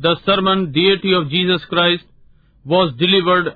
[0.00, 2.04] The sermon Deity of Jesus Christ
[2.66, 3.54] was delivered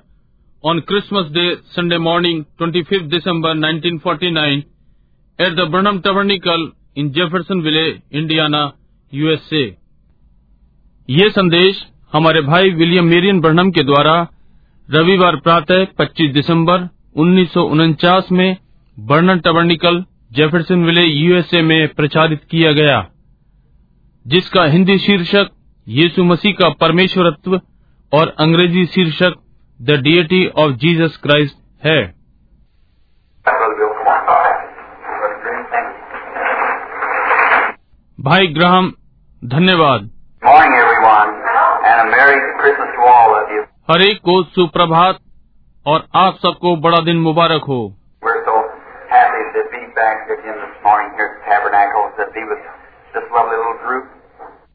[0.63, 4.63] on Christmas Day, Sunday morning, 25th December 1949
[5.39, 8.75] at the Burnham Tabernacle in Jeffersonville, Indiana,
[9.13, 9.63] USA.
[11.09, 14.15] ये संदेश हमारे भाई William Marrion Barnum के द्वारा
[14.89, 18.57] रविवार प्रातः 25 दिसंबर उन्नीस सौ उनचास में
[18.97, 23.03] बर्नम टबर्निकल जेफरसनविले यूएसए में प्रचारित किया गया
[24.25, 25.51] जिसका हिंदी शीर्षक
[25.87, 27.61] यीशु मसीह का परमेश्वरत्व
[28.13, 29.33] और अंग्रेज़ी शीर्षक
[29.81, 32.15] the deity of Jesus Christ है।
[38.19, 38.93] भाई ग्राहम
[39.45, 40.09] धन्यवाद।
[43.91, 45.17] हरेक को सुप्रभात
[45.87, 47.95] और आप सबको बड़ा दिन मुबारक हो।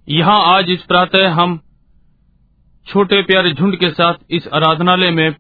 [0.09, 1.61] यहाँ आज इस प्रातः हम
[2.87, 5.35] छोटे प्यारे झुंड के साथ इस आराधनालय में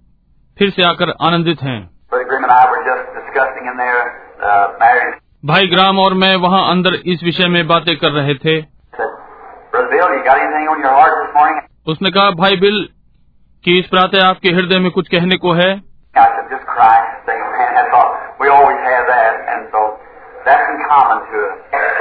[0.59, 1.91] फिर से आकर आनंदित हैं।
[5.45, 8.61] भाई ग्राम और मैं वहाँ अंदर इस विषय में बातें कर रहे थे।
[11.87, 12.89] उसने कहा भाई बिल
[13.65, 15.83] कि इस प्रातः आपके हृदय में कुछ कहने को है?
[21.71, 22.00] Said,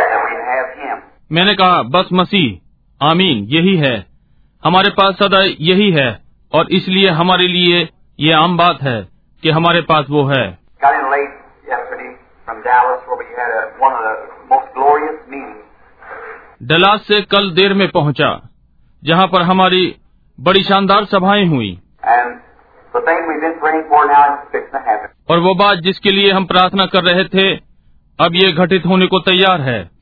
[1.31, 4.05] मैंने कहा बस मसीह आमीन यही है।
[4.66, 6.19] हमारे पास सदा यही है
[6.53, 9.08] और इसलिए हमारे लिए ये आम बात है
[9.44, 10.57] कि हमारे पास वो है।
[16.63, 18.50] डलास से कल देर में पहुँचा
[19.03, 19.95] जहाँ पर हमारी
[20.39, 21.80] बड़ी शानदार सभाएँ हुई।
[25.30, 27.55] और वो बात जिसके लिए हम प्रार्थना कर रहे थे
[28.19, 29.98] अब ये घटित होने को तैयार है।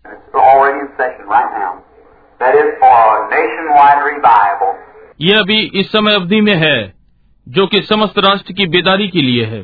[5.22, 6.94] यह अभी इस समय अवधि में है
[7.48, 9.62] जो कि समस्त राष्ट्र की बेदारी के लिए है।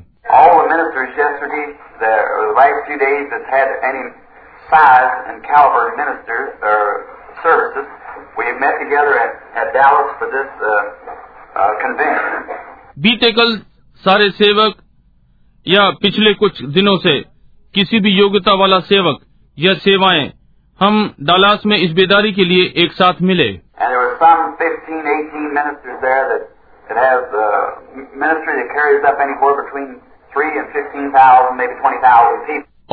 [12.99, 13.57] बीते कल
[14.05, 14.75] सारे सेवक
[15.67, 17.19] या पिछले कुछ दिनों से
[17.75, 19.19] किसी भी योग्यता वाला सेवक
[19.59, 20.42] या सेवाएँ
[20.83, 23.45] हम डालास में इस बेदारी के लिए एक साथ मिले।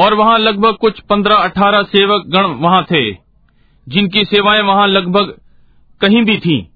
[0.04, 3.02] और वहाँ लगभग कुछ पंद्रह अठारह सेवक गण वहाँ थे
[3.86, 5.34] जिनकी सेवाएँ वहाँ लगभग
[6.00, 6.72] कहीं भी थी।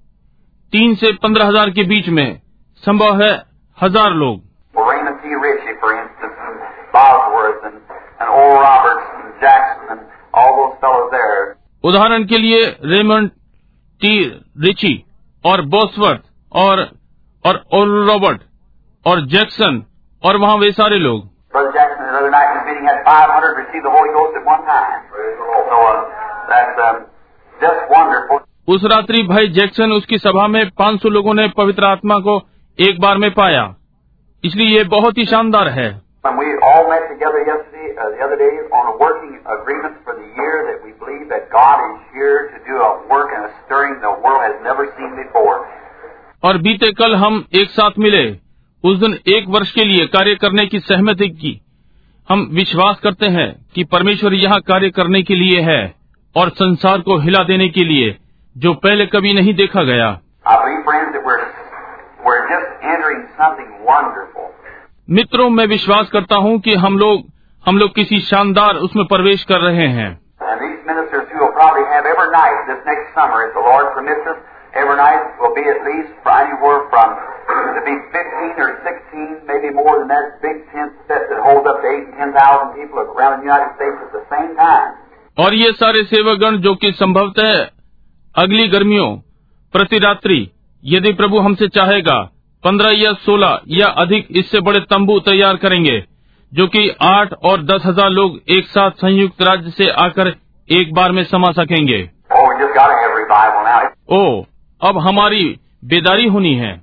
[0.73, 2.41] तीन से पंद्रह हज़ार के बीच में
[2.83, 3.31] संभव है
[3.81, 4.43] हज़ार लोग।
[8.85, 9.01] Well,
[9.41, 10.04] Jackson, and
[11.83, 13.29] उदाहरण के लिए रेमंड
[14.01, 14.23] टी
[14.59, 15.05] रिची
[15.45, 16.21] और बोसवर्थ
[16.53, 16.91] और
[17.45, 17.65] और
[18.07, 18.41] रॉबर्ट
[19.05, 19.83] और जैक्सन
[20.23, 21.29] और वहाँ वे सारे लोग।
[28.67, 32.41] उस रात्रि भाई जैक्सन उसकी सभा में 500 लोगों ने पवित्र आत्मा को
[32.79, 33.75] एक बार में पाया।
[34.43, 38.35] इसलिए ये बहुत ही शानदार है। When we all met together yesterday, uh, the other
[38.35, 42.49] day, on a working agreement for the year that we believe that God is here
[42.49, 45.57] to do a work and a stirring the world has never seen before.
[46.43, 48.23] और बीते कल हम एक साथ मिले
[48.83, 51.53] उस दिन एक वर्ष के लिए कार्य करने की सहमति की
[52.29, 55.79] हम विश्वास करते हैं कि परमेश्वर यहाँ कार्य करने के लिए है
[56.35, 58.15] और संसार को हिला देने के लिए
[58.55, 60.11] जो पहले कभी नहीं देखा गया
[61.23, 61.39] we're,
[62.25, 64.51] we're just entering something wonderful.
[65.09, 67.21] मित्रों मैं विश्वास करता हूँ कि हम लोग
[67.65, 70.21] हम लोग किसी शानदार उसमें प्रवेश कर रहे हैं।
[85.39, 87.67] और ये सारे सेवागण जो कि संभवतः
[88.43, 89.15] अगली गर्मियों
[89.73, 90.51] प्रति रात्रि
[90.85, 92.31] यदि प्रभु हमसे चाहेगा
[92.65, 96.03] पंद्रह या सोलह या अधिक इससे बड़े तंबू तैयार करेंगे
[96.53, 100.35] जो कि आठ और दस हज़ार लोग एक साथ संयुक्त राज्य से आकर
[100.71, 102.09] एक बार में समा सकेंगे।
[104.09, 104.45] ओ oh,
[104.81, 106.81] अब हमारी बेदारी होनी है।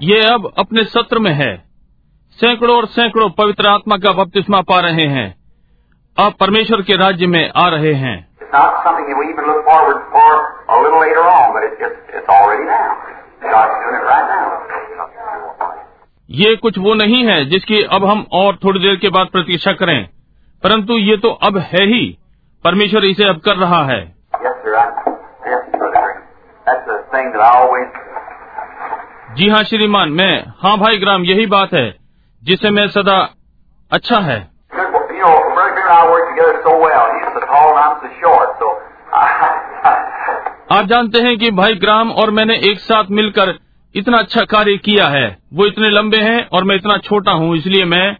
[0.00, 1.64] ये अब अपने सत्र में है।
[2.30, 5.34] सैकड़ों और सैकड़ों पवित्र आत्मा का बपतिस्मा पा रहे हैं।
[6.18, 9.62] अब परमेश्वर के राज्य में आ रहे हैं। It's not something that we even look
[9.62, 10.30] forward for
[10.74, 12.98] a little later on, but it's, it's, it's already now.
[13.38, 14.46] God's doing it right now.
[16.30, 19.98] ये कुछ वो नहीं है जिसकी अब हम और थोड़ी देर के बाद प्रतीक्षा करें
[20.62, 22.02] परंतु ये तो अब है ही
[22.64, 24.00] परमेश्वर इसे अब कर रहा है
[24.42, 24.74] Yes, sir.
[24.76, 24.84] I,
[25.46, 25.70] yes,
[27.54, 27.88] always.
[29.38, 30.32] जी हाँ श्रीमान मैं
[30.62, 31.88] हाँ भाई ग्राम यही बात है
[32.42, 33.18] जिसे मैं सदा
[33.90, 34.40] अच्छा है
[34.72, 37.06] Good, you know, Brother Green and I work together so well.
[37.12, 38.68] He's so tall and I'm so short, so.
[39.12, 43.58] I, आप जानते हैं कि भाई ग्राम और मैंने एक साथ मिलकर
[43.94, 47.84] इतना अच्छा कार्य किया है। वो इतने लंबे हैं और मैं इतना छोटा हूँ, इसलिए
[47.84, 48.16] मैं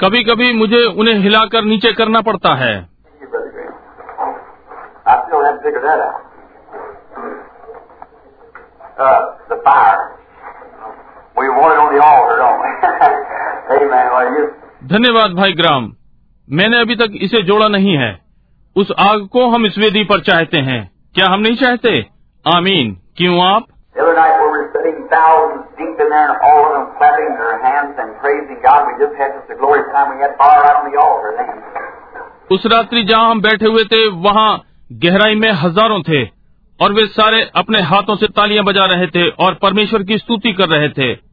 [0.00, 2.88] कभी कभी मुझे उन्हें हिलाकर नीचे करना पड़ता है।
[14.86, 15.92] धन्यवाद भाई ग्राम।
[16.50, 18.20] मैंने अभी तक इसे जोड़ा नहीं है।
[18.76, 22.06] उस आग को हम इस वेदी पर चाहते हैं। क्या हम नहीं चाहते?
[22.46, 23.66] आमीन। क्यों आप?
[32.52, 34.62] उस रात्रि जहाँ हम बैठे हुए थे वहाँ
[34.92, 36.24] गहराई में हज़ारों थे
[36.80, 40.68] और वे सारे अपने हाथों से तालियाँ बजा रहे थे और परमेश्वर की स्तुति कर
[40.68, 41.31] रहे थे।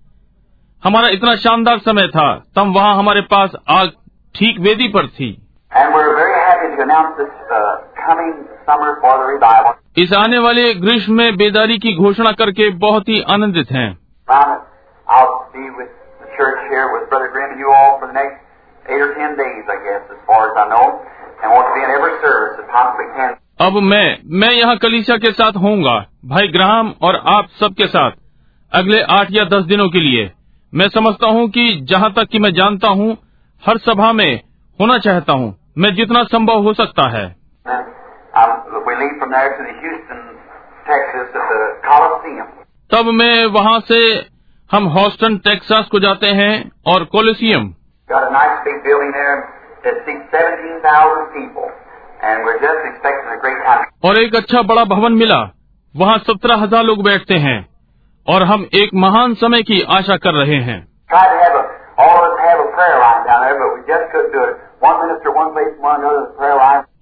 [0.84, 3.90] हमारा इतना शानदार समय था तब वहाँ हमारे पास आग
[4.36, 5.30] ठीक वेदी पर थी।
[9.98, 13.90] इस आने वाले ग्रीष्म में बेदारी की घोषणा करके बहुत ही आनंदित हैं।
[23.62, 28.12] अब मैं मैं यहाँ कलीसिया के साथ होऊँगा भाई ग्राम और आप सबके साथ
[28.74, 30.32] अगले आठ या दस दिनों के लिए।
[30.74, 33.18] मैं समझता हूँ कि जहाँ तक कि मैं जानता हूँ,
[33.66, 34.42] हर सभा में
[34.82, 37.36] होना चाहता हूँ। मैं जितना संभव हो सकता है।
[42.92, 44.26] तब मैं वहाँ से
[44.72, 47.74] हम हॉस्टन, टेक्सास को जाते हैं और कोलिसियम।
[54.04, 55.52] और एक अच्छा बड़ा भवन मिला।
[55.96, 57.69] वहाँ सत्रह हज़ार लोग बैठते हैं।
[58.30, 60.88] और हम एक महान समय की आशा कर रहे हैं।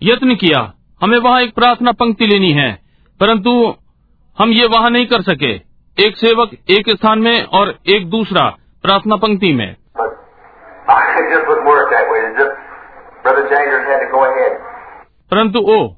[0.03, 2.79] यत्न किया। हमें वहाँ एक प्रार्थना पंक्ति लेनी है।
[3.19, 3.73] परंतु
[4.39, 5.51] हम ये वहाँ नहीं कर सके।
[6.07, 9.75] एक सेवक एक स्थान में और एक दूसरा प्रार्थना पंक्ति में।
[15.31, 15.93] परंतु ओ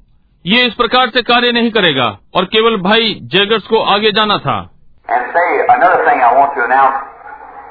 [0.46, 4.79] ये इस प्रकार से कार्य नहीं करेगा और केवल भाई जेगर्स को आगे जाना था।
[5.09, 6.97] And say another thing I want to announce.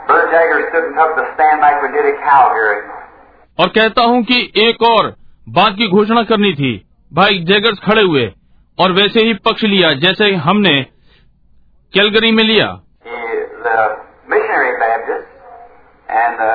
[0.06, 2.80] Brother Jaggers stood and took the stand like we did at Calgary.
[3.60, 5.14] और कहता हूँ कि एक और
[5.58, 6.72] बात की घोषणा करनी थी
[7.18, 8.26] भाई जैगर्स खड़े हुए
[8.80, 10.74] और वैसे ही पक्ष लिया जैसे हमने
[11.94, 12.66] कैलगरी में लिया
[13.08, 13.18] He,
[13.66, 13.76] the
[14.32, 15.30] missionary Baptists
[16.22, 16.54] and the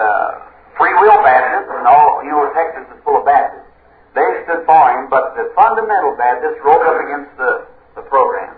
[0.79, 3.67] free will Baptists and all, you know, Texas is full of Baptists.
[4.15, 7.51] They stood for him, but the fundamental Baptists rose up against the,
[7.95, 8.55] the program.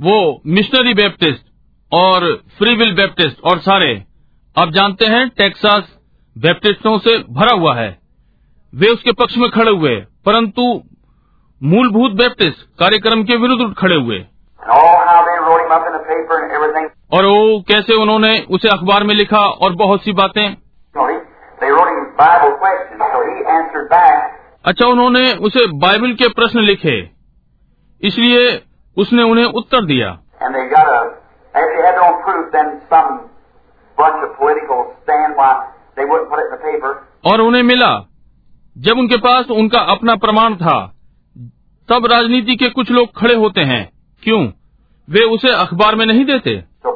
[0.00, 1.42] वो missionary Baptist
[1.92, 4.04] और free will Baptist और सारे
[4.58, 5.98] आप जानते हैं Texas
[6.38, 7.98] बैप्टिस्टों से भरा हुआ है
[8.74, 10.82] वे उसके पक्ष में खड़े हुए परंतु
[11.62, 14.24] मूलभूत बैप्टिस्ट कार्यक्रम के विरुद्ध खड़े हुए
[16.54, 16.86] everything.
[17.12, 20.56] और वो कैसे उन्होंने उसे अखबार में लिखा और बहुत सी बातें.
[24.64, 27.10] अच्छा उन्होंने उसे बाइबल के प्रश्न लिखे
[28.02, 28.62] इसलिए
[28.96, 30.18] उसने उन्हें उत्तर दिया।
[37.24, 38.06] और उन्हें मिला।
[38.78, 40.94] जब उनके पास उनका अपना प्रमाण था
[41.88, 43.92] तब राजनीति के कुछ लोग खड़े होते हैं।
[44.22, 44.46] क्यों?
[45.10, 46.94] वे उसे अखबार में नहीं देते। So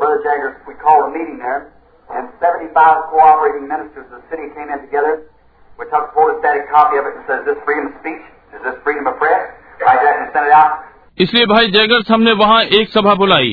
[11.19, 13.51] इसलिए भाई जयगर्स हमने वहाँ एक सभा बुलाई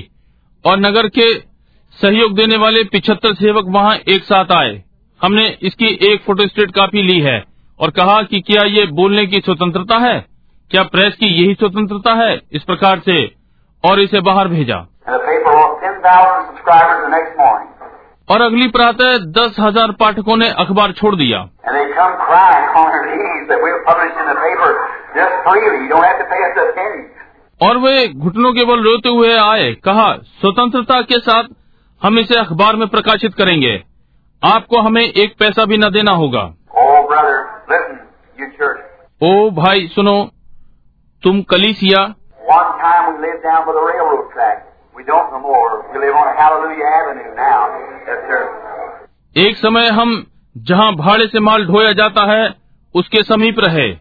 [0.66, 1.28] और नगर के
[2.00, 4.72] सहयोग देने वाले पिछहत्तर सेवक वहाँ एक साथ आए।
[5.22, 7.38] हमने इसकी एक फोटोस्टेट कापी ली है
[7.80, 10.18] और कहा कि क्या ये बोलने की स्वतंत्रता है?
[10.72, 13.24] क्या प्रेस की यही स्वतंत्रता है इस प्रकार से?
[13.84, 14.78] और इसे बाहर भेजा।
[18.28, 21.40] और अगली प्रातः दस हज़ार पाठकों ने अखबार छोड़ दिया।
[27.62, 31.44] और वे घुटनों के बल रोते हुए आए कहा स्वतंत्रता के साथ
[32.04, 33.84] हम इसे अखबार में प्रकाशित करेंगे।
[34.44, 37.42] आपको हमें एक पैसा भी न देना होगा। ओ oh, brother,
[39.52, 40.32] भाई सुनो
[41.24, 42.16] तुम कलीसिया।
[49.38, 50.28] Yes, एक समय हम
[50.58, 52.54] जहाँ भाड़े से माल ढोया जाता है
[52.96, 53.98] उसके समीप रहे।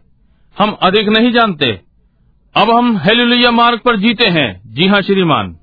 [0.58, 1.89] हम अधिक नहीं जानते।
[2.56, 5.56] अब हम हेलुलिया मार्ग पर जीते हैं। जी हाँ श्रीमान।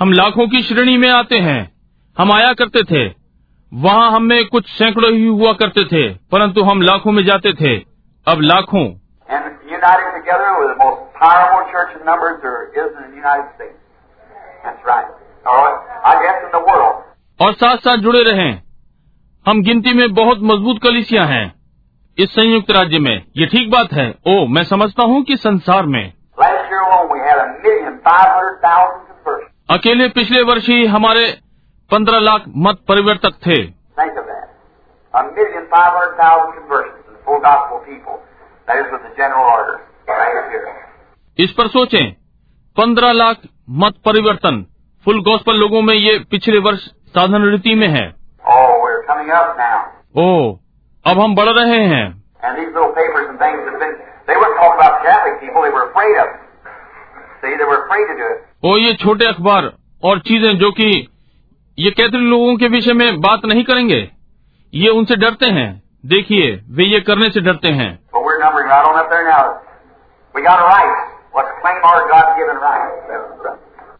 [0.00, 1.72] हम लाखों की श्रेणी में आते हैं।
[2.18, 3.14] हम आया करते थे।
[3.74, 7.76] वहाँ हमें कुछ सैकड़ों ही हुआ करते थे परंतु हम लाखों में जाते थे।
[8.28, 8.94] अब लाखों।
[17.40, 18.62] और साथ साथ जुड़े रहें।
[19.46, 21.54] हम गिनती में बहुत मज़बूत कलिसिया हैं।
[22.18, 26.12] इस संयुक्त राज्य में ये ठीक बात है। ओ मैं समझता हूँ कि संसार में
[29.70, 31.38] अकेले पिछले वर्ष ही हमारे
[31.90, 33.62] पंद्रह लाख मत परिवर्तक थे।
[41.44, 42.12] इस पर सोचें।
[42.76, 43.36] पंद्रह लाख
[43.70, 44.66] मत परिवर्तन।
[45.04, 48.19] फुल गौस पर लोगों में ये पिछले वर्ष साधन रीति में है।
[50.18, 50.58] ओ
[51.06, 53.94] अब हम बढ़ रहे हैं And these little papers and things have been,
[54.28, 56.28] they weren't talking about Catholic people, they were afraid of.
[57.42, 58.38] See, they were afraid to do it.
[58.64, 59.72] ओ ये छोटे अखबार
[60.04, 61.08] और चीज़ें जो कि
[61.78, 64.10] ये कैथलिक लोगों के विषय में बात नहीं करेंगे
[64.74, 67.98] ये उनसे डरते हैं देखिए वे ये करने से डरते हैं.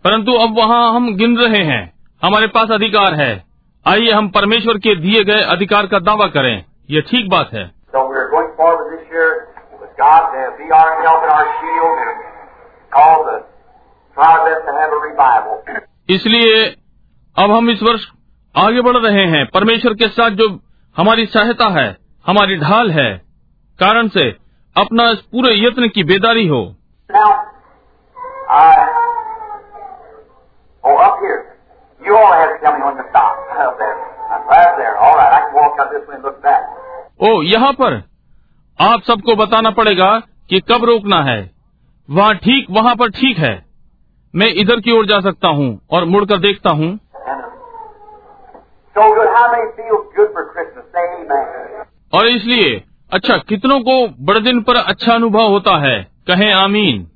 [0.05, 1.93] परंतु अब वहाँ हम गिन रहे हैं
[2.25, 3.50] हमारे पास अधिकार है
[3.87, 7.71] आइए हम परमेश्वर के दिए गए अधिकार का दावा करें। ये ठीक बात है.
[16.09, 16.77] इसलिए
[17.37, 18.07] अब हम इस वर्ष
[18.57, 20.61] आगे बढ़ रहे हैं। परमेश्वर के साथ जो
[20.97, 21.97] हमारी सहायता है
[22.27, 23.23] हमारी ढाल है
[23.81, 24.37] कारण से
[24.77, 26.77] अपना इस पूरे यत्न की बेदारी हो।
[27.13, 27.31] Now,
[28.53, 28.73] I,
[30.87, 31.41] oh, up here.
[37.31, 38.11] ओ, यहाँ पर।
[38.81, 41.51] आप सबको बताना पड़ेगा कि कब रोकना है।
[42.11, 43.65] वहाँ ठीक, वहाँ पर ठीक है।
[44.35, 46.99] मैं इधर की ओर जा सकता हूँ और मुड़कर देखता हूँ।
[52.15, 56.11] और इसलिए अच्छा कितनों को बड़े दिन पर अच्छा अनुभव होता है?
[56.27, 57.11] कहें आमीन।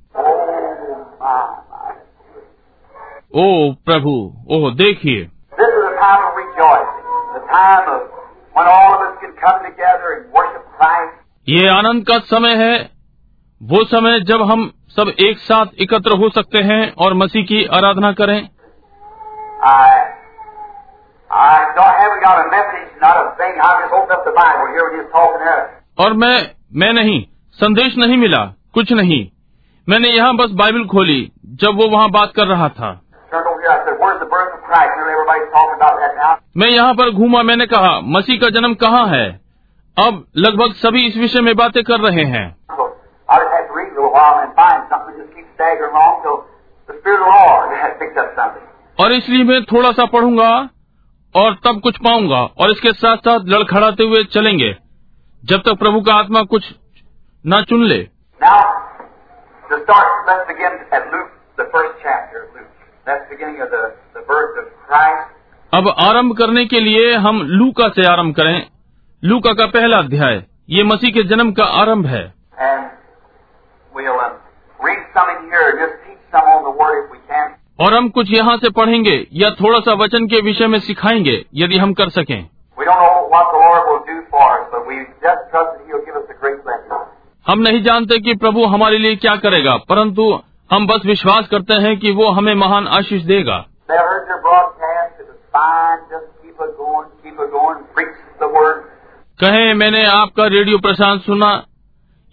[3.37, 4.11] ओ प्रभु
[4.51, 5.29] ओ देखिए।
[11.49, 12.89] ये आनंद का समय है
[13.63, 18.11] वो समय जब हम सब एक साथ एकत्र हो सकते हैं और मसीह की आराधना
[18.11, 18.49] करें।
[25.99, 29.29] और मैं मैं नहीं संदेश नहीं मिला कुछ नहीं।
[29.89, 33.01] मैंने यहाँ बस बाइबल खोली जब वो वहाँ बात कर रहा था।
[36.57, 39.41] मैं यहाँ पर घूमा मैंने कहा मसीह का जन्म कहाँ है?
[39.97, 42.55] अब लगभग सभी इस विषय में बातें कर रहे हैं।
[48.99, 50.69] और इसलिए मैं थोड़ा सा पढ़ूँगा
[51.35, 54.77] और तब कुछ पाऊँगा और इसके साथ साथ लड़खड़ाते हुए चलेंगे
[55.45, 56.75] जब तक प्रभु का आत्मा कुछ
[57.47, 58.07] न चुन ले।
[58.43, 58.63] Now,
[65.73, 68.67] अब आरंभ करने के लिए हम लूका से आरंभ करें।
[69.23, 72.33] लूका का पहला अध्याय, ये मसीह के जन्म का आरंभ है।
[77.79, 81.77] और हम कुछ यहाँ से पढ़ेंगे, या थोड़ा सा वचन के विषय में सिखाएँगे, यदि
[81.77, 82.49] हम कर सकें।
[87.47, 90.39] हम नहीं जानते कि प्रभु हमारे लिए क्या करेगा, परंतु
[90.71, 93.65] हम बस विश्वास करते हैं कि वो हमें महान आशीष देगा।
[99.39, 101.63] कहे मैंने आपका रेडियो प्रसारण सुना।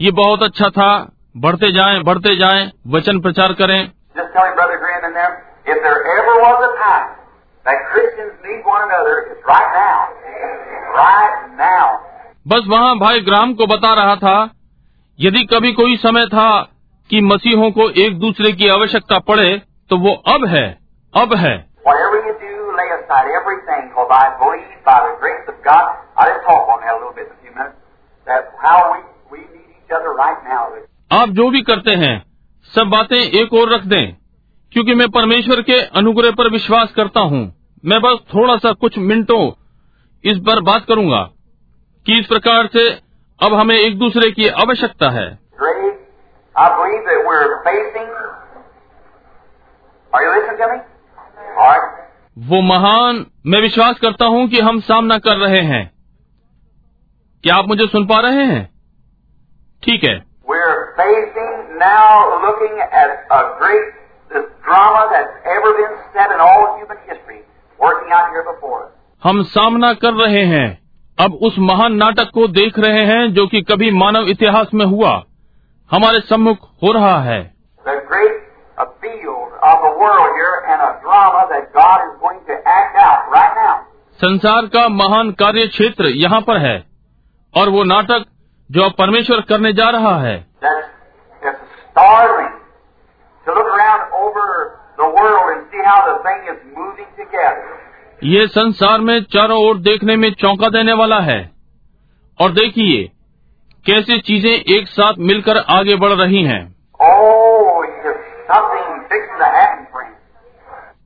[0.00, 3.90] ये बहुत अच्छा था। बढ़ते जाएँ बढ़ते जाएँ वचन प्रचार करें।
[12.48, 14.50] बस वहाँ भाई ग्राम को बता रहा था
[15.20, 16.62] यदि कभी कोई समय था
[17.10, 20.78] कि मसीहों को एक दूसरे की आवश्यकता पड़े तो वो अब है
[21.14, 21.72] अब है।
[23.12, 25.84] Aside everything, because I believe by the grace of God,
[26.16, 27.76] I'll just talk on that a little bit in a few minutes,
[28.26, 30.62] that how we, we need each other right now.
[31.12, 32.14] आप जो भी करते हैं
[32.74, 34.12] सब बातें एक और रख दें
[34.72, 37.42] क्योंकि मैं परमेश्वर के अनुग्रह पर विश्वास करता हूँ
[37.84, 39.42] मैं बस थोड़ा सा कुछ मिनटों
[40.24, 41.22] इस पर बात करूँगा
[42.06, 42.88] कि इस प्रकार से
[43.40, 45.30] अब हमें एक दूसरे की आवश्यकता है
[46.54, 48.08] I believe that we're facing.
[50.12, 50.78] Are you listening to me?
[51.58, 52.01] All right.
[52.38, 55.92] वो महान मैं विश्वास करता हूँ कि हम सामना कर रहे हैं।
[57.42, 58.70] क्या आप मुझे सुन पा रहे हैं?
[59.82, 60.32] ठीक है।
[69.24, 70.82] हम सामना कर रहे हैं।
[71.20, 75.24] अब उस महान नाटक को देख रहे हैं जो कि कभी मानव इतिहास में हुआ।
[75.90, 77.54] हमारे सम्मुख हो रहा है।
[77.88, 78.38] The great
[78.86, 79.41] appeal
[84.14, 86.84] संसार का महान कार्य क्षेत्र यहाँ पर है
[87.58, 88.24] और वो नाटक
[88.70, 90.46] जो अब परमेश्वर करने जा रहा है।
[98.24, 101.52] ये संसार में चारों ओर देखने में चौंका देने वाला है।
[102.40, 103.12] और देखिए
[103.86, 107.52] कैसे चीज़ें एक साथ मिलकर आगे बढ़ रही हैं। oh,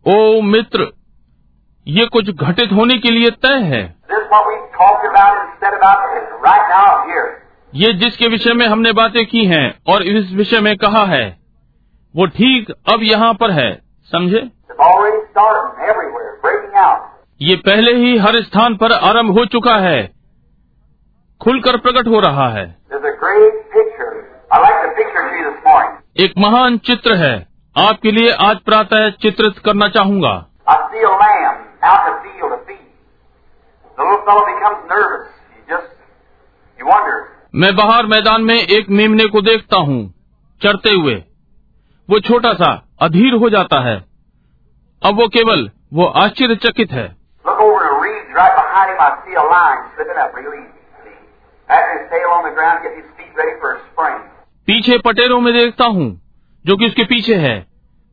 [0.06, 0.86] ओ मित्र
[1.86, 3.80] ये कुछ घटित होने के लिए तय है।
[7.75, 11.25] ये जिसके विषय में हमने बातें की हैं और इस विषय में कहा है
[12.14, 13.70] वो ठीक अब यहाँ पर है
[14.12, 14.42] समझे?
[17.40, 19.98] ये पहले ही हर स्थान पर आरंभ हो चुका है
[21.40, 22.64] खुलकर प्रकट हो रहा है।
[26.20, 30.47] एक महान चित्र है। आपके लिए आज प्रातः चित्रित करना चाहूँगा।
[37.54, 40.14] मैं बाहर मैदान में एक मेमने को देखता हूँ
[40.62, 41.14] चढ़ते हुए।
[42.11, 44.04] वो छोटा सा अधीर हो जाता है।
[45.02, 47.16] अब वो केवल वो आश्चर्यचकित है।
[54.66, 56.25] पीछे पटेरों में देखता हूँ।
[56.66, 57.66] जो कि उसके पीछे है।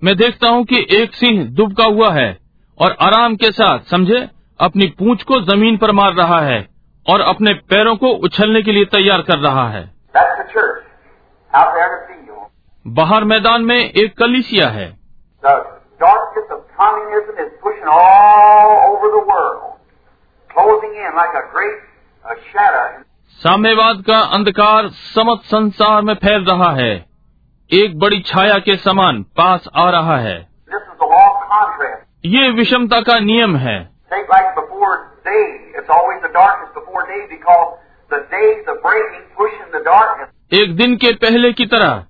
[0.04, 2.38] मैं देखता हूँ कि एक सिंह दुबका हुआ है
[2.80, 4.30] और आराम के साथ समझे?
[4.62, 6.68] अपनी पूंछ को ज़मीन पर मार रहा है
[7.10, 9.92] और अपने पैरों को उछलने के लिए तैयार कर रहा है.
[12.88, 14.98] बाहर मैदान में एक कलिसिया है.
[23.30, 27.13] साम्यवाद का अंधकार समस्त संसार में फैल रहा है।
[27.74, 30.48] एक बड़ी छाया के समान पास आ रहा है।
[32.26, 33.90] ये विषमता का नियम है।
[40.54, 42.06] एक दिन के पहले की तरह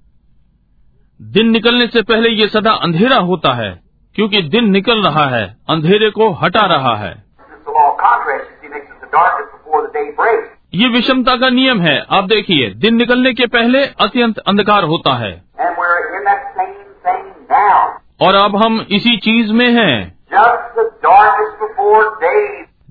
[1.22, 3.84] दिन निकलने से पहले ये सदा अंधेरा होता है
[4.16, 7.24] क्योंकि दिन निकल रहा है अंधेरे को हटा रहा है।
[10.76, 15.44] ये विषमता का नियम है। आप देखिए दिन निकलने के पहले अत्यंत अंधकार होता है।
[18.22, 20.20] और अब हम इसी चीज़ में हैं।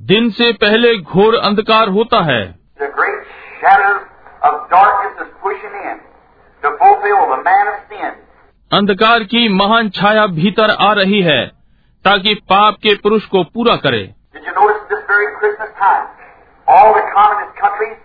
[0.01, 2.59] दिन से पहले घोर अंधकार होता है।
[8.73, 11.47] अंधकार की महान छाया भीतर आ रही है
[12.05, 14.15] ताकि पाप के पुरुष को पूरा करे।
[16.69, 17.99] All the communist countries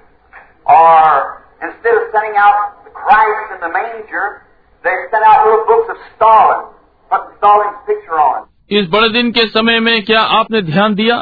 [0.65, 4.41] are, instead of sending out Christ in the manger,
[4.83, 6.73] they sent out little books of Stalin,
[7.11, 8.45] putting Stalin's picture on.
[8.71, 11.17] इस बड़े दिन के समय में क्या आपने ध्यान दिया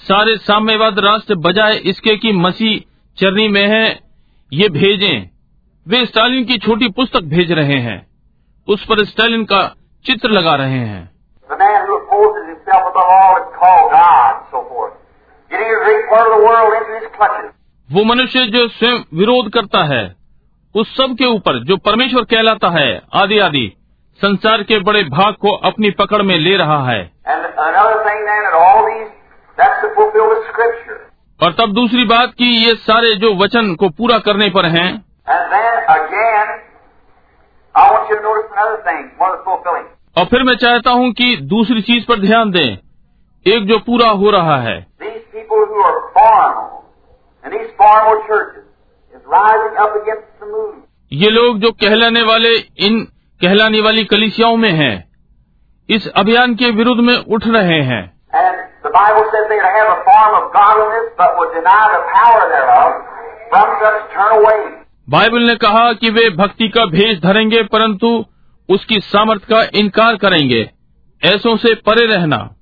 [0.00, 2.80] सारे साम्यवाद राष्ट्र बजाय इसके कि मसीह
[3.18, 3.84] चरनी में है
[4.52, 5.28] ये भेजें
[5.86, 7.98] वे स्टालिन की छोटी पुस्तक भेज रहे हैं
[8.68, 9.62] उस पर स्टालिन का
[10.04, 11.02] चित्र लगा रहे हैं
[17.92, 20.16] वो मनुष्य जो स्वयं विरोध करता है
[20.76, 23.76] उस सब के ऊपर जो परमेश्वर कहलाता है आदि आदि
[24.22, 27.12] संसार के बड़े भाग को अपनी पकड़ में ले रहा है.
[31.42, 35.04] और तब दूसरी बात कि ये सारे जो वचन को पूरा करने पर हैं.
[40.18, 42.78] और फिर मैं चाहता हूँ कि दूसरी चीज़ पर ध्यान दें
[43.46, 46.03] एक जो पूरा हो रहा है These people who are
[51.12, 53.00] ये लोग जो कहलाने वाले इन
[53.42, 55.08] कहलाने वाली कलिसियाओं में हैं,
[55.88, 58.20] इस अभियान के विरुद्ध में उठ रहे हैं।
[65.10, 68.24] बाइबल ने कहा कि वे भक्ति का भेज धरेंगे परंतु
[68.68, 70.70] उसकी सामर्थ का इनकार करेंगे।
[71.24, 72.54] ऐसों से परे रहना।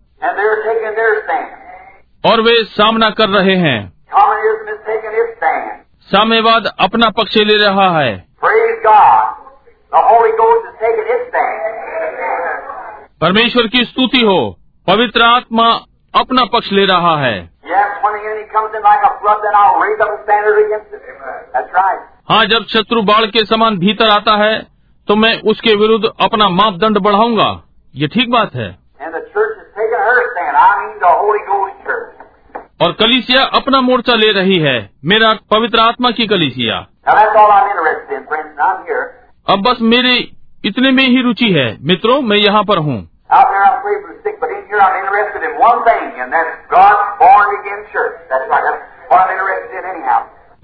[2.26, 3.92] और वे सामना कर रहे हैं।
[6.00, 8.26] साम्यवाद अपना पक्ष ले रहा है।
[13.20, 15.68] परमेश्वर की स्तुति हो पवित्र आत्मा
[16.14, 17.50] अपना पक्ष ले रहा है।
[22.30, 24.66] हाँ जब शत्रु बाढ़ के समान भीतर आता है
[25.08, 27.50] तो मैं उसके विरुद्ध अपना मापदंड बढ़ाऊँगा।
[27.94, 28.78] ये ठीक बात है।
[32.82, 36.76] और कलिसिया अपना मोर्चा ले रही है। मेरा पवित्र आत्मा की कलिसिया।
[39.48, 40.32] अब बस मेरी
[40.64, 43.10] इतने में ही रुचि है। मित्रों मैं यहाँ पर हूँ।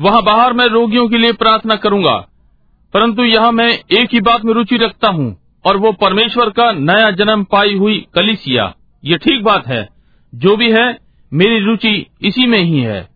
[0.01, 2.17] वहाँ बाहर मैं रोगियों के लिए प्रार्थना करूँगा।
[2.95, 3.69] परंतु यहाँ मैं
[4.01, 8.07] एक ही बात में रुचि रखता हूँ और वो परमेश्वर का नया जन्म पाई हुई
[8.15, 9.89] कलिसिया। ये ठीक बात है।
[10.35, 13.09] जो भी है मेरी रुचि इसी में ही है।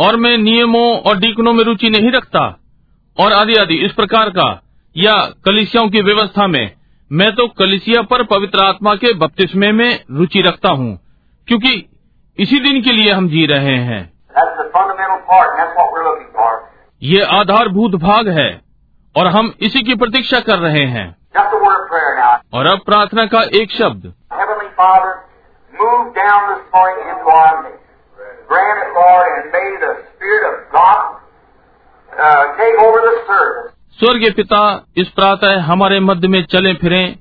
[0.00, 2.60] और मैं नियमों और डीकनों में रुचि नहीं रखता।
[3.20, 4.62] और आदि आदि इस प्रकार का
[4.96, 6.72] या कलिसियाओं की व्यवस्था में
[7.12, 11.00] मैं तो कलिसिया पर पवित्र आत्मा के बपतिस्मे में रुचि रखता हूँ
[11.48, 11.90] क्योंकि
[12.38, 14.12] इसी दिन के लिए हम जी रहे हैं।
[17.02, 18.60] ये आधारभूत भाग है
[19.16, 21.16] और हम इसी की प्रतीक्षा कर रहे हैं।
[22.52, 24.14] और अब प्रार्थना का एक शब्द।
[33.92, 37.16] स्वर्ग पिता इस प्रातः हमारे मध्य में चले फिरें।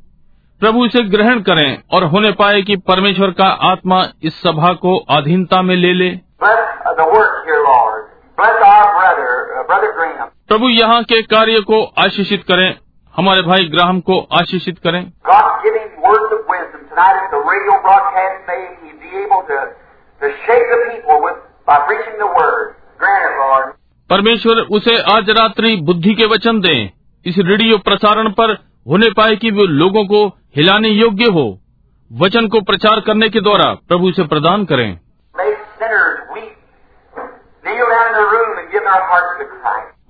[0.59, 5.61] प्रभु इसे ग्रहण करें और होने पाए कि परमेश्वर का आत्मा इस सभा को अधीनता
[5.61, 6.19] में ले ले।
[8.39, 8.76] Bless the
[10.47, 12.75] प्रभु यहाँ के कार्य को आशीषित करें
[13.15, 15.11] हमारे भाई ग्राहम को आशीषित करें।
[24.09, 26.89] परमेश्वर उसे आज रात्रि बुद्धि के वचन दें।
[27.25, 28.51] इस रेडियो प्रसारण पर
[28.87, 31.59] होने पाए कि वे लोगों को हिलाने योग्य हो।
[32.13, 34.99] वचन को प्रचार करने के द्वारा प्रभु से प्रदान करें।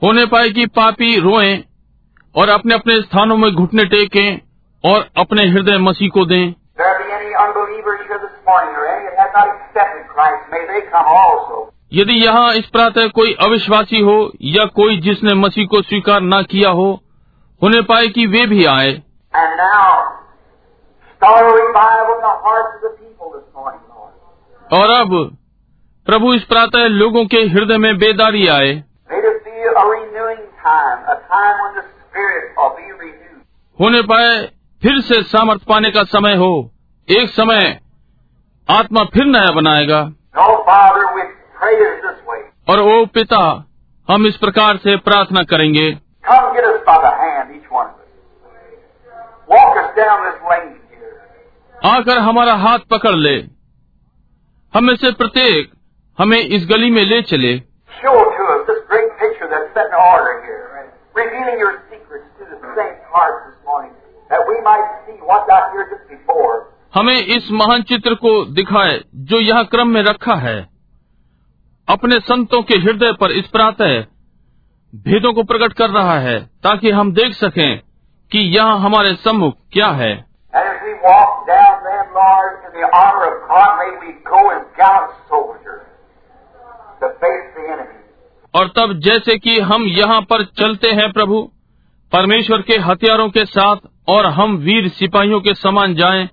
[0.04, 1.64] होने पाए कि पापी रोएँ
[2.36, 4.42] और अपने अपने स्थानों में घुटने टेकें
[4.92, 6.54] और अपने हृदय मसीह को दें।
[11.94, 16.70] यदि यहाँ इस प्रातः कोई अविश्वासी हो या कोई जिसने मसीह को स्वीकार न किया
[16.70, 17.04] हो
[17.64, 19.02] होने पाए कि वे भी आए।
[24.74, 25.38] और अब
[26.08, 28.84] प्रभु इस प्रातः लोगों के हृदय में बेदारी आए।
[33.80, 34.46] होने पाए
[34.82, 36.72] फिर से सामर्थ पाने का समय हो।
[37.10, 37.82] एक समय
[38.70, 41.24] आत्मा फिर नया बनाएगा। No, Father,
[42.70, 43.66] और ओ पिता
[44.10, 45.98] हम इस प्रकार से प्रार्थना करेंगे।
[51.86, 53.46] आकर हमारा हाथ पकड़ ले।
[54.74, 55.77] हमें से प्रत्येक
[56.20, 57.62] हमें इस गली में ले चले।
[66.96, 70.70] हमें इस महान चित्र को दिखाए जो यह क्रम में रखा है।
[71.90, 74.02] अपने संतों के हृदय पर इस प्रातः
[74.96, 77.82] भेदों को प्रकट कर रहा है ताकि हम देख सकें
[78.32, 80.28] कि यह हमारे सम्मुख क्या है।
[85.48, 85.87] Then,
[88.56, 91.52] और तब जैसे कि हम यहाँ पर चलते हैं प्रभु
[92.14, 93.76] परमेश्वर के हथियारों के साथ
[94.08, 96.30] और हम वीर सिपाहियों के समान जाएँ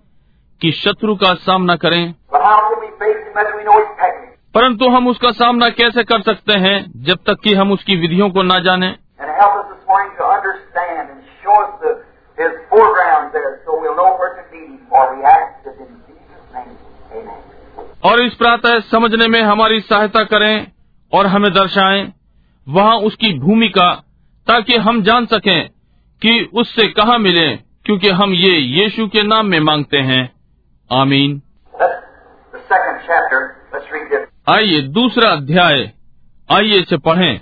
[0.60, 2.14] कि शत्रु का सामना करें।
[4.54, 8.42] परंतु हम उसका सामना कैसे कर सकते हैं जब तक कि हम उसकी विधियों को
[8.42, 8.96] ना जाने?
[18.04, 20.72] और इस प्रातः समझने में हमारी सहायता करें
[21.12, 22.12] और हमें दर्शाएँ
[22.68, 23.94] वहाँ उसकी भूमिका,
[24.46, 25.68] ताकि हम जान सकें
[26.22, 30.32] कि उससे कहा मिले, क्योंकि हम ये यीशु के नाम में मांगते हैं।
[30.92, 31.42] आमीन।
[34.48, 35.92] आइए दूसरा अध्याय।
[36.52, 37.40] आइए इसे पढ़े।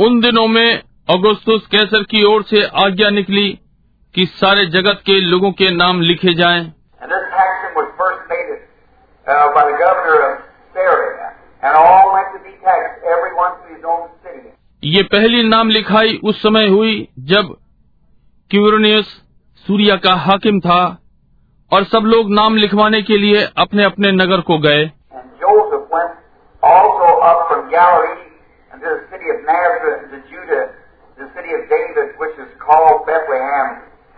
[0.00, 3.48] उन दिनों में अगस्तुस कैसर की ओर से आज्ञा निकली
[4.14, 6.60] कि सारे जगत के लोगों के नाम लिखे जाएँ।
[14.84, 17.56] ये पहली नाम लिखाई उस समय हुई जब
[18.50, 19.06] क्यूरनियस
[19.66, 20.82] सूर्या का हाकिम था
[21.72, 24.90] और सब लोग नाम लिखवाने के लिए अपने अपने नगर को गए
[30.30, 30.79] Judah
[31.29, 33.69] the city of David, which is called Bethlehem,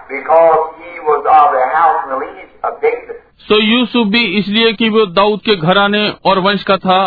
[0.09, 3.15] because he was of the house and the lineage of David.
[3.47, 6.99] सो यूसुफ भी इसलिए कि वो दाऊद के घराने और वंश का था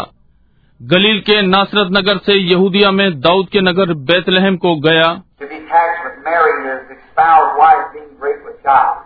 [0.80, 5.08] गलील के नासरत नगर से यहूदिया में दाऊद के नगर बैतलहम को गया
[5.42, 9.02] to be taxed with Mary, his espoused wife, being great with child.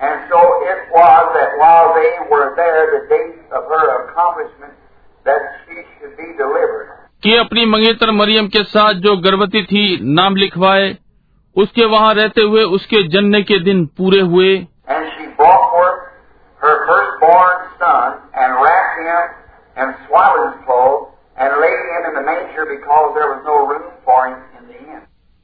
[0.00, 0.40] And so
[0.72, 4.74] it was that while they were there, the date of her accomplishment,
[5.26, 6.97] that she should be delivered.
[7.23, 10.97] कि अपनी मंगेतर मरियम के साथ जो गर्भवती थी नाम लिखवाए।
[11.55, 14.67] उसके वहाँ रहते हुए उसके जन्ने के दिन पूरे हुए।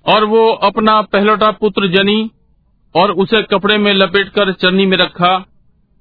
[0.08, 2.32] और वो अपना पहलोटा पुत्र जनी
[2.96, 5.46] और उसे कपड़े में लपेटकर चरनी में रखा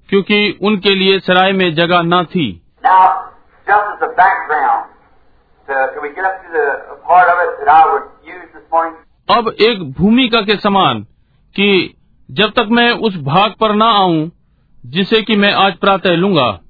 [0.08, 3.08] क्योंकि उनके लिए सराय में जगह न थी। Now,
[9.36, 11.00] अब एक भूमिका के समान
[11.56, 11.96] कि
[12.30, 14.30] जब तक मैं उस भाग पर ना आऊँ
[14.86, 16.60] जिसे कि मैं आज प्रातः लूँगा।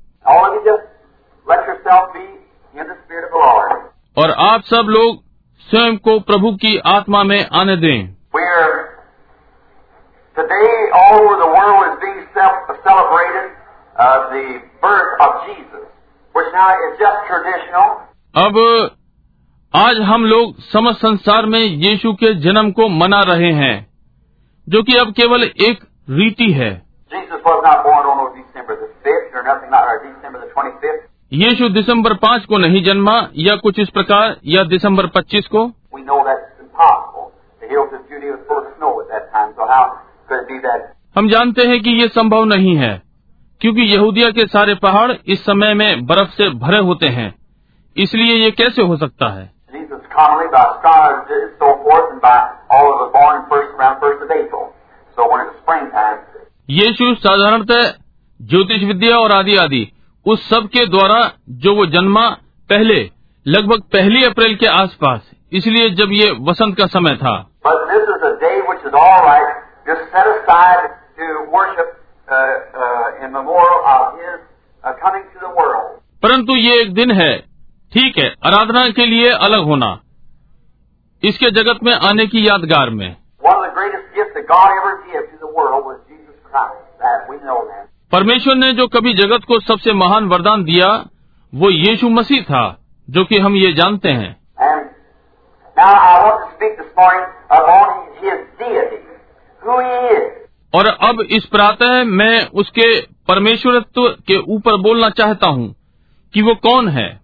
[4.18, 5.22] और आप सब लोग
[5.70, 8.14] स्वयं को प्रभु की आत्मा में आने दें।
[18.36, 18.56] अब
[19.74, 23.86] आज हम लोग समस्त संसार में यीशु के जन्म को मना रहे हैं
[24.68, 26.82] जो कि अब केवल एक रीति है।
[31.32, 35.66] यीशु दिसंबर पाँच को नहीं जन्मा या कुछ इस प्रकार या दिसंबर पच्चीस को।
[41.16, 43.02] हम जानते हैं कि ये संभव नहीं है
[43.60, 47.43] क्योंकि यहूदिया के सारे पहाड़ इस समय में बर्फ़ से भरे होते हैं।
[47.96, 49.52] इसलिए ये कैसे हो सकता है?
[56.70, 57.92] ये यीशु साधारणतः
[58.42, 59.92] ज्योतिष विद्या और आदि आदि
[60.26, 62.28] उस सब के द्वारा जो वो जन्मा
[62.70, 63.10] पहले
[63.46, 67.50] लगभग पहली अप्रैल के आसपास इसलिए जब ये वसंत का समय था।
[76.22, 77.53] परंतु ये एक दिन है
[77.94, 80.00] ठीक है आराधना के लिए अलग होना।
[81.22, 83.16] इसके जगत में आने की यादगार में।
[88.12, 91.06] परमेश्वर ने जो कभी जगत को सबसे महान वरदान दिया
[91.54, 94.36] वो यीशु मसीह था जो कि हम ये जानते हैं।
[100.74, 105.74] और अब इस प्रातः मैं उसके परमेश्वरत्व के ऊपर बोलना चाहता हूँ
[106.34, 107.23] कि वो कौन है?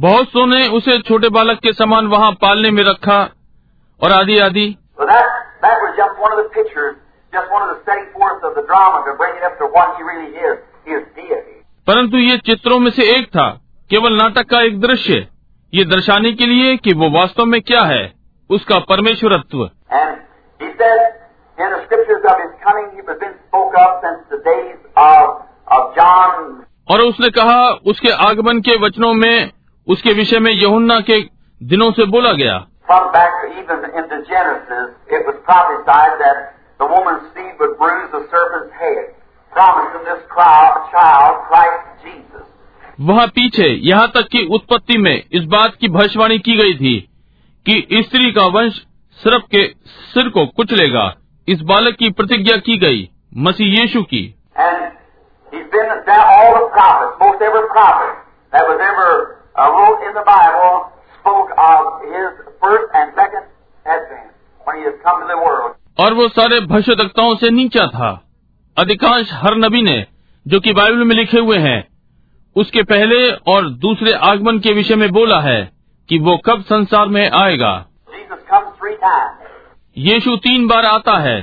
[0.00, 3.30] बहुत सो ने उसे छोटे बालक के समान वहाँ पालने में रखा
[4.02, 4.78] और आदि आदि।
[11.86, 15.28] परंतु ये चित्रों में से एक था केवल नाटक का एक दृश्य।
[15.74, 18.12] ये दर्शाने के लिए कि वो वास्तव में क्या है
[18.50, 19.70] उसका परमेश्वरत्व।
[26.90, 29.50] और उसने कहा उसके आगमन के वचनों में
[29.86, 31.20] उसके विषय में यहुन्ना के
[31.62, 32.66] दिनों से बोला गया।
[43.00, 47.08] वहाँ पीछे यहाँ तक कि उत्पत्ति में इस बात की भविष्यवाणी की गई थी
[47.66, 48.72] कि स्त्री का वंश
[49.16, 51.14] सर्प के सिर को कुचलेगा।
[51.48, 54.34] इस बालक की प्रतिज्ञा की गई मसीह यीशु की।
[55.54, 58.12] He's been down all the prophets, most every prophet
[58.52, 59.10] that was ever
[59.54, 60.74] uh, wrote in the Bible
[61.20, 61.80] spoke of
[62.14, 63.44] his first and second
[63.86, 64.30] advent
[64.64, 65.70] when he has come to the world.
[66.00, 68.10] और वो सारे भविष्यवक्ताओं से नीचा था
[68.76, 69.96] अधिकांश हर नबी ने
[70.46, 71.78] जो कि बाइबल में लिखे हुए हैं
[72.56, 73.18] उसके पहले
[73.52, 75.60] और दूसरे आगमन के विषय में बोला है
[76.08, 77.72] कि वो कब संसार में आएगा.
[79.98, 81.38] यीशु तीन बार आता है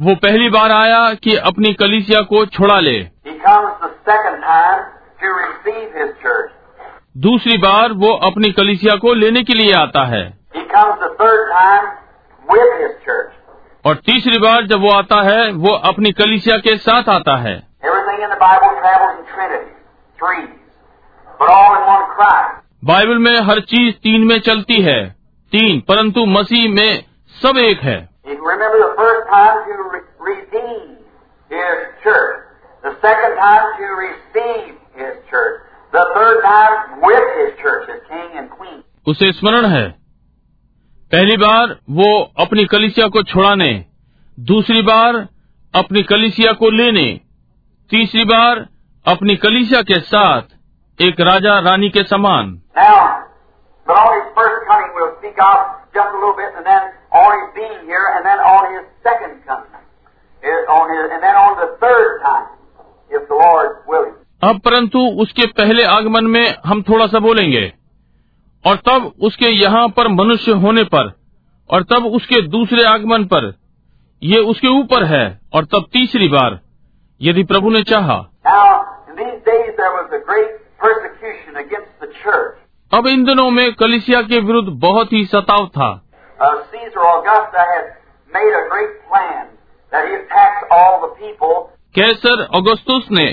[0.00, 3.08] वो पहली बार आया कि अपनी कलिसिया को छुड़ा ले।
[7.16, 10.38] दूसरी बार वो अपनी कलिसिया को लेने के लिए आता है।
[13.86, 17.62] और तीसरी बार जब वो आता है वो अपनी कलिसिया के साथ आता है।
[22.84, 25.16] बाइबल में हर चीज़ तीन में चलती है।
[25.52, 27.04] तीन परंतु मसीह में
[27.42, 30.97] सब एक है। You can remember the first time to re- redeem
[31.49, 32.37] His church,
[32.83, 35.55] the second time to receive His church,
[35.93, 38.77] the third time with His church as King and Queen.
[39.07, 39.87] उसे स्मरण है
[41.11, 42.09] पहली बार वो
[42.45, 43.71] अपनी कलिसिया को छुड़ाने
[44.51, 45.15] दूसरी बार
[45.73, 47.07] अपनी कलिसिया को लेने
[47.91, 48.65] तीसरी बार
[49.05, 52.99] अपनी कलिसिया के साथ एक राजा रानी के समान Now,
[53.87, 55.65] but on His first coming we'll speak of
[55.97, 56.83] just a little bit, and then
[64.42, 67.72] अब परंतु उसके पहले आगमन में हम थोड़ा सा बोलेंगे।
[68.66, 71.12] और तब उसके यहाँ पर मनुष्य होने पर
[71.70, 73.54] और तब उसके दूसरे आगमन पर
[74.22, 76.60] ये उसके ऊपर है और तब तीसरी बार
[77.22, 78.16] यदि प्रभु ने चाहा।
[82.92, 86.03] अब इन दिनों में कलिसिया के विरुद्ध बहुत ही सताव था।
[86.40, 87.84] Uh, Caesar Augusta had
[88.30, 89.46] made a great plan
[89.92, 91.54] that he'd tax all the people
[91.94, 93.26] Caesar Augustus ने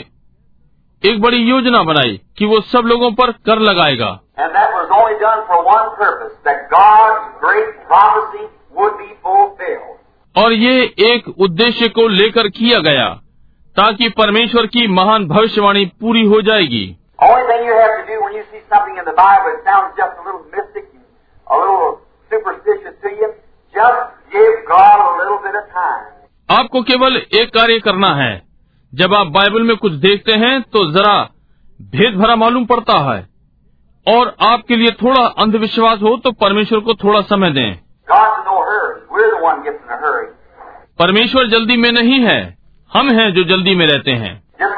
[1.04, 5.18] एक बड़ी योजना बनाई कि वो सब लोगों पर कर लगाएगा And that was only
[5.24, 8.46] done for one purpose, that God's great prophecy
[8.78, 9.98] would be fulfilled.
[10.36, 13.10] और ये एक उद्देश्य को लेकर किया गया
[13.76, 16.86] ताकि परमेश्वर की महान भविष्यवाणी पूरी हो जाएगी
[17.26, 19.98] Only thing you have to do when you see something in the Bible that sounds
[19.98, 20.86] just a little mystic,
[21.48, 22.01] a little
[22.32, 23.34] superstitious to you.
[23.74, 24.00] Just
[24.34, 26.06] give God a little bit of time.
[26.52, 28.42] आपको केवल एक कार्य करना है।
[28.94, 31.30] जब आप Bible में कुछ देखते हैं तो जरा
[31.82, 33.30] भेद भरा मालूम पड़ता है।
[34.08, 37.80] और आपके लिए थोड़ा अंधविश्वास हो तो परमेश्वर को थोड़ा समय दें।
[41.00, 42.58] परमेश्वर जल्दी में नहीं है।
[42.94, 44.76] हम हैं जो जल्दी में रहते हैं। Just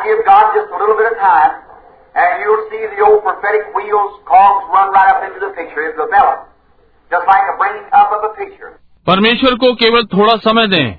[9.07, 10.97] परमेश्वर को केवल थोड़ा समय दें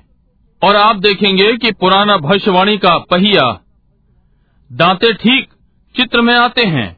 [0.63, 3.59] और आप देखेंगे कि पुराना भविष्यवाणी का पहिया
[4.71, 5.49] दांते ठीक
[5.97, 6.97] चित्र में आते हैं।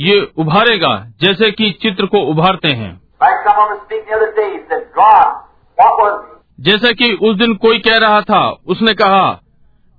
[0.00, 3.00] ये उभारेगा जैसे कि चित्र को उभारते हैं।
[6.60, 9.40] जैसे कि उस दिन कोई कह रहा था उसने कहा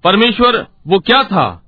[0.04, 1.64] परमेश्वर वो क्या था.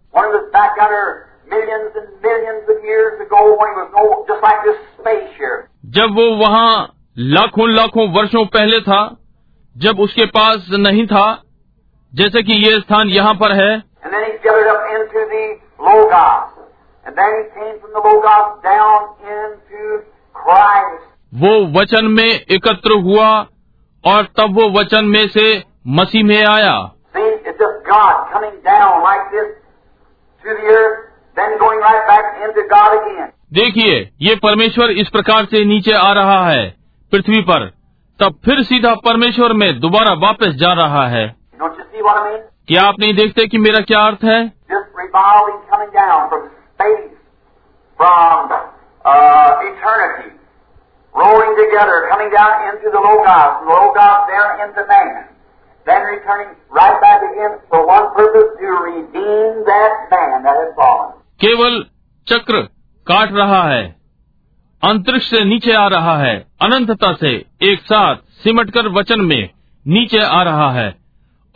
[5.85, 9.17] जब वो वहाँ लाखों लाखों वर्षों पहले था
[9.77, 11.43] जब उसके पास नहीं था
[12.15, 13.83] जैसे कि ये स्थान यहाँ पर है
[21.35, 23.47] वो वचन में एकत्र हुआ
[24.05, 27.29] और तब वो वचन में से मसीह में आया। See,
[33.53, 36.75] देखिए ये परमेश्वर इस प्रकार से नीचे आ रहा है
[37.11, 37.65] पृथ्वी पर।
[38.19, 41.35] तब फिर सीधा परमेश्वर में दोबारा वापस जा रहा है।
[42.67, 44.53] क्या आप नहीं देखते कि मेरा क्या अर्थ है?
[61.41, 61.85] केवल
[62.27, 62.78] चक्र
[63.09, 63.95] काट रहा है।
[64.83, 69.49] अंतरिक्ष से नीचे आ रहा है। अनंतता से एक साथ सिमटकर वचन में
[69.87, 70.95] नीचे आ रहा है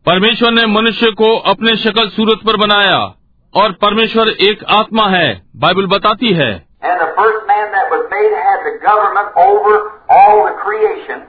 [0.06, 3.16] परमेश्वर ने मनुष्य को अपने शक्ल सूरत पर बनाया।
[3.54, 6.68] और परमेश्वर एक आत्मा है बाइबल बताती है।
[8.70, 9.74] The government over
[10.10, 11.26] all the creation,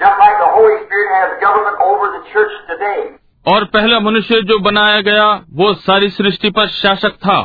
[0.00, 3.02] just like the Holy Spirit has government over the church today.
[3.46, 5.26] और पहला मनुष्य जो बनाया गया
[5.56, 7.40] वो सारी सृष्टि पर शासक था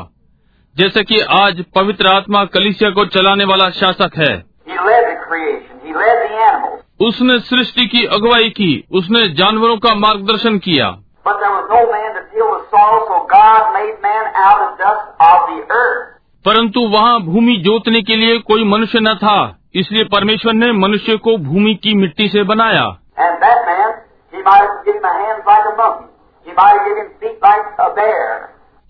[0.76, 4.32] जैसे कि आज पवित्र आत्मा कलिसिया को चलाने वाला शासक है
[4.70, 5.82] He led the creation.
[5.84, 6.80] He led the animals.
[7.08, 10.90] उसने सृष्टि की अगुवाई की उसने जानवरों का मार्गदर्शन किया
[11.26, 14.78] But there was no man to till the soil, so God made man out of
[14.80, 16.19] dust of the earth.
[16.46, 21.38] परंतु वहाँ भूमि जोतने के लिए कोई मनुष्य न था इसलिए परमेश्वर ने मनुष्य को
[21.38, 22.86] भूमि की मिट्टी से बनाया।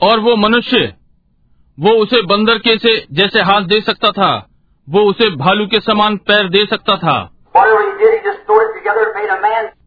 [0.01, 0.93] और वो मनुष्य
[1.79, 4.49] वो उसे बंदर के से जैसे हाथ दे सकता था
[4.89, 7.31] वो उसे भालू के समान पैर दे सकता था।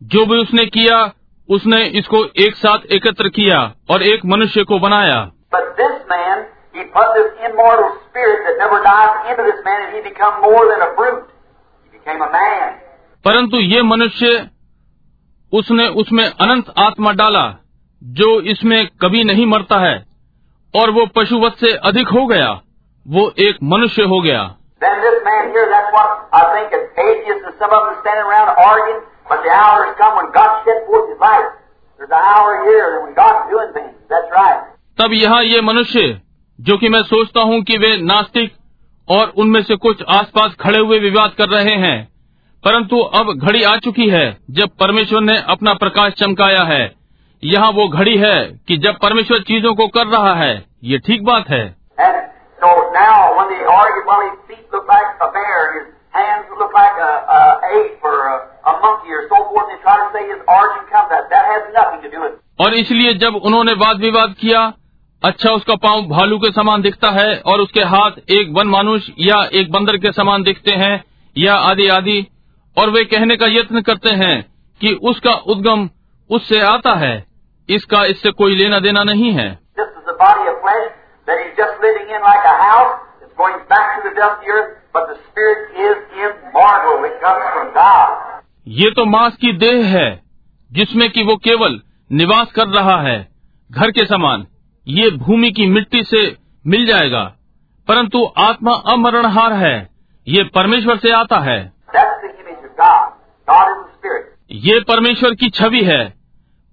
[0.02, 1.12] जो भी उसने किया
[1.48, 5.30] उसने इसको एक साथ एकत्र किया और एक मनुष्य को बनाया।
[6.82, 10.66] He put this immortal spirit that never dies into this man, and he become more
[10.66, 11.30] than a brute.
[11.86, 12.80] He became a man.
[13.24, 14.28] परंतु ये मनुष्य
[15.52, 17.44] उसने उसमें अनंत आत्मा डाला
[18.02, 19.94] जो इसमें कभी नहीं मरता है
[20.74, 22.48] और वो पशुवत से अधिक हो गया
[23.06, 24.40] वो एक मनुष्य हो गया
[24.84, 28.26] Then this man here, that's what I think is atheists and some of them standing
[28.30, 31.52] around arguing, but the hour has come when God shed forth His light.
[32.00, 33.94] There's an hour here when God's doing things.
[34.10, 34.60] That's right.
[34.98, 36.08] तब यहाँ ये मनुष्य
[36.62, 38.52] जो कि मैं सोचता हूँ कि वे नास्तिक
[39.08, 42.08] और उनमें से कुछ आसपास खड़े हुए विवाद कर रहे हैं।
[42.64, 46.94] परंतु अब घड़ी आ चुकी है जब परमेश्वर ने अपना प्रकाश चमकाया है।
[47.44, 51.48] यहाँ वो घड़ी है कि जब परमेश्वर चीज़ों को कर रहा है ये ठीक बात
[51.48, 51.76] है।
[62.60, 64.72] और इसलिए जब उन्होंने वाद विवाद किया
[65.24, 69.36] अच्छा उसका पाँव भालू के समान दिखता है और उसके हाथ एक वन मानुष या
[69.52, 71.04] एक बंदर के समान दिखते हैं
[71.36, 72.26] या आदि आदि।
[72.76, 74.42] और वे कहने का यत्न करते हैं
[74.80, 75.88] कि उसका उद्गम
[76.30, 77.14] उससे आता है
[77.68, 79.48] इसका इससे कोई लेना देना नहीं है.
[88.68, 90.22] ये तो मांस की देह है
[90.70, 93.28] जिसमें कि वो केवल निवास कर रहा है
[93.70, 94.46] घर के समान।
[94.86, 97.34] ये भूमि की मिट्टी से मिल जाएगा
[97.88, 99.90] परंतु आत्मा अमरणहार है
[100.28, 101.72] ये परमेश्वर से आता है।
[104.50, 106.14] ये परमेश्वर की छवि है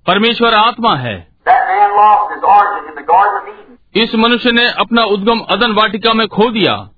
[0.08, 1.28] परमेश्वर आत्मा है।
[3.96, 6.90] इस मनुष्य ने अपना उद्गम अदन वाटिका में खो दिया।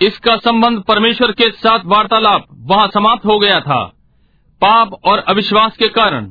[0.00, 3.92] इसका संबंध परमेश्वर के साथ वार्तालाप वहाँ समाप्त हो गया था।
[4.60, 6.26] पाप और अविश्वास के कारण।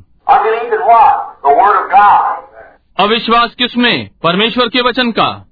[2.99, 4.09] अविश्वास किसमें?
[4.23, 5.45] परमेश्वर के वचन का।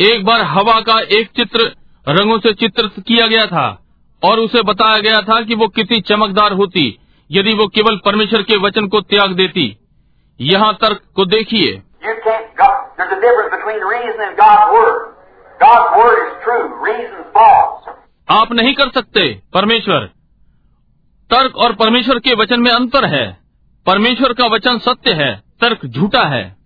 [0.00, 1.76] एक बार हवा का एक चित्र
[2.08, 3.82] रंगों से चित्रित किया गया था
[4.24, 6.98] और उसे बताया गया था कि वो कितनी चमकदार होती
[7.30, 9.78] यदि वो केवल परमेश्वर के वचन को त्याग देती।
[10.40, 11.82] यहाँ तर्क को देखिए।
[18.30, 20.00] आप नहीं कर सकते परमेश्वर।
[21.30, 23.36] तर्क और परमेश्वर के वचन में अंतर है।
[23.86, 26.56] परमेश्वर का वचन सत्य है तर्क झूठा है।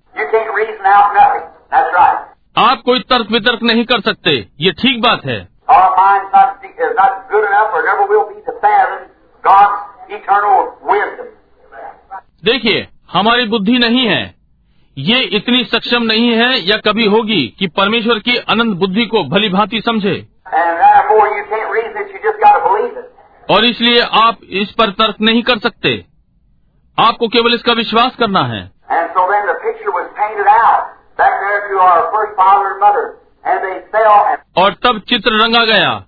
[1.77, 2.23] Right.
[2.59, 5.49] आप कोई तर्क वितर्क नहीं कर सकते ये ठीक बात है।
[12.45, 14.35] देखिए हमारी बुद्धि नहीं है।
[14.99, 19.49] ये इतनी सक्षम नहीं है या कभी होगी कि परमेश्वर की अनंत बुद्धि को भली
[19.49, 20.29] भांति समझे?
[23.51, 26.05] और इसलिए आप इस पर तर्क नहीं कर सकते।
[26.99, 28.71] आपको केवल इसका विश्वास करना है।
[34.59, 36.05] और तब चित्र रंगा गया।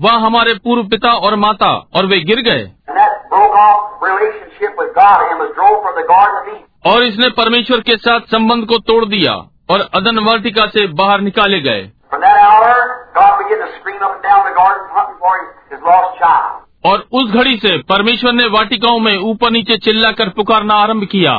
[0.00, 2.72] वह हमारे पूर्व पिता और माता और वे गिर गए।
[6.86, 9.32] और इसने परमेश्वर के साथ संबंध को तोड़ दिया
[9.70, 11.90] और अदन वर्टिका से बाहर निकाले गए।
[16.86, 21.32] और उस घड़ी से परमेश्वर ने वाटिकाओं में ऊपर नीचे चिल्लाकर पुकारना आरंभ किया।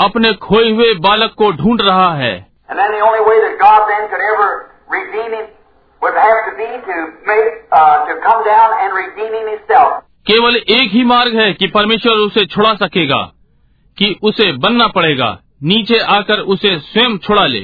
[0.00, 2.46] अपने खोए हुए बालक को ढूंढ रहा है।
[10.28, 13.32] केवल एक ही मार्ग है कि परमेश्वर उसे छुड़ा सकेगा।
[13.98, 17.60] कि उसे बनना पड़ेगा। नीचे आकर उसे स्वयं छुड़ा ले।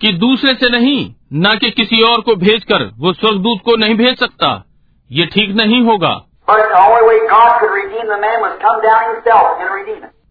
[0.00, 4.18] कि दूसरे से नहीं न कि किसी और को भेजकर वो स्वर्गदूत को नहीं भेज
[4.18, 4.64] सकता।
[5.12, 6.20] ये ठीक नहीं होगा।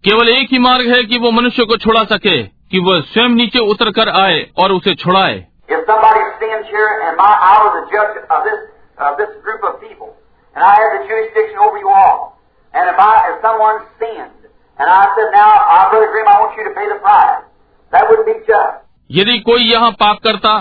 [0.03, 3.59] केवल एक ही मार्ग है कि वो मनुष्य को छुड़ा सके कि वह स्वयं नीचे
[3.59, 7.85] उतर कर आए और उसे छुड़ाए। If somebody stands here and my, I was a
[7.93, 8.61] judge of this,
[8.97, 10.17] of this group of people,
[10.55, 12.41] and I had the jurisdiction over you all,
[12.73, 14.49] and if I, if someone sinned,
[14.79, 17.45] and I said, now, I, Brother Grimm, I want you to pay the price,
[17.93, 18.85] that wouldn't be just.
[19.11, 20.51] यदि कोई यहाँ पाप करता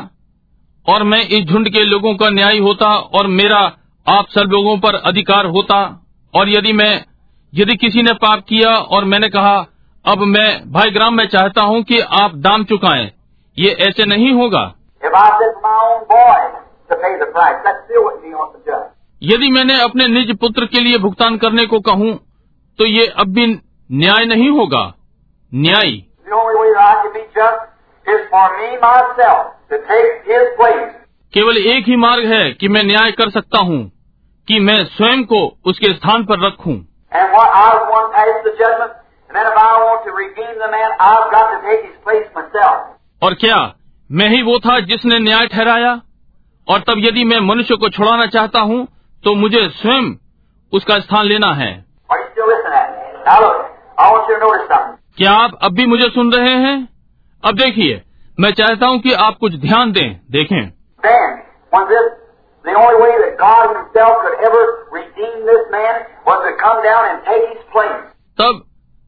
[0.87, 2.87] और मैं इस झुंड के लोगों का न्याय होता
[3.19, 3.59] और मेरा
[4.07, 5.81] आप सब लोगों पर अधिकार होता
[6.35, 6.93] और यदि मैं
[7.53, 9.57] यदि किसी ने पाप किया और मैंने कहा
[10.05, 13.11] अब मैं भाई ग्राम में चाहता हूँ कि आप दाम चुकाएँ
[13.57, 14.65] ये ऐसे नहीं होगा
[19.23, 22.19] यदि मैंने अपने निज पुत्र के लिए भुगतान करने को कहूँ,
[22.79, 23.47] तो ये अब भी
[23.93, 24.95] न्याय नहीं होगा।
[25.55, 25.91] न्याय।
[31.35, 33.93] केवल एक ही मार्ग है कि मैं न्याय कर सकता हूँ
[34.49, 36.89] कि मैं स्वयं को उसके स्थान पर रखूँ।
[43.23, 43.75] और क्या?
[44.13, 46.01] मैं ही वो था जिसने न्याय ठहराया।
[46.69, 48.89] और तब यदि मैं मनुष्य को छुड़ाना चाहता हूँ
[49.25, 50.15] तो मुझे स्वयं
[50.73, 51.85] उसका स्थान लेना है।
[55.17, 56.89] क्या आप अब भी मुझे सुन रहे हैं?
[57.45, 58.03] अब देखिए,
[58.41, 60.71] मैं चाहता हूँ कि आप कुछ ध्यान दें, देखें।
[68.39, 68.65] तब,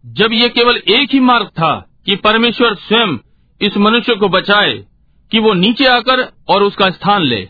[0.07, 3.19] जब ये केवल एक ही मार्ग था कि परमेश्वर स्वयं
[3.61, 4.90] इस मनुष्य को बचाए
[5.33, 7.49] कि वो नीचे आकर और उसका स्थान ले।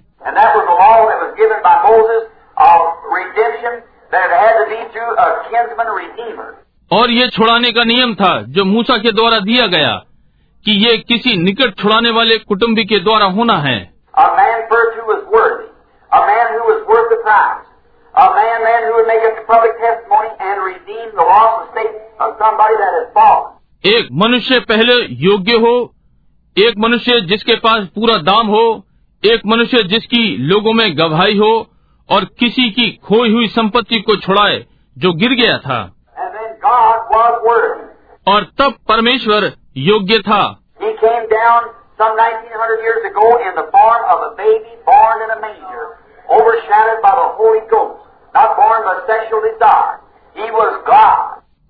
[6.92, 9.92] और ये छुड़ाने का नियम था जो मूसा के द्वारा दिया गया
[10.64, 13.94] कि ये किसी निकट छुड़ाने वाले कुटुम्बी के द्वारा होना है।
[23.86, 25.94] एक मनुष्य पहले योग्य हो
[26.58, 28.84] एक मनुष्य जिसके पास पूरा दाम हो
[29.24, 31.70] एक मनुष्य जिसकी लोगों में गवाही हो
[32.10, 34.66] और किसी की खोई हुई संपत्ति को छुड़ाए
[34.98, 35.94] जो गिर गया था।
[38.28, 40.60] और तब परमेश्वर योग्य था।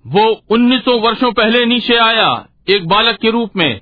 [0.07, 3.81] वो 1900 वर्षों पहले नीचे आया एक बालक के रूप में।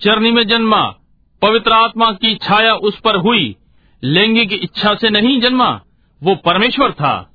[0.00, 0.94] चरणी में जन्मा
[1.42, 3.56] पवित्र आत्मा की छाया उस पर हुई।
[4.02, 5.80] लैंगिक इच्छा से नहीं जन्मा
[6.22, 7.30] वो परमेश्वर था।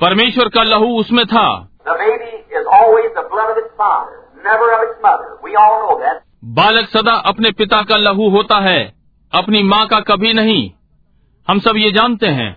[0.00, 1.68] परमेश्वर का लहू उसमें था।
[6.44, 8.94] बालक सदा अपने पिता का लहू होता है
[9.32, 10.72] अपनी माँ का कभी नहीं।
[11.48, 12.56] हम सब ये जानते हैं।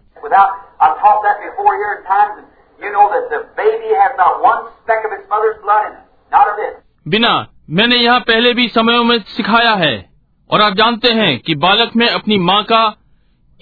[7.07, 10.09] बिना मैंने यहाँ पहले भी समयों में सिखाया है
[10.51, 12.97] और आप जानते हैं कि बालक में अपनी माँ का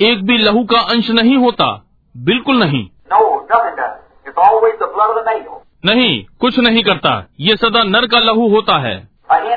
[0.01, 1.85] एक भी लहू का अंश नहीं होता
[2.17, 3.19] बिल्कुल नहीं। No.
[5.85, 9.51] नहीं कुछ नहीं करता ये सदा नर का लहू होता है। Egg.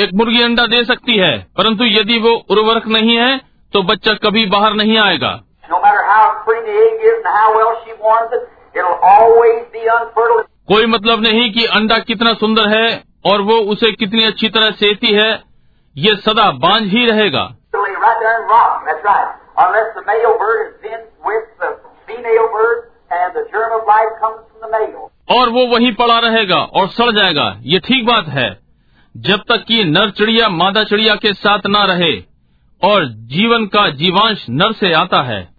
[0.00, 3.40] एक मुर्गी अंडा दे सकती है परंतु यदि वो उर्वरक नहीं है
[3.72, 5.42] तो बच्चा कभी बाहर नहीं आएगा।
[10.18, 14.70] No कोई मतलब नहीं कि अंडा कितना सुंदर है और वो उसे कितनी अच्छी तरह
[14.70, 15.42] सेती है
[15.96, 17.42] ये सदा बांझ ही रहेगा।
[25.30, 28.60] और वो वहीं पड़ा रहेगा और सड़ जाएगा ये ठीक बात है।
[29.16, 32.12] जब तक कि नर चिड़िया मादा चिड़िया के साथ ना रहे
[32.82, 35.54] और जीवन का जीवांश नर से आता है।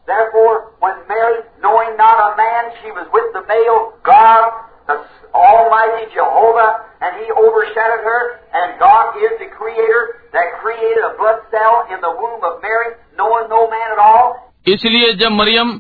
[4.88, 4.98] The
[5.36, 6.72] Almighty Jehovah,
[7.02, 8.22] and He overshadowed her,
[8.54, 10.02] and God is the Creator
[10.34, 14.36] that created a blood cell in the womb of Mary, knowing no man at all.
[14.68, 15.78] इसलिए जब मरियम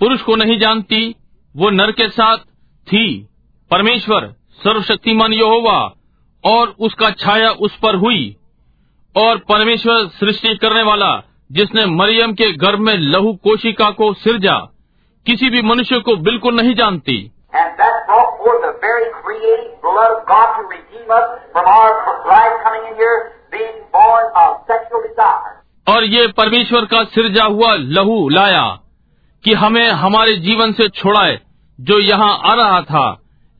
[0.00, 1.00] पुरुष को नहीं जानती
[1.54, 2.44] वो नर के साथ
[2.86, 3.06] थी
[3.70, 4.26] परमेश्वर
[4.62, 5.78] सर्वशक्तिमान यहोवा
[6.44, 8.20] और उसका छाया उस पर हुई
[9.14, 11.10] और परमेश्वर सृष्टि करने वाला
[11.52, 14.58] जिसने मरियम के गर्भ में लहू कोशिका को सिरजा
[15.26, 17.18] किसी भी मनुष्य को बिल्कुल नहीं जानती
[17.52, 21.91] And that forth the very creative blood of God to redeem us from our
[22.27, 23.17] life coming in here
[23.51, 25.53] being born of sexual desire.
[25.87, 28.65] और ये परमेश्वर का सिरजा हुआ लहू लाया
[29.43, 31.39] कि हमें हमारे जीवन से छोड़ाए
[31.89, 33.07] जो यहाँ आ रहा था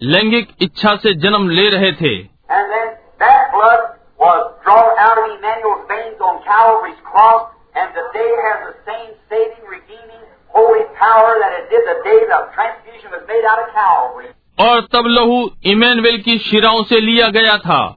[0.02, 2.16] लैंगिक इच्छा से जन्म ले रहे थे
[2.56, 2.90] And then
[3.20, 3.94] that blood
[6.54, 10.22] Calvary's cross, and today has the same saving, redeeming,
[10.54, 14.30] holy power that it did the day the transfusion was made out of Calvary.
[14.61, 17.97] और तब लहू इमेनवेल की शिराओं से लिया गया था।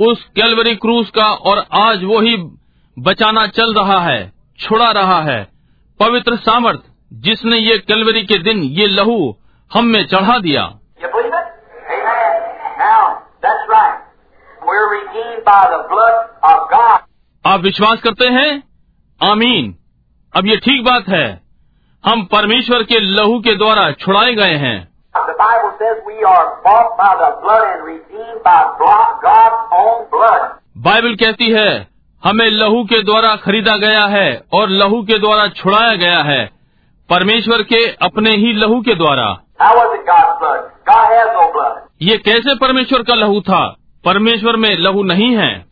[0.00, 2.36] उस कैलवरी क्रूज का और आज वो ही
[2.98, 5.48] बचाना चल रहा है छुड़ा रहा है।
[6.00, 6.80] पवित्र सामर्थ
[7.12, 9.36] जिसने ये कैलवरी के दिन ये लहू
[9.72, 10.62] हम में चढ़ा दिया.
[17.46, 18.62] आप विश्वास करते हैं?
[19.22, 19.78] आमीन।
[20.36, 21.42] अब ये ठीक बात है।
[22.04, 24.88] हम परमेश्वर के लहू के द्वारा छुड़ाए गए हैं
[25.18, 26.17] The Bible says we
[30.76, 31.88] Bible कहती है
[32.24, 36.50] हमें लहू के द्वारा खरीदा गया है और लहू के द्वारा छुड़ाया गया है।
[37.10, 39.38] परमेश्वर के अपने ही लहू के द्वारा।
[42.02, 43.76] ये कैसे परमेश्वर का लहू था?
[44.04, 45.66] परमेश्वर में लहू नहीं है।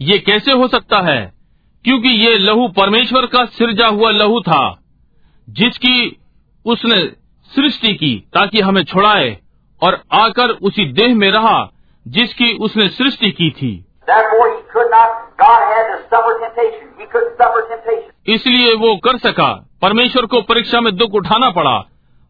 [0.00, 1.33] ये कैसे हो सकता है?
[1.84, 4.78] क्योंकि ये लहू परमेश्वर का सिरजा हुआ लहू था
[5.48, 6.18] जिसकी
[6.66, 7.00] उसने
[7.56, 9.38] सृष्टि की ताकि हमें छुड़ाए
[9.82, 11.70] और आकर उसी देह में रहा
[12.08, 13.84] जिसकी उसने सृष्टि की थी.
[18.26, 21.78] इसलिए वो कर सका। परमेश्वर को परीक्षा में दुख उठाना पड़ा।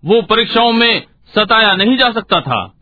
[0.05, 2.73] वो परीक्षाओं में सताया नहीं जा सकता था.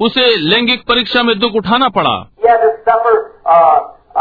[0.00, 2.30] उसे लैंगिक परीक्षा में दुख उठाना पड़ा।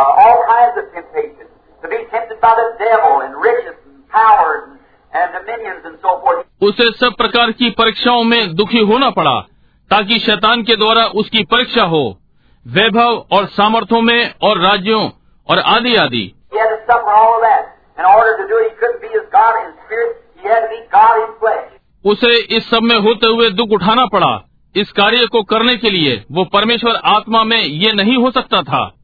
[0.01, 1.51] uh, all kinds of temptations,
[1.83, 4.79] to be tempted by the devil and riches and power and,
[5.13, 6.45] and dominions and so forth.
[6.61, 9.39] उसे सब प्रकार की परीक्षाओं में दुखी होना पड़ा
[9.91, 12.17] ताकि शैतान के द्वारा उसकी परीक्षा हो।
[12.67, 15.09] वैभव और सामर्थ्यों में और राज्यों
[15.49, 16.35] और आदि आदि।
[22.05, 26.25] उसे इस सब में होते हुए दुख उठाना पड़ा। इस कार्य को करने के लिए
[26.31, 29.00] वो परमेश्वर आत्मा में ये नहीं हो सकता था।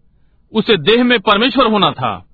[0.54, 2.26] उसे देह में परमेश्वर होना था।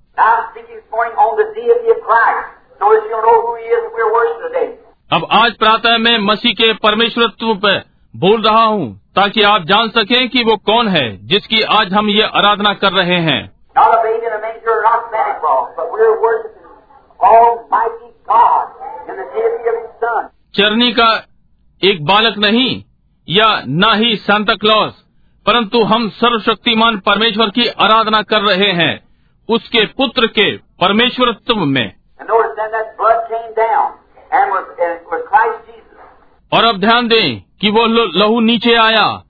[5.12, 7.82] अब आज प्रातः मैं मसीह के परमेश्वरत्व पर
[8.16, 12.22] बोल रहा हूँ ताकि आप जान सकें कि वो कौन है जिसकी आज हम ये
[12.22, 13.52] आराधना कर रहे हैं।
[20.56, 21.26] चरनी का
[21.84, 22.84] एक बालक नहीं
[23.28, 25.03] या न ही सांता क्लॉस
[25.46, 29.08] परंतु हम सर्वशक्तिमान परमेश्वर की आराधना कर रहे हैं
[29.48, 31.94] उसके पुत्र के परमेश्वरत्व में।
[36.52, 37.86] और अब ध्यान दें कि वो
[38.18, 39.22] लहू नीचे आया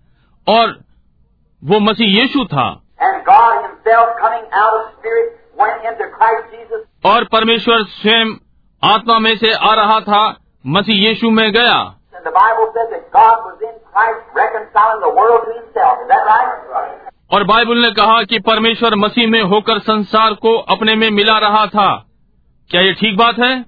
[0.49, 0.85] और
[1.65, 2.83] वो मसीह यीशु था।
[7.05, 8.35] और परमेश्वर स्वयं
[8.85, 10.37] आत्मा में से आ रहा था
[10.67, 11.95] मसीह यीशु में गया।
[17.33, 21.67] और बाइबल ने कहा कि परमेश्वर मसीह में होकर संसार को अपने में मिला रहा
[21.67, 22.07] था।
[22.71, 23.63] क्या ये ठीक बात है?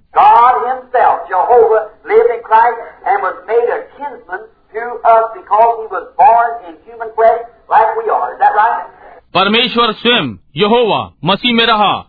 [9.35, 12.07] परमेश्वर स्वयं यहोवा मसीह में रहा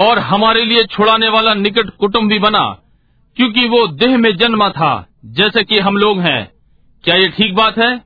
[0.00, 2.78] और हमारे लिए छुड़ाने वाला निकट कुटुंब भी बना
[3.36, 6.57] क्योंकि वो देह में जन्मा था जैसे कि हम लोग हैं।
[7.04, 8.04] क्या ये ठीक बात है?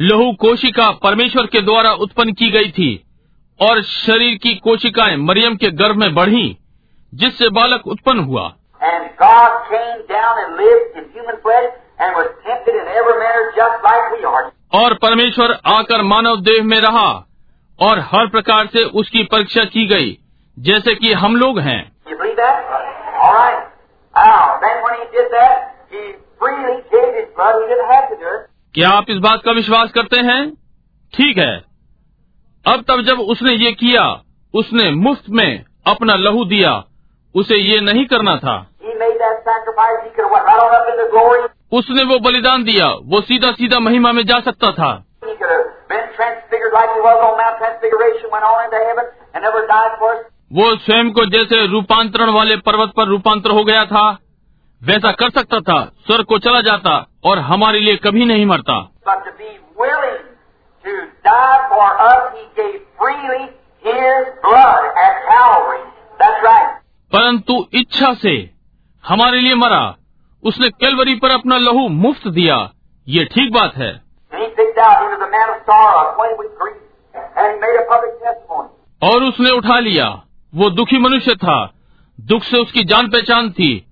[0.00, 3.04] लहू कोशिका परमेश्वर के द्वारा उत्पन्न की गई थी
[3.60, 6.58] और शरीर की कोशिकाएँ मरियम के गर्भ में बढ़ी
[7.14, 8.52] जिससे बालक उत्पन्न हुआ।
[14.74, 17.26] और परमेश्वर आकर मानव देह में रहा
[17.80, 20.18] और हर प्रकार से उसकी परीक्षा की गई।
[20.58, 21.92] जैसे कि हम लोग हैं।
[28.74, 30.50] क्या आप इस बात का विश्वास करते हैं?
[31.14, 31.64] ठीक है।
[32.66, 34.22] अब तब जब उसने ये किया
[34.54, 36.84] उसने मुफ़्त में अपना लहू दिया
[37.34, 38.66] उसे ये नहीं करना था।
[41.72, 45.04] उसने वो बलिदान दिया वो सीधा सीधा महिमा में जा सकता था।
[50.52, 54.18] वो स्वयं को जैसे रूपांतरण वाले पर्वत पर रूपांतर हो गया था
[54.82, 58.80] वैसा कर सकता था स्वर को चला जाता और हमारे लिए कभी नहीं मरता।
[67.12, 68.50] परंतु इच्छा से
[69.04, 69.96] हमारे लिए मरा
[70.42, 72.70] उसने कैलवरी पर अपना लहू मुफ़्त दिया
[73.08, 73.92] ये ठीक बात है।
[79.02, 80.20] और उसने उठा लिया
[80.54, 81.74] वो दुखी मनुष्य था।
[82.20, 83.86] दुख से उसकी जान पहचान थी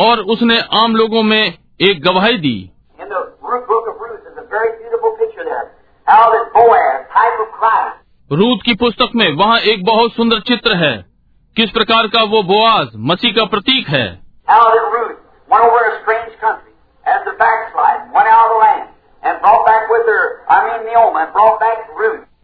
[0.00, 2.70] और उसने आम लोगों में एक गवाही दी।
[8.32, 11.06] रूद की पुस्तक में वहाँ एक बहुत सुंदर चित्र है।
[11.56, 14.20] किस प्रकार का वो बोआज मसीह का प्रतीक है?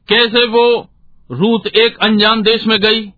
[0.09, 0.89] कैसे वो
[1.31, 3.13] रूत एक अनजान देश में गई?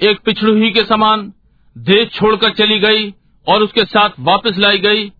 [0.00, 1.32] एक पिछड़ू ही के समान
[1.78, 3.14] देश छोड़कर चली गई
[3.48, 5.12] और उसके साथ वापस लाई गई।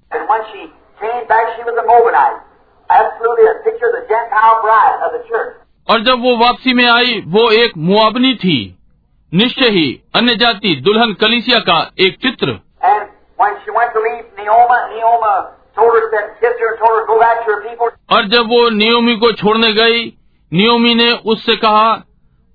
[5.90, 8.78] और जब वो वापसी में आई वो एक मुआबनी थी।
[9.34, 12.60] निश्चय ही अन्य जाति दुल्हन कलिसिया का एक चित्र
[18.12, 20.04] और जब वो नियोमी को छोड़ने गई
[20.52, 22.02] नियोमी ने उससे कहा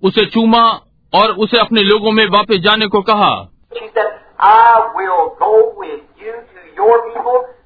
[0.03, 0.63] उसे चूमा
[1.13, 3.51] और उसे अपने लोगों में वापस जाने को कहा।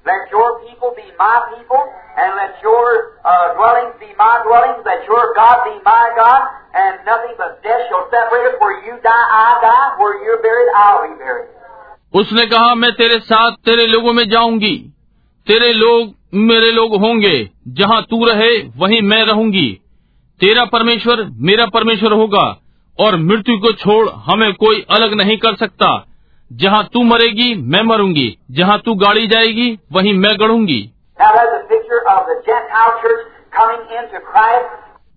[0.06, 1.84] Let your people be my people,
[2.18, 4.84] and let your uh, dwellings be my dwellings.
[4.86, 6.42] Let your God be my God,
[6.76, 8.56] and nothing but death shall separate us.
[8.60, 9.88] Where you die, I die.
[10.00, 11.50] Where you're buried, I'll be buried.
[12.16, 14.76] उसने कहा मैं तेरे साथ तेरे लोगों में जाऊँगी
[15.48, 16.14] तेरे लोग
[16.50, 19.68] मेरे लोग होंगे जहाँ तू रहे वहीं मैं रहूँगी
[20.40, 22.46] तेरा परमेश्वर मेरा परमेश्वर होगा
[23.00, 25.90] और मृत्यु को छोड़ हमें कोई अलग नहीं कर सकता
[26.52, 30.90] जहाँ तू मरेगी मैं मरूँगी। जहाँ तू गाड़ी जाएगी वहीं मैं गढ़ूँगी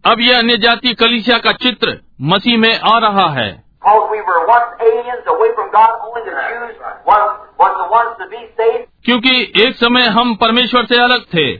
[0.06, 3.64] अब यह अन्य जाति कलिसिया का चित्र मसीह में आ रहा है।
[9.04, 11.52] क्योंकि एक समय हम परमेश्वर से अलग थे।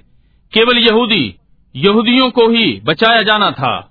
[0.53, 1.41] केवल यहूदी
[1.77, 3.91] यहूदियों को ही बचाया जाना था।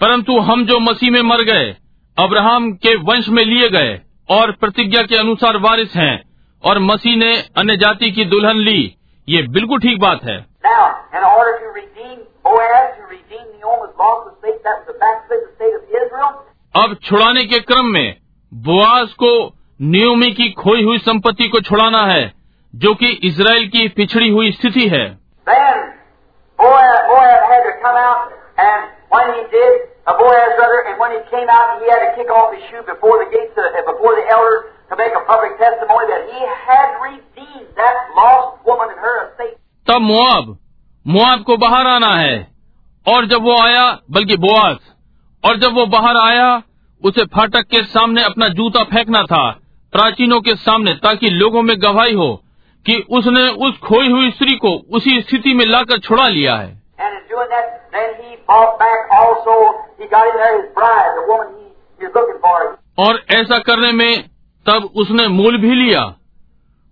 [0.00, 1.76] परंतु हम जो मसीह में मर गए
[2.18, 4.00] अब्राहम के वंश में लिए गए
[4.30, 6.24] और प्रतिज्ञा के अनुसार वारिस हैं
[6.64, 8.94] और मसीह ने अन्य जाति की दुल्हन ली
[9.28, 10.46] ये बिल्कुल ठीक बात है।
[16.74, 18.16] अब छुड़ाने के क्रम में
[18.54, 22.32] बुआज को नियोमी की खोई हुई संपत्ति को छुड़ाना है
[22.74, 25.17] जो कि इसराइल की पिछड़ी हुई स्थिति है।
[29.28, 29.72] When he did,
[30.06, 32.80] uh, Boaz rather, and when he came out, he had to kick off his shoe
[32.82, 36.40] before the gates, of, uh, before the elders, to make a public testimony that he
[36.40, 39.56] had redeemed that lost woman and her estate.
[39.86, 40.56] तब मुआब
[41.06, 42.36] मुआब को बाहर आना है
[43.06, 44.76] और जब वो आया बल्कि बोआज
[45.44, 46.48] और जब वो बाहर आया
[47.02, 49.44] उसे फाटक के सामने अपना जूता फेंकना था
[49.92, 52.30] प्राचीनों के सामने ताकि लोगों में गवाही हो
[52.86, 56.77] कि उसने उस खोई हुई स्त्री को उसी स्थिति में लाकर छुड़ा लिया है
[57.38, 59.56] doing that, then he bought back also,
[60.00, 62.78] he got in there his bride, the woman he is looking for.
[62.98, 64.30] और ऐसा करने में
[64.66, 66.14] तब उसने मूल भी लिया।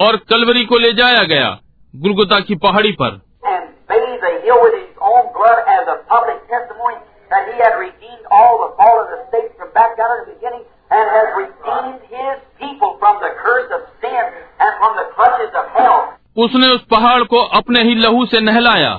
[0.00, 1.58] और कलवरी को ले जाया गया
[1.94, 6.38] गुलगुता की पहाड़ी पर and bathed the hill with his own blood as a public
[6.48, 6.96] testimony
[7.30, 11.05] that he had redeemed all the fallen estates from back down at the beginning and
[11.09, 14.23] has redeemed his people from the curse of sin
[14.59, 15.99] and from the clutches of hell.
[16.37, 18.91] उसने उस पहाड़ को अपने ही लहू से नहलाया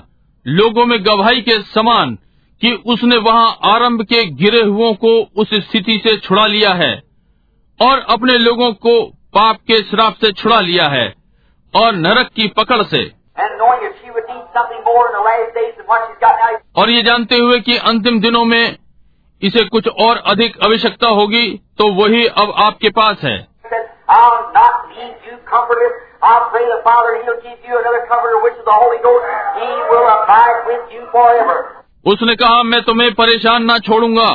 [0.47, 2.17] लोगों में गवाही के समान
[2.63, 5.13] कि उसने वहाँ आरंभ के गिरे हुओं को
[5.43, 6.95] उस स्थिति से छुड़ा लिया है
[7.81, 9.01] और अपने लोगों को
[9.35, 11.07] पाप के श्राप से छुड़ा लिया है
[11.75, 13.05] और नरक की पकड़ से
[16.79, 18.77] और ये जानते हुए कि अंतिम दिनों में
[19.43, 23.47] इसे कुछ और अधिक आवश्यकता होगी तो वही अब आपके पास है।
[32.07, 34.29] उसने कहा मैं तुम्हें परेशान न छोड़ूँगा।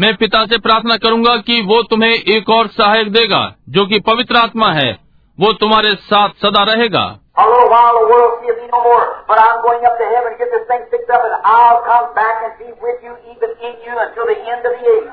[0.00, 4.36] मैं पिता से प्रार्थना करूँगा कि वो तुम्हें एक और सहायक देगा जो कि पवित्र
[4.36, 4.98] आत्मा है।
[5.38, 9.38] वो तुम्हारे साथ सदा रहेगा। A little while the world seeth me no more, but
[9.38, 12.40] I'm going up to heaven to get this thing fixed up, and I'll come back
[12.42, 15.10] and be with you, even in you, until the end of the age.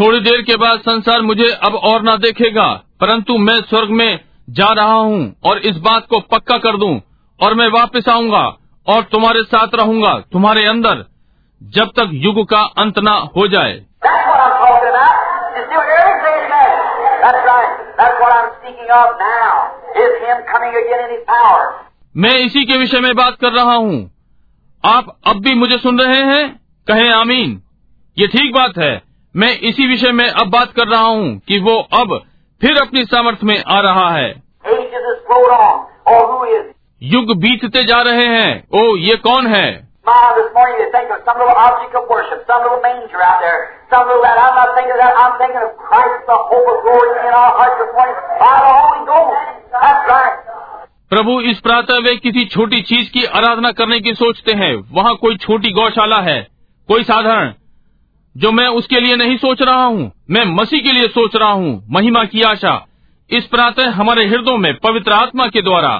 [0.00, 2.66] थोड़ी देर के बाद संसार मुझे अब और ना देखेगा
[3.00, 4.20] परंतु मैं स्वर्ग में
[4.58, 6.92] जा रहा हूँ और इस बात को पक्का कर दूँ
[7.40, 8.44] और मैं वापस आऊँगा
[8.86, 11.04] और तुम्हारे साथ रहूँगा तुम्हारे अंदर
[11.60, 13.78] जब तक युग का अंत न हो जाए
[18.00, 19.79] That's what I'm
[22.16, 24.10] मैं इसी के विषय में बात कर रहा हूँ।
[24.84, 26.60] आप अब भी मुझे सुन रहे हैं?
[26.88, 27.62] कहें आमीन।
[28.18, 29.02] ये ठीक बात है।
[29.36, 32.22] मैं इसी विषय में अब बात कर रहा हूँ कि वो अब
[32.60, 34.42] फिर अपनी सामर्थ्य में आ रहा है।
[37.02, 39.89] युग बीतते जा रहे हैं। ओ ये कौन है?
[40.04, 43.40] My, this morning they think of some little object of worship, some little manger out
[43.44, 44.32] there, some little that.
[44.34, 45.12] I'm not thinking of that.
[45.14, 48.72] I'm thinking of Christ, the hope of glory in our hearts this morning by the
[48.80, 49.36] Holy Ghost.
[49.76, 50.36] That's right.
[51.10, 55.36] प्रभु इस प्रातः वे किसी छोटी चीज़ की आराधना करने की सोचते हैं वहाँ कोई
[55.44, 56.40] छोटी गौशाला है
[56.88, 57.52] कोई साधारण
[58.36, 61.72] जो मैं उसके लिए नहीं सोच रहा हूँ मैं मसीह के लिए सोच रहा हूँ
[61.90, 62.74] महिमा की आशा
[63.30, 65.92] इस प्रातः हमारे हृदयों में पवित्र आत्मा के द्वारा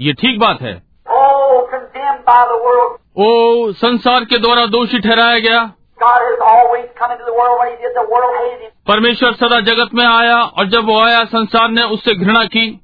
[0.00, 0.74] ये ठीक बात है
[1.06, 1.66] Oh,
[3.16, 5.72] वो संसार के द्वारा दोषी ठहराया गया।
[8.88, 12.80] परमेश्वर सदा जगत में आया और जब वो आया संसार ने उससे घृणा की।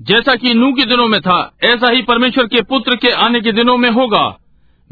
[0.00, 3.52] जैसा कि नू के दिनों में था ऐसा ही परमेश्वर के पुत्र के आने के
[3.52, 4.38] दिनों में होगा।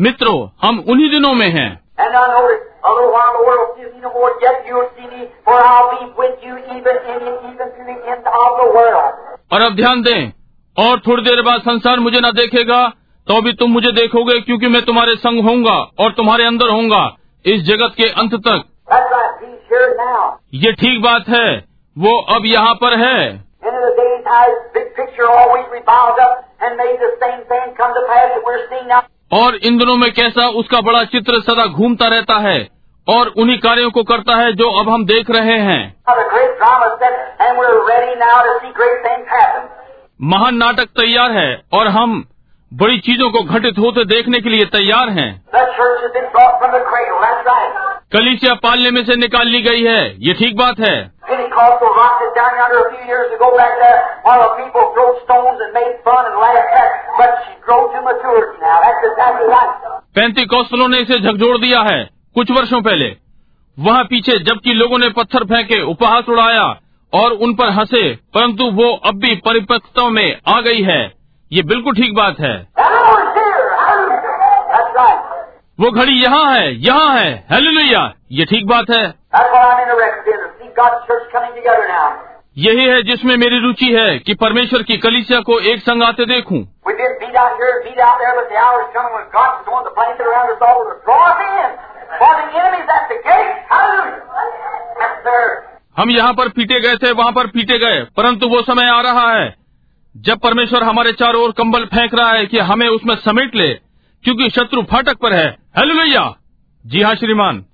[0.00, 3.92] मित्रों हम उन्हीं दिनों में हैं। And now notice, a little while the world sees
[3.94, 7.68] me no more, yet you'll see me, for I'll be with you even in even
[7.76, 9.14] to the end of the world.
[9.52, 10.32] और अब ध्यान दें
[10.76, 12.80] और थोड़ी देर बाद संसार मुझे न देखेगा
[13.26, 17.02] तो भी तुम मुझे देखोगे क्योंकि मैं तुम्हारे संग होऊँगा और तुम्हारे अंदर होऊँगा
[17.44, 19.36] इस जगत के अंत तक right.
[20.54, 21.48] ये ठीक बात है
[21.96, 23.18] वो अब यहाँ पर है
[28.78, 32.68] days और इन दिनों में कैसा उसका बड़ा चित्र सदा घूमता रहता है
[33.08, 35.96] और उन्हीं कार्यों को करता है जो अब हम देख रहे हैं।
[40.22, 42.24] महान नाटक तैयार है और हम
[42.76, 45.44] बड़ी चीज़ों को घटित होते देखने के लिए तैयार हैं।
[48.12, 50.94] कलीचिया पालने में से निकाल ली गई है ये ठीक बात है।
[60.14, 63.16] पैंती कौशलों ने इसे झकझोड़ दिया है कुछ वर्षों पहले।
[63.78, 66.80] वहाँ पीछे जबकि लोगों ने पत्थर फेंके उपहास उड़ाया
[67.12, 71.15] और उन पर हंसे परंतु वो अब भी परिपक्वता में आ गई है।
[71.52, 72.66] ये बिल्कुल ठीक बात है।
[75.80, 79.04] वो घड़ी यहाँ है यहाँ है। हेलो हेलुलुया ये ठीक बात है।
[82.58, 86.58] यही है जिसमें मेरी रुचि है कि परमेश्वर की कलिसिया को एक संग आते देखूँ।
[95.98, 99.32] हम यहाँ पर पीटे गए थे, वहाँ पर पीटे गए, परंतु वो समय आ रहा
[99.32, 99.65] है।
[100.20, 103.68] जब परमेश्वर हमारे चारों ओर कंबल फेंक रहा है कि हमें उसमें समेट ले,
[104.24, 106.34] क्योंकि शत्रु फाटक पर है। हेलो हेलुया
[106.86, 107.64] जी हाँ श्रीमान।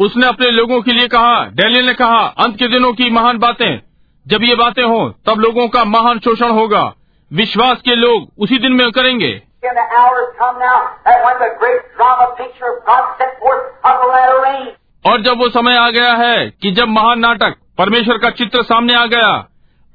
[0.00, 3.80] उसने अपने लोगों के लिए कहा, डेनियल ने कहा, अंत के दिनों की महान बातें।
[4.26, 6.94] जब ये बातें हों, तब लोगों का महान शोषण होगा।
[7.32, 11.48] विश्वास के लोग उसी दिन में करेंगे। in the hours come now that when the
[11.58, 14.68] great drama picture of God set forth of the latter rain.
[15.06, 18.94] और जब वो समय आ गया है कि जब महान नाटक परमेश्वर का चित्र सामने
[18.94, 19.32] आ गया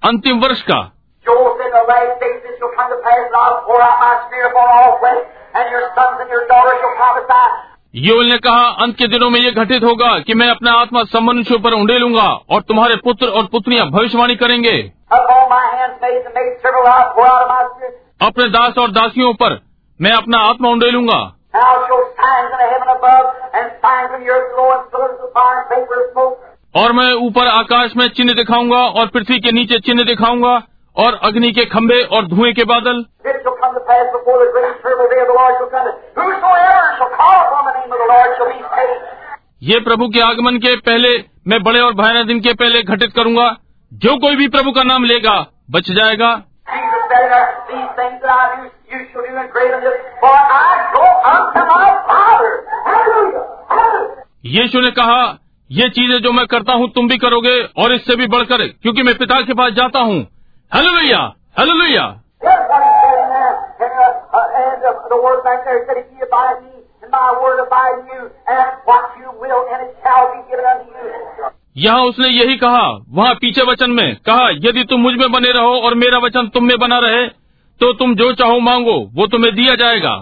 [0.04, 0.92] अंतिम वर्ष का।
[7.96, 11.20] ये उन्होंने कहा अंत के दिनों में ये घटित होगा कि मैं अपना आत्मा सब
[11.20, 14.92] मनुष्यों पर उंडे लूँगा और तुम्हारे पुत्र और पुत्रियाँ भविष्यवाणी करेंगे।
[18.22, 19.60] अपने दास और दासियों पर
[20.02, 21.18] मैं अपना आत्मा उंडे लूँगा
[26.76, 30.62] और मैं ऊपर आकाश में चिन्ह दिखाऊँगा और पृथ्वी के नीचे चिन्ह दिखाऊँगा
[30.98, 33.06] और अग्नि के खंभे और धुएँ के बादल।
[39.64, 43.56] ये प्रभु के आगमन के पहले मैं बड़े और भयानक दिन के पहले घटित करूँगा।
[43.94, 46.42] जो कोई भी प्रभु का नाम लेगा बच जाएगा।
[47.16, 50.72] There, these things that I do, you shall do in greater than this, for I
[50.92, 52.52] go unto my Father.
[52.88, 53.44] Hallelujah!
[53.70, 54.26] Hallelujah!
[54.56, 55.22] यीशु ने कहा
[55.70, 59.18] ये चीज़ें जो मैं करता हूँ तुम भी करोगे और इससे भी बढ़कर क्योंकि मैं
[59.18, 60.20] पिता के पास जाता हूँ
[60.72, 61.22] हेलो लोहिया
[61.60, 62.06] हेलो लोहिया
[71.76, 75.96] यहाँ उसने यही कहा वहाँ पीछे वचन में कहा यदि तुम मुझमें बने रहो और
[75.96, 77.26] मेरा वचन तुम में बना रहे
[77.82, 80.14] तो तुम जो चाहो मांगो वो तुम्हें दिया जाएगा।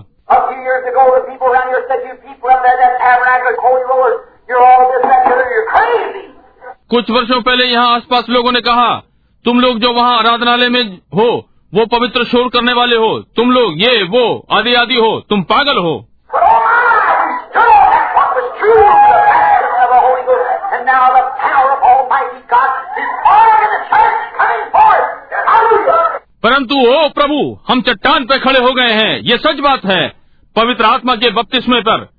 [6.89, 8.89] कुछ वर्षों पहले यहाँ आसपास लोगों ने कहा
[9.45, 10.83] तुम लोग जो वहाँ आराधनालय में
[11.15, 11.29] हो
[11.73, 15.77] वो पवित्र शोर करने वाले हो। तुम लोग ये वो आदि आदि हो। तुम पागल
[15.77, 15.95] हो।
[26.43, 30.13] परंतु, ओ प्रभु, हम चट्टान पर खड़े हो गए हैं। ये सच बात है,
[30.55, 32.09] पवित्र आत्मा के बपतिस्मे पर।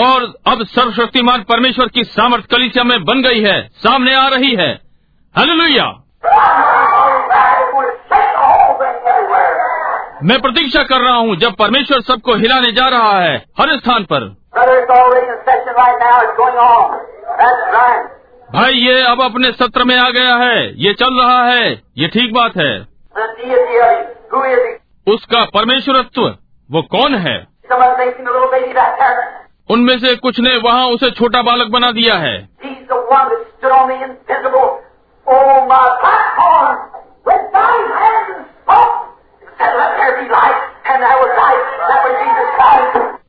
[0.00, 4.80] और अब सर्वशक्तिमान परमेश्वर की सामर्थ कलिसिया में बन गई है, सामने आ रही है।
[5.38, 5.86] हालेलुया।
[10.22, 14.20] मैं प्रतीक्षा कर रहा हूँ, जब परमेश्वर सबको हिलाने जा रहा है, हर स्थान पर.
[18.54, 22.32] भाई, ये अब अपने सत्र में आ गया है, ये चल रहा है, ये ठीक
[22.32, 22.91] बात है।
[25.14, 26.22] उसका परमेश्वरत्व,
[26.70, 27.46] वो कौन है?
[29.70, 32.48] उनमें से कुछ ने वहाँ उसे छोटा बालक बना दिया है।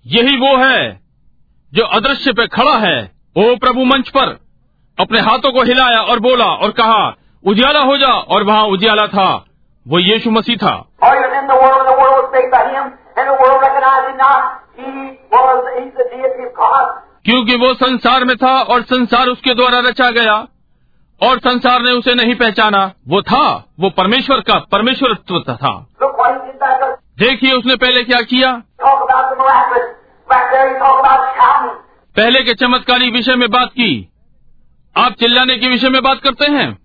[0.08, 1.00] यही वो है,
[1.74, 4.40] जो अदृश्य पे खड़ा है। वो प्रभु मंच पर,
[5.00, 7.16] अपने हाथों को हिलाया और बोला और कहा,
[7.48, 9.46] उजियाला हो जा, और वहाँ उजियाला था।
[9.88, 10.86] वो यीशु मसीह था।
[17.26, 20.48] क्योंकि वो संसार में था और संसार उसके द्वारा रचा गया
[21.24, 25.16] और संसार ने उसे नहीं पहचाना। वो था वो परमेश्वर का परमेश्वर
[25.54, 25.88] था।
[27.20, 28.62] देखिए उसने पहले क्या किया?
[32.16, 34.10] पहले के चमत्कारी विषय में बात की।
[34.98, 36.78] आप चिल्लाने के विषय में बात करते हैं?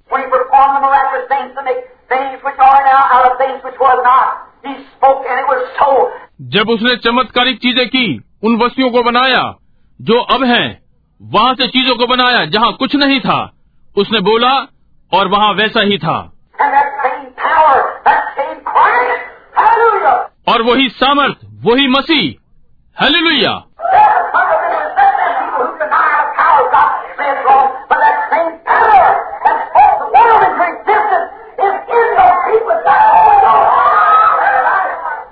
[6.42, 9.56] जब उसने चमत्कारिक चीज़ें की उन वस्तुओं को बनाया
[10.00, 10.82] जो अब हैं,
[11.22, 13.52] वहाँ से चीज़ों को बनाया जहाँ कुछ नहीं था
[13.96, 14.52] उसने बोला
[15.12, 16.32] और वहाँ वैसा ही था।
[20.48, 23.62] और वही सामर्थ वही मसीह हेलुया
[23.94, 24.28] yeah!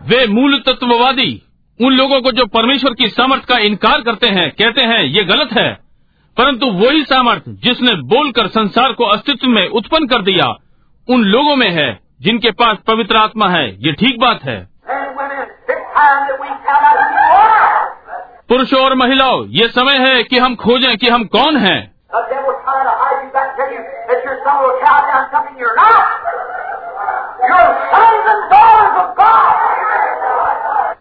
[0.07, 1.43] वे मूल तत्ववादी
[1.83, 5.49] उन लोगों को जो परमेश्वर की सामर्थ का इनकार करते हैं, कहते हैं, ये गलत
[5.53, 5.73] है।
[6.39, 10.55] परंतु वही सामर्थ जिसने बोलकर संसार को अस्तित्व में उत्पन्न कर दिया,
[11.11, 14.69] उन लोगों में है, जिनके पास पवित्र आत्मा है। ये ठीक बात है।
[18.49, 21.95] पुरुषों और महिलाओं, ये समय है कि हम खोजें कि हम कौन हैं।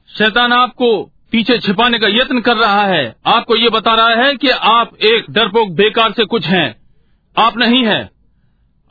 [0.09, 4.49] शैतान आपको पीछे छिपाने का यत्न कर रहा है। आपको ये बता रहा है कि
[4.49, 6.75] आप एक डरपोक बेकार से कुछ हैं।
[7.37, 8.09] आप नहीं हैं।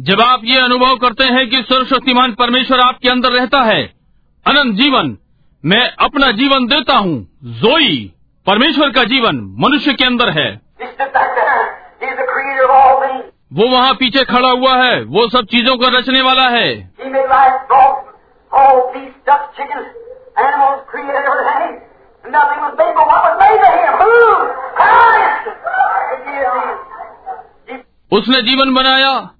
[0.00, 3.82] जब आप ये अनुभव करते हैं कि सर्वशक्तिमान परमेश्वर आपके अंदर रहता है
[4.46, 5.16] अनंत जीवन
[5.64, 7.16] मैं अपना जीवन देता हूँ
[7.62, 7.94] जोई
[8.46, 10.48] परमेश्वर का जीवन मनुष्य के अंदर है.
[13.52, 16.68] वो वहाँ पीछे खड़ा हुआ है वो सब चीज़ों को रचने वाला है.
[22.24, 23.92] Nothing was made but what was made him.
[24.00, 24.14] Who?
[24.78, 25.44] Christ!
[28.12, 29.30] उसने जीवन बनाया।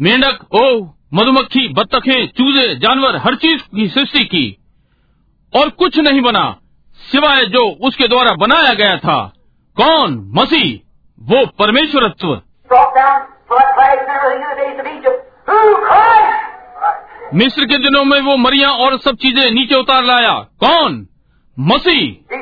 [0.00, 4.58] मेंढक, ओ, मधुमक्खी, बत्तखें, चूजे, जानवर, हर चीज़ की सृष्टि की।
[5.56, 6.56] और कुछ नहीं बना,
[7.12, 9.32] सिवाय जो उसके द्वारा बनाया गया था।
[9.76, 10.32] कौन?
[10.34, 10.88] मसीह।
[11.20, 12.42] वो परमेश्वरत्व!
[17.34, 21.06] मिस्र के दिनों में वो मरिया और सब चीज़ें नीचे उतार लाया। कौन?
[21.58, 22.34] मसीह।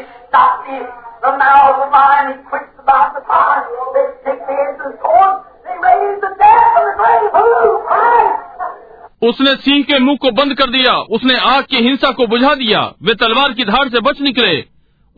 [9.22, 12.92] उसने सिंह के मुँह को बंद कर दिया। उसने आग की हिंसा को बुझा दिया।
[13.02, 14.64] वे तलवार की धार से बच निकले।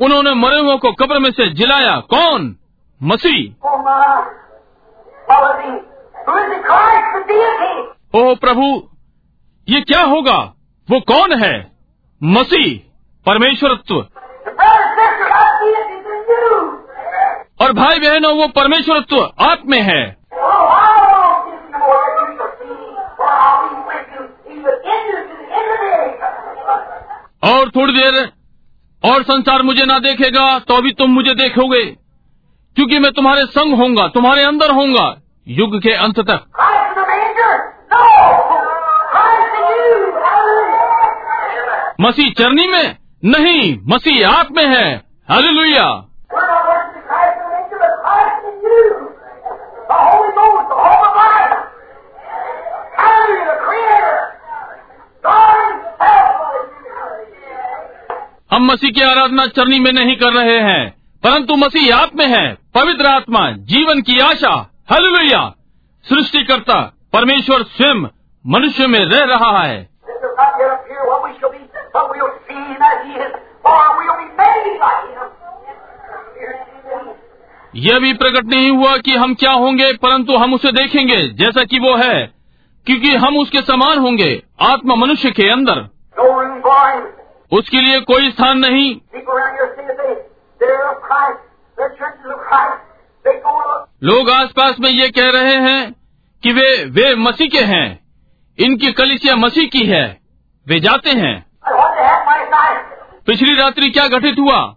[0.01, 2.57] उन्होंने मरे हुओं को कब्र में से जिलाया। कौन?
[3.03, 3.69] मसीह।
[8.15, 8.89] ओ प्रभु
[9.69, 10.55] ये क्या होगा?
[10.91, 11.73] वो कौन है?
[12.23, 12.91] मसीह
[13.27, 14.07] परमेश्वरत्व।
[17.61, 20.17] और भाई बहनों, वो परमेश्वरत्व आप में है।
[27.45, 28.33] और थोड़ी देर
[29.05, 31.85] और संसार मुझे ना देखेगा तो अभी तुम मुझे देखोगे।
[32.77, 35.17] क्योंकि मैं तुम्हारे संग होऊँगा, तुम्हारे अंदर होऊँगा,
[35.49, 36.45] युग के अंत तक।
[42.01, 46.08] मसीह चरनी में नहीं, मसीह आप में है। हरे
[58.51, 60.91] हम मसीह की आराधना चरनी में नहीं कर रहे हैं,
[61.23, 64.55] परंतु मसीह आप में है, पवित्र आत्मा, जीवन की आशा,
[64.91, 65.43] हालेलुया
[66.05, 66.81] सृष्टिकर्ता
[67.13, 68.07] परमेश्वर स्वयं
[68.45, 69.89] मनुष्य में रह रहा है.
[77.77, 81.79] यह भी प्रकट नहीं हुआ कि हम क्या होंगे, परंतु हम उसे देखेंगे, जैसा कि
[81.79, 82.33] वो है,
[82.87, 85.87] क्योंकि हम उसके समान होंगे, आत्मा मनुष्य के अंदर
[87.53, 89.01] उसके लिए कोई स्थान नहीं।
[94.03, 95.97] लोग आसपास में ये कह रहे हैं
[96.43, 98.01] कि वे वे मसीह के हैं।
[98.59, 100.21] इनकी कलिसिया मसीह की है।
[100.69, 101.47] वे जाते हैं।
[103.27, 104.75] पिछली रात्रि क्या घटित हुआ?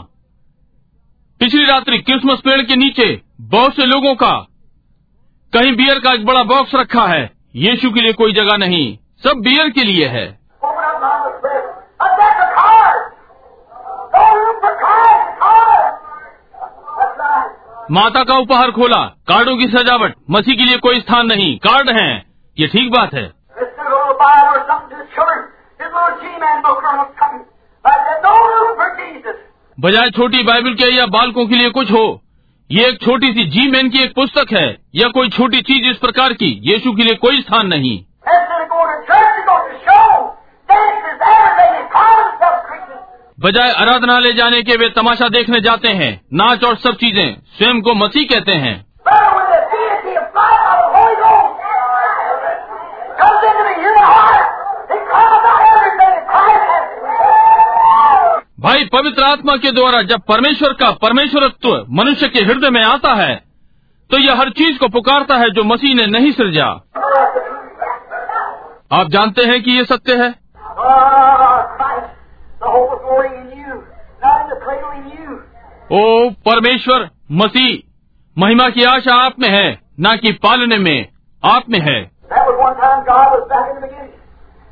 [1.41, 4.33] पिछली रात्रि क्रिसमस पेड़ के नीचे बहुत से लोगों का
[5.53, 9.41] कहीं बियर का एक बड़ा बॉक्स रखा है। यीशु के लिए कोई जगह नहीं, सब
[9.41, 10.27] बियर के लिए है.
[17.91, 22.35] माता का उपहार खोला, कार्डों की सजावट, मसीह के लिए कोई स्थान नहीं, कार्ड हैं।
[22.59, 23.33] ये ठीक बात है।
[29.79, 32.05] बजाय छोटी बाइबल के या बालकों के लिए कुछ हो
[32.71, 34.67] ये एक छोटी सी जी मैन की एक पुस्तक है
[35.01, 37.97] या कोई छोटी चीज़ इस प्रकार की यीशु के लिए कोई स्थान नहीं.
[43.39, 46.11] बजाय आराधनालय जाने के वे तमाशा देखने जाते हैं
[46.41, 47.27] नाच और सब चीज़ें
[47.59, 48.75] स्वयं को मसीह कहते हैं
[49.09, 51.59] Better when the deity of God by the Holy Ghost
[53.21, 54.47] comes into the human heart.
[54.91, 56.85] He calls out everything that Christ has.
[58.67, 63.35] भाई पवित्र आत्मा के द्वारा जब परमेश्वर का परमेश्वरत्व मनुष्य के हृदय में आता है
[64.11, 66.67] तो यह हर चीज़ को पुकारता है जो मसीह ने नहीं सृजा।
[68.99, 70.29] आप जानते हैं कि ये सत्य है?
[75.93, 77.71] ओ परमेश्वर मसीह
[78.37, 79.69] महिमा की आशा आप में है
[80.01, 81.09] न कि पालने में
[81.43, 81.99] आप में है।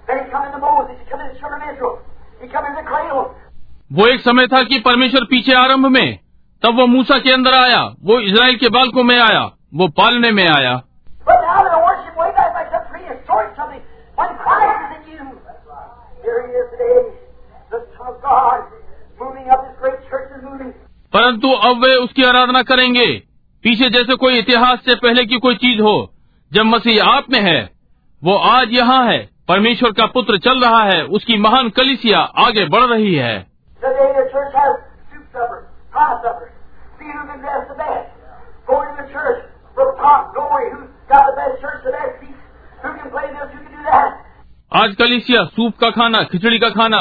[0.09, 1.95] He come in Moses, he come in the sugar natural,
[2.41, 3.25] he come in the cradle.
[3.93, 6.19] वो एक समय था कि परमेश्वर पीछे आरंभ में
[6.63, 9.43] तब वो मूसा के अंदर आया वो इसराइल के बालकों में आया
[9.75, 10.83] वो पालने में आया.
[21.13, 23.07] परंतु अब वे उसकी आराधना करेंगे।
[23.63, 26.15] पीछे जैसे कोई इतिहास से पहले की कोई चीज़ हो
[26.53, 27.71] जब मसीह आप में है
[28.25, 32.83] वो आज यहाँ है परमेश्वर का पुत्र चल रहा है उसकी महान कलिसिया आगे बढ़
[32.83, 34.77] रही है Today the church has
[35.09, 35.41] soup
[36.05, 36.53] pie suppers.
[36.99, 38.09] See who can dress the best.
[38.69, 39.41] Going to the church
[39.75, 40.67] for top glory.
[40.73, 42.43] Who's got the best church, the best seats.
[42.83, 44.11] Who can play this, who can do that.
[44.73, 47.01] आज कलिसिया soup का खाना खिचड़ी का खाना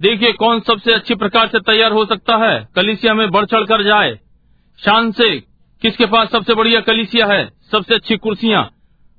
[0.00, 3.82] देखिए कौन सबसे अच्छी प्रकार से तैयार हो सकता है कलिसिया में बढ़ चढ़ कर
[3.88, 4.14] जाए
[4.78, 5.28] शान से
[5.82, 8.64] किसके पास सबसे बढ़िया कलिसिया है सबसे अच्छी कुर्सियाँ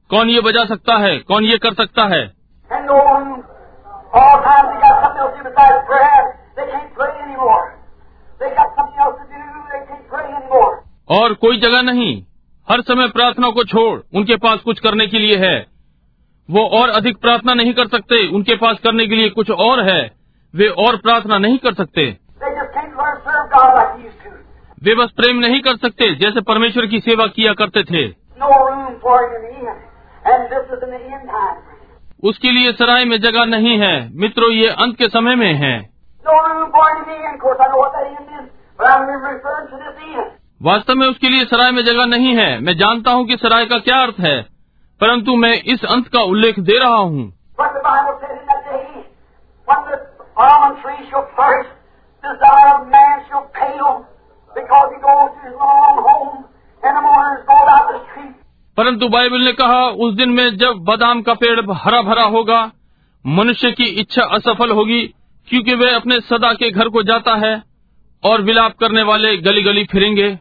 [0.09, 2.23] कौन ये बजा सकता है कौन ये कर सकता है
[2.69, 3.29] no one,
[4.19, 6.23] all times they got something else to besides prayer.
[6.55, 7.82] They can't pray anymore.
[11.10, 12.24] और कोई जगह नहीं।
[12.70, 15.68] हर समय प्रार्थना को छोड़ उनके पास कुछ करने के लिए है।
[16.49, 20.11] वो और अधिक प्रार्थना नहीं कर सकते उनके पास करने के लिए कुछ और है।
[20.56, 22.18] वे और प्रार्थना नहीं कर सकते.
[24.84, 28.24] वे बस प्रेम नहीं कर सकते जैसे परमेश्वर की सेवा किया करते थे.
[32.24, 35.93] उसके लिए सराय में जगह नहीं है। मित्रों ये अंत के समय में है।
[40.63, 43.77] वास्तव में उसके लिए सराय में जगह नहीं है। मैं जानता हूँ कि सराय का
[43.77, 44.41] क्या अर्थ है
[45.01, 47.33] परंतु मैं इस अंत का उल्लेख दे रहा हूँ।
[58.77, 62.71] परंतु बाइबल ने कहा उस दिन में जब बादाम का पेड़ हरा भरा होगा
[63.27, 65.13] मनुष्य की इच्छा असफल होगी
[65.49, 67.64] क्योंकि वे अपने सदा के घर को जाता है
[68.24, 70.40] और विलाप करने वाले गली गली फिरेंगे।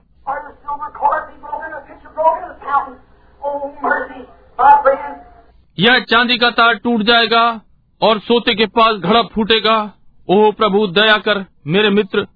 [5.78, 7.60] यह चांदी का तार टूट जाएगा
[8.02, 9.92] और सोते के पास घड़ा फूटेगा।
[10.28, 12.26] ओह प्रभु, दया कर मेरे मित्र।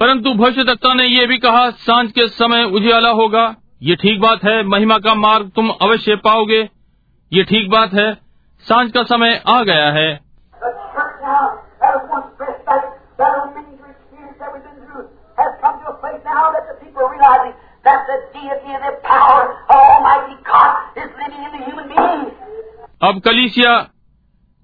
[0.00, 4.44] परंतु भविष्य दत्ता ने यह भी कहा, साँझ के समय उजियाला होगा। ये ठीक बात
[4.44, 6.68] है, महिमा का मार्ग तुम अवश्य पाओगे।
[7.32, 8.14] ये ठीक बात है,
[8.68, 10.20] साँझ का समय आ गया है।
[23.02, 23.86] अब कलिसिया,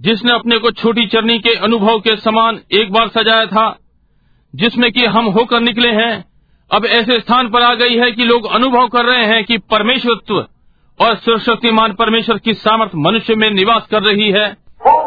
[0.00, 3.78] जिसने अपने को छोटी चरनी के अनुभव के समान एक बार सजाया था
[4.54, 6.24] जिसमें कि हम होकर निकले हैं।
[6.74, 10.46] अब ऐसे स्थान पर आ गई है कि लोग अनुभव कर रहे हैं कि परमेश्वरत्व
[11.00, 14.56] और सर्वशक्तिमान परमेश्वर की सामर्थ मनुष्य में निवास कर रही है।
[14.86, 14.98] Oh,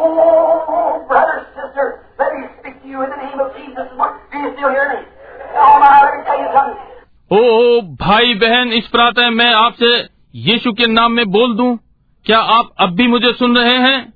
[7.32, 7.42] me?
[7.42, 7.42] Oh.
[7.42, 11.80] ओ ओ, भाई बहन इस प्रातः मैं आपसे यीशु के नाम में बोल दूँ।
[12.26, 14.14] क्या आप अब भी मुझे सुन रहे हैं?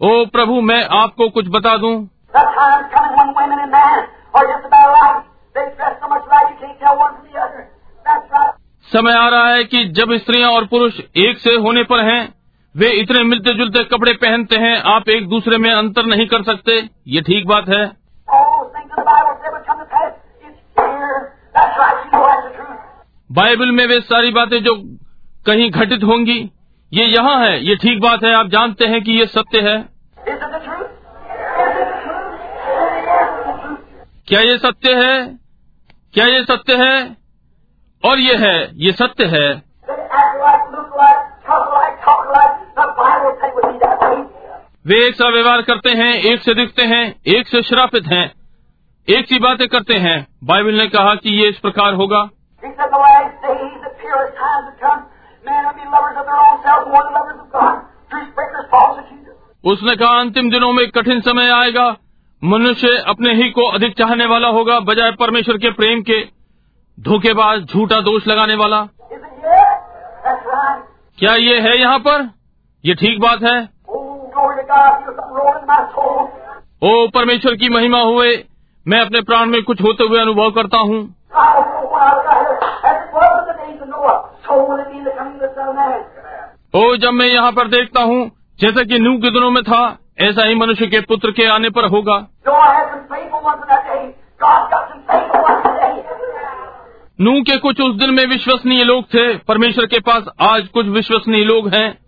[0.00, 2.08] ओ प्रभु मैं आपको कुछ बता दूँ।
[8.88, 12.34] समय आ रहा है कि जब स्त्रियाँ और पुरुष एक से होने पर हैं,
[12.76, 16.88] वे इतने मिलते जुलते कपड़े पहनते हैं आप एक दूसरे में अंतर नहीं कर सकते।
[17.06, 17.86] ये ठीक बात है?
[23.32, 24.74] बाइबल में वे सारी बातें जो
[25.46, 26.50] कहीं घटित होंगी
[26.92, 29.88] ये यहाँ है। ये ठीक बात है। आप जानते हैं कि ये सत्य है?
[34.28, 35.38] क्या ये सत्य है?
[36.14, 37.16] क्या ये सत्य है?
[38.04, 39.62] और ये है ये सत्य है।
[44.86, 48.32] वे एक सा व्यवहार करते हैं एक से दिखते हैं एक से श्रापित हैं,
[49.08, 52.28] एक सी बातें करते हैं। बाइबल ने कहा कि ये इस प्रकार होगा।
[59.64, 61.96] उसने कहा अंतिम दिनों में कठिन समय आएगा।
[62.44, 66.26] मनुष्य अपने ही को अधिक चाहने वाला होगा, बजाय परमेश्वर के प्रेम के।
[67.00, 68.88] धोखेबाज, झूठा दोष लगाने वाला।
[71.18, 72.30] क्या ये है यहाँ पर?
[72.84, 73.68] ये ठीक बात है?
[76.82, 78.44] ओ, परमेश्वर की महिमा हुए,
[78.88, 81.14] मैं अपने प्राण में कुछ होते हुए अनुभव करता हूँ।
[86.74, 90.42] ओ, जब मैं यहाँ पर देखता हूँ, जैसा कि नू के दिनों में था ऐसा
[90.44, 92.26] ही मनुष्य के पुत्र के आने पर होगा।
[97.20, 101.44] नू के कुछ उस दिन में विश्वसनीय लोग थे। परमेश्वर के पास आज कुछ विश्वसनीय
[101.44, 101.98] लोग हैं।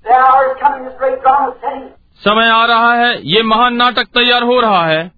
[2.15, 5.13] समय आ रहा है ये महान नाटक तैयार हो रहा है।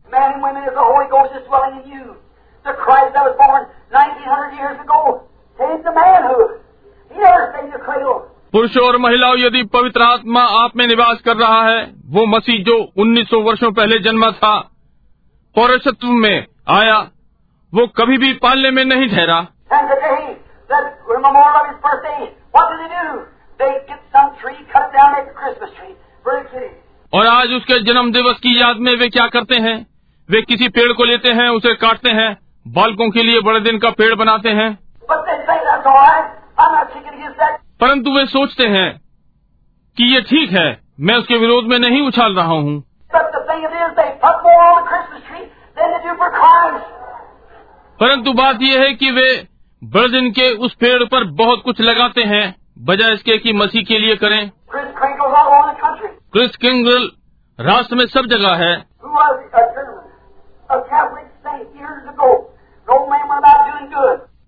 [8.52, 12.92] पुरुषों और महिलाओं यदि पवित्र आत्मा आप में निवास कर रहा है वो मसीह जो
[12.98, 14.58] 1900 वर्षों पहले जन्मा था
[15.54, 16.98] पौरुषत्व में आया
[17.74, 19.46] वो कभी भी पालने में नहीं ठहरा।
[27.14, 29.86] और आज उसके जन्म दिवस की याद में वे क्या करते हैं?
[30.30, 32.38] वे किसी पेड़ को लेते हैं उसे काटते हैं
[32.68, 34.78] बालकों के लिए बड़े दिन का पेड़ बनाते हैं।
[37.82, 39.00] परंतु वे सोचते हैं
[39.96, 42.84] कि ये ठीक है मैं उसके विरोध में नहीं उछाल रहा हूँ।
[48.00, 49.48] परंतु बात यह है कि वे
[49.84, 54.16] बर्जिन के उस पेड़ पर बहुत कुछ लगाते हैं बजाय इसके कि मसीह के लिए
[54.16, 54.50] करें।
[56.32, 57.10] क्रिस किंग
[57.60, 58.84] राष्ट्र में सब जगह है।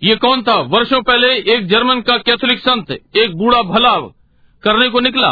[0.05, 0.55] ये कौन था?
[0.55, 3.97] वर्षों पहले एक जर्मन का कैथोलिक संत, एक बूढ़ा भला
[4.63, 5.31] करने को निकला।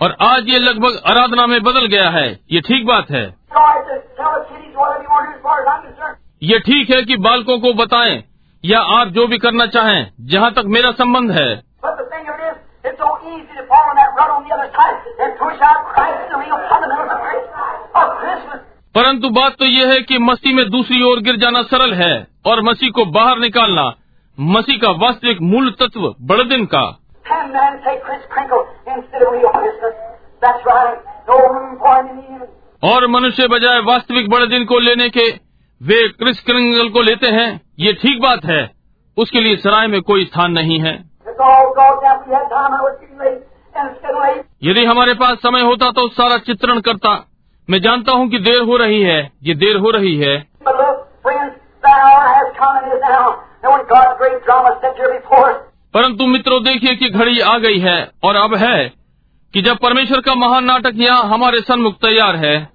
[0.00, 3.34] और आज ये लगभग आराधना में बदल गया है। ये ठीक बात है।
[6.42, 8.24] ये ठीक है कि बालकों को बताएँ
[8.64, 11.62] या आप जो भी करना चाहें, जहाँ तक मेरा संबंध है।
[18.94, 22.62] परंतु बात तो यह है कि मसीह में दूसरी ओर गिर जाना सरल है और
[22.62, 23.94] मसीह को बाहर निकालना
[24.40, 26.82] मसीह का वास्तविक मूल तत्व बड़े दिन का
[32.82, 35.28] और मनुष्य बजाय वास्तविक बड़े दिन को लेने के
[35.80, 38.70] वे क्रिस क्रिंगल को लेते हैं ये ठीक बात है।
[39.16, 40.92] उसके लिए सराय में कोई स्थान नहीं है।
[44.64, 47.33] यदि हमारे पास समय होता तो सारा चित्रण करता।
[47.70, 50.46] मैं जानता हूँ कि देर हो रही है ये देर हो रही है।
[55.94, 58.92] परंतु मित्रों देखिए कि घड़ी आ गई है और अब है
[59.54, 62.68] कि जब परमेश्वर का महान नाटक यहाँ हमारे सन्मुख तैयार है।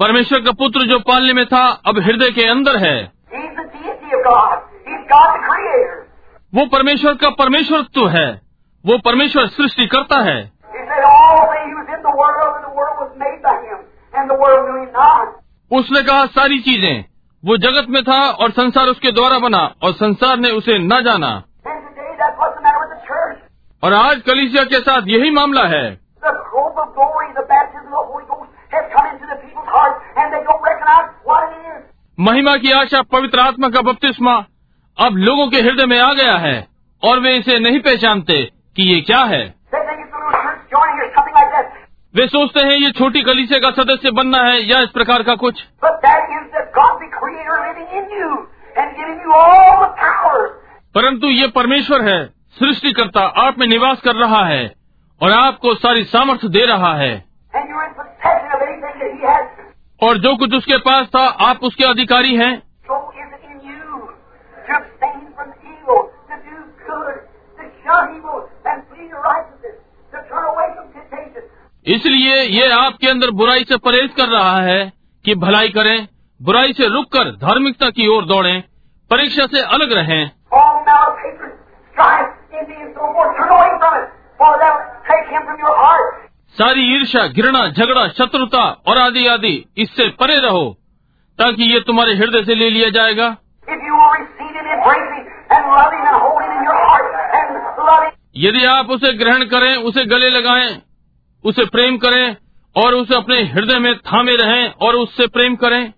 [0.00, 3.12] परमेश्वर का पुत्र जो पालने में था अब हृदय के अंदर है।
[6.54, 8.40] वो परमेश्वर का परमेश्वरत्व है।
[8.86, 10.55] वो परमेश्वर सृष्टि करता है।
[15.70, 17.04] उसने कहा सारी चीज़ें
[17.44, 21.42] वो जगत में था और संसार उसके द्वारा बना और संसार ने उसे न जाना।
[23.82, 26.00] और आज कलिसिया के साथ यही मामला है।
[32.20, 34.44] महिमा की आशा पवित्र आत्मा का बपतिस्मा
[34.98, 36.66] अब लोगों के हृदय में आ गया है
[37.02, 38.42] और वे इसे नहीं पहचानते
[38.76, 39.55] कि ये क्या है।
[42.16, 45.62] वे सोचते हैं ये छोटी कलीसिया का सदस्य बनना है या इस प्रकार का कुछ?
[50.94, 54.74] परंतु ये परमेश्वर है सृष्टिकर्ता आप में निवास कर रहा है
[55.22, 57.24] और आपको सारी सामर्थ्य दे रहा है।
[60.02, 63.16] और जो कुछ उसके पास था आप उसके अधिकारी हैं। So
[71.86, 74.92] इसलिए ये आपके अंदर बुराई से परहेज कर रहा है
[75.24, 76.06] कि भलाई करें
[76.40, 78.52] बुराई से रुक कर धार्मिकता की ओर दौड़े
[79.10, 80.30] परीक्षा से अलग रहें।
[86.56, 90.64] सारी ईर्षा घृणा झगड़ा शत्रुता और आदि आदि इससे परे रहो
[91.38, 93.26] ताकि ये तुम्हारे हृदय से ले लिया जाएगा।
[98.36, 100.68] यदि आप उसे ग्रहण करें उसे गले लगाएँ,
[101.46, 102.36] उसे प्रेम करें
[102.76, 105.92] और उसे अपने हृदय में थामे रहें और उससे प्रेम करें।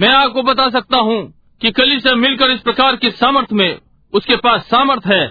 [0.00, 3.78] मैं आपको बता सकता हूँ कि कली से मिलकर इस प्रकार के सामर्थ में
[4.12, 5.26] उसके पास सामर्थ है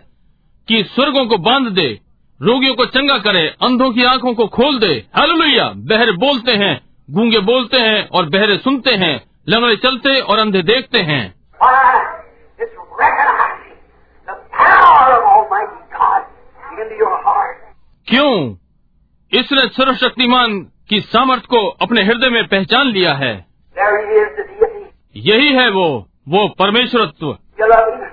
[0.67, 1.99] कि स्वर्गों को बाँध दे
[2.41, 6.81] रोगियों को चंगा करे अंधों की आँखों को खोल दे। हालेलुया। बहरे बोलते हैं
[7.11, 11.35] गूँगे बोलते हैं और बहरे सुनते हैं लंगड़े चलते और अंधे देखते हैं.
[18.07, 18.55] क्यों?
[19.39, 23.45] इसने सर्वशक्तिमान की सामर्थ को अपने हृदय में पहचान लिया है.
[25.15, 28.03] यही है वो वो परमेश्वरत्व You love Him.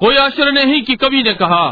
[0.00, 1.64] कोई आश्चर्य नहीं कि कवि ने कहा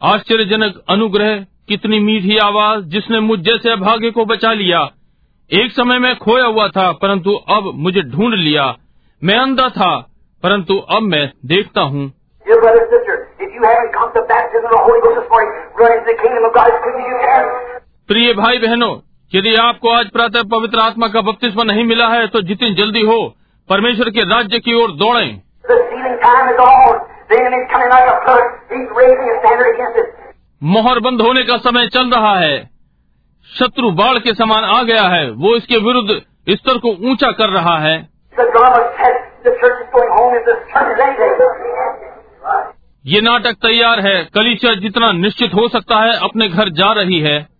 [0.00, 1.34] आश्चर्यजनक अनुग्रह
[1.68, 4.80] कितनी मीठी आवाज़ जिसने मुझ जैसे भाग्य को बचा लिया
[5.50, 8.66] एक समय मैं खोया हुआ था परंतु अब मुझे ढूंढ लिया
[9.22, 9.90] मैं अंधा था
[10.42, 12.06] परंतु अब मैं देखता हूँ
[18.08, 18.94] प्रिय भाई बहनों
[19.34, 23.36] यदि आपको आज प्रातः पवित्र आत्मा का बपतिस्मा नहीं मिला है तो जितनी जल्दी हो
[23.68, 25.40] परमेश्वर के राज्य की ओर दौड़ें.
[30.62, 32.70] मोहर बंद होने का समय चल रहा है।
[33.58, 37.78] शत्रु बाढ़ के समान आ गया है। वो इसके विरुद्ध स्तर को ऊँचा कर रहा
[37.78, 38.08] है.
[43.06, 47.57] ये नाटक तैयार है। कलीचर जितना निश्चित हो सकता है अपने घर जा रही है।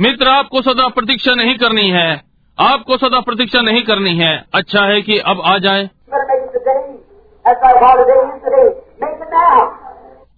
[0.00, 2.22] मित्र आपको सदा प्रतीक्षा नहीं करनी है।
[2.60, 5.90] आपको सदा प्रतीक्षा नहीं करनी है। अच्छा है कि अब आ जाए।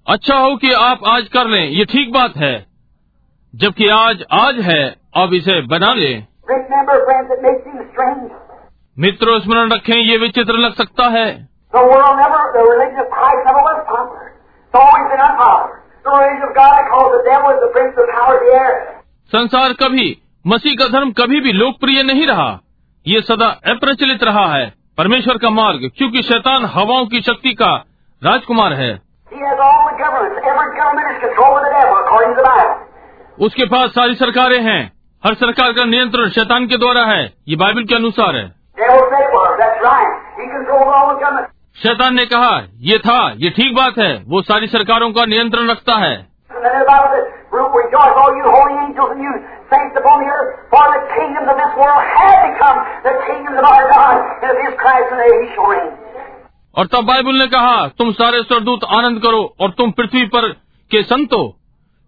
[0.08, 2.66] अच्छा हो कि आप आज कर लें। ये ठीक बात है।
[3.54, 6.14] जबकि आज आज है। अब इसे बना ले।
[8.98, 11.48] मित्रों स्मरण रखें ये विचित्र लग सकता है।
[19.26, 22.60] संसार कभी, मसीह का धर्म कभी भी लोकप्रिय नहीं रहा।
[23.06, 27.84] ये सदा अप्रचलित रहा है। परमेश्वर का मार्ग, क्योंकि शैतान हवाओं की शक्ति का
[28.24, 29.02] राजकुमार है।
[33.40, 34.92] उसके पास सारी सरकारें हैं।
[35.26, 38.58] हर सरकार का नियंत्रण शैतान के द्वारा है। ये बाइबल के अनुसार है।
[41.82, 45.94] शैतान ने कहा ये था ये ठीक बात है वो सारी सरकारों का नियंत्रण रखता
[45.94, 46.16] है।
[56.74, 60.48] और तब बाइबल ने कहा तुम सारे सरदूत आनंद करो और तुम पृथ्वी पर
[60.90, 61.42] के संतो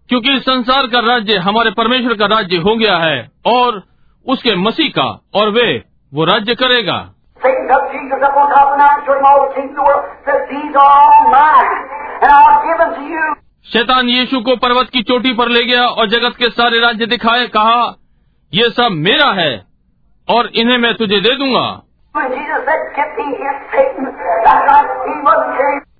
[0.09, 3.81] क्योंकि इस संसार का राज्य हमारे परमेश्वर का राज्य हो गया है और
[4.27, 5.83] उसके मसीह का और वे
[6.13, 6.99] वो राज्य करेगा।
[7.41, 9.77] Satan took Jesus up on top of the mountain, showed him all the kingdoms of
[9.77, 11.71] the world, said, These are all mine,
[12.21, 13.23] and I'll give them to you.
[13.65, 17.47] शैतान यीशु को पर्वत की चोटी पर ले गया और जगत के सारे राज्य दिखाए
[17.55, 17.81] कहा
[18.53, 19.51] ये सब मेरा है
[20.27, 21.67] और इन्हें मैं तुझे दे दूँगा.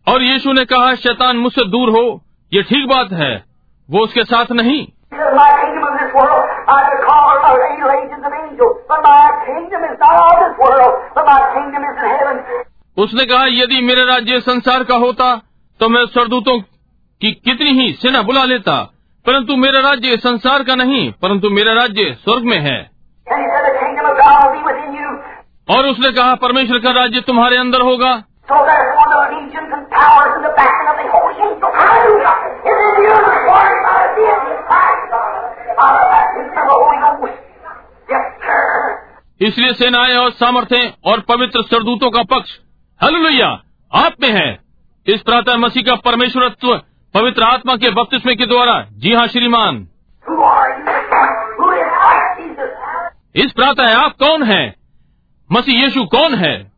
[0.07, 2.03] और यीशु ने कहा शैतान मुझसे दूर हो
[2.51, 3.33] ये ठीक बात है
[3.89, 4.81] वो उसके साथ नहीं
[12.97, 15.35] उसने कहा यदि मेरा राज्य संसार का होता
[15.79, 16.57] तो मैं सरदूतों
[17.21, 18.75] की कितनी ही सेना बुला लेता
[19.25, 22.79] परंतु मेरा राज्य संसार का नहीं परंतु मेरा राज्य स्वर्ग में है.
[25.69, 28.11] और उसने कहा परमेश्वर का राज्य तुम्हारे अंदर होगा
[39.41, 42.51] इसलिए सेनाएँ और सामर्थ्य और पवित्र सरदूतों का पक्ष,
[43.01, 43.47] हालेलुया,
[43.93, 44.59] आप में है
[45.07, 46.75] इस प्रातः मसीह का परमेश्वरत्व,
[47.13, 49.87] पवित्र आत्मा के बपतिस्मे के द्वारा जी हाँ श्रीमान?
[53.35, 54.75] इस प्रातः आप कौन हैं
[55.51, 56.71] मसीह यीशु कौन है.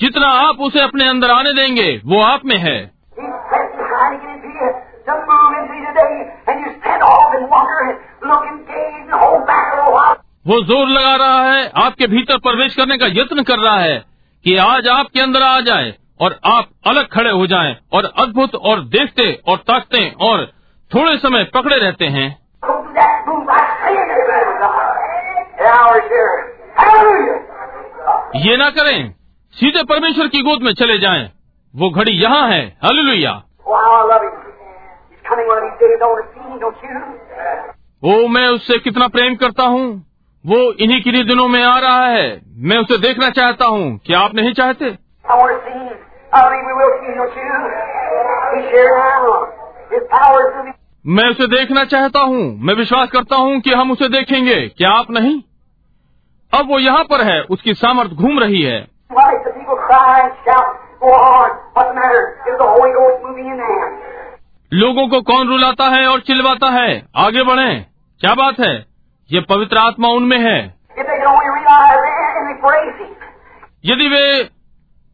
[0.00, 4.26] जितना आप उसे अपने अंदर आने देंगे, वो आप में है He's pressing trying to
[4.26, 4.70] get into you
[5.06, 6.14] to move into you today,
[6.48, 9.94] and you stand off and wonder and look and gaze and hold back a little
[9.96, 10.24] while.
[10.46, 14.04] वो ज़ोर लगा रहा है आपके भीतर प्रवेश करने का यत्न कर रहा है
[14.44, 18.80] कि आज आपके अंदर आ जाए और आप अलग खड़े हो जाएँ और अद्भुत और
[18.80, 20.52] देखते और ताकते और
[20.94, 22.38] थोड़े समय पकड़े रहते हैं.
[28.46, 29.14] ये ना करें
[29.52, 31.30] सीधे परमेश्वर की गोद में चले जाएँ।
[31.76, 32.78] वो घड़ी यहाँ है।
[38.04, 38.24] you?
[38.24, 40.13] ओ मैं उससे कितना प्रेम करता हूँ?
[40.46, 44.34] वो इन्हीं किन्हीं दिनों में आ रहा है। मैं उसे देखना चाहता हूँ। क्या आप
[44.34, 44.84] नहीं चाहते?
[51.06, 55.10] मैं उसे देखना चाहता हूँ। मैं विश्वास करता हूँ कि हम उसे देखेंगे। क्या आप
[55.10, 55.42] नहीं?
[56.60, 58.88] अब वो यहाँ पर है। उसकी सामर्थ घूम रही है।
[64.74, 67.06] लोगों को कौन रुलाता है और चिलवाता है?
[67.16, 67.86] आगे बढ़े।
[68.20, 68.93] क्या बात है?
[69.32, 70.58] ये पवित्र आत्मा उनमें है।
[73.84, 74.48] यदि वे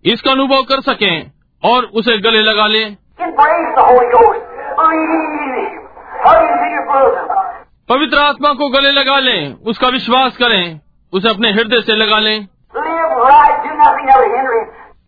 [0.05, 1.31] इसका अनुभव कर सकें
[1.65, 2.85] और उसे गले लगा ले।
[7.89, 10.81] पवित्र आत्मा को गले लगा लें उसका विश्वास करें
[11.13, 12.47] उसे अपने हृदय से लगा लें।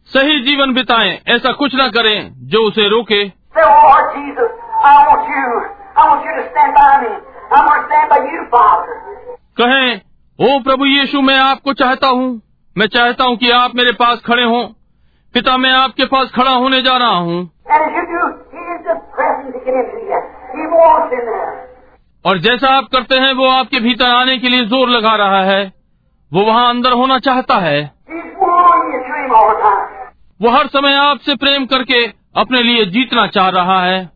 [0.07, 3.25] सही जीवन बिताएँ, ऐसा कुछ न करें जो उसे रोके।
[9.61, 10.01] कहें
[10.39, 12.43] ओ प्रभु यीशु मैं आपको चाहता हूँ।
[12.79, 14.67] मैं चाहता हूँ कि आप मेरे पास खड़े हों।
[15.35, 17.51] पिता मैं आपके पास खड़ा होने जा रहा हूँ।
[22.27, 25.73] और जैसा आप करते हैं वो आपके भीतर आने के लिए ज़ोर लगा रहा है।
[26.33, 27.93] वो वहाँ अंदर होना चाहता है।
[30.43, 32.07] वो हर समय आपसे प्रेम करके
[32.37, 34.11] अपने लिए जीतना चाह रहा है।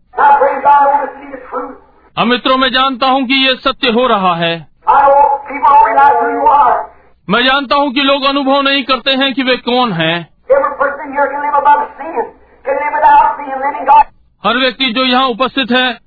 [0.67, 0.96] God,
[2.17, 4.67] अमित्रों में जानता हूँ की ये सत्य हो रहा है।
[7.31, 10.13] मैं जानता हूँ की लोग अनुभव नहीं करते हैं की वे कौन है।
[14.45, 15.99] हर व्यक्ति जो यहाँ उपस्थित है,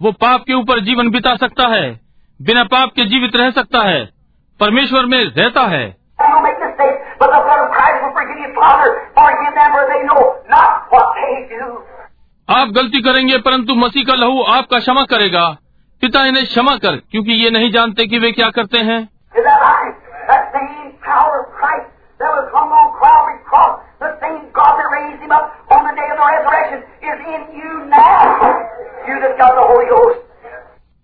[0.00, 2.00] वो पाप के ऊपर जीवन बिता सकता है,
[2.42, 4.04] बिना पाप के जीवित रह सकता है,
[4.60, 5.96] परमेश्वर में रहता है।
[12.50, 15.56] आप गलती करेंगे परंतु मसीह का लहू आपका क्षमा करेगा।
[16.00, 19.08] पिता इन्हें क्षमा कर क्योंकि ये नहीं जानते कि वे क्या करते हैं।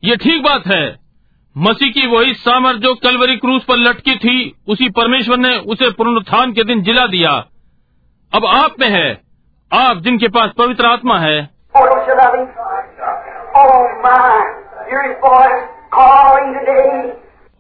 [0.05, 0.99] ये ठीक बात है।
[1.57, 6.53] मसीह की वही सामर जो कलवरी क्रूज पर लटकी थी उसी परमेश्वर ने उसे पुनरुत्थान
[6.53, 7.31] के दिन जिला दिया।
[8.35, 9.24] अब आप में है।
[9.75, 11.51] आप जिनके पास पवित्र आत्मा है।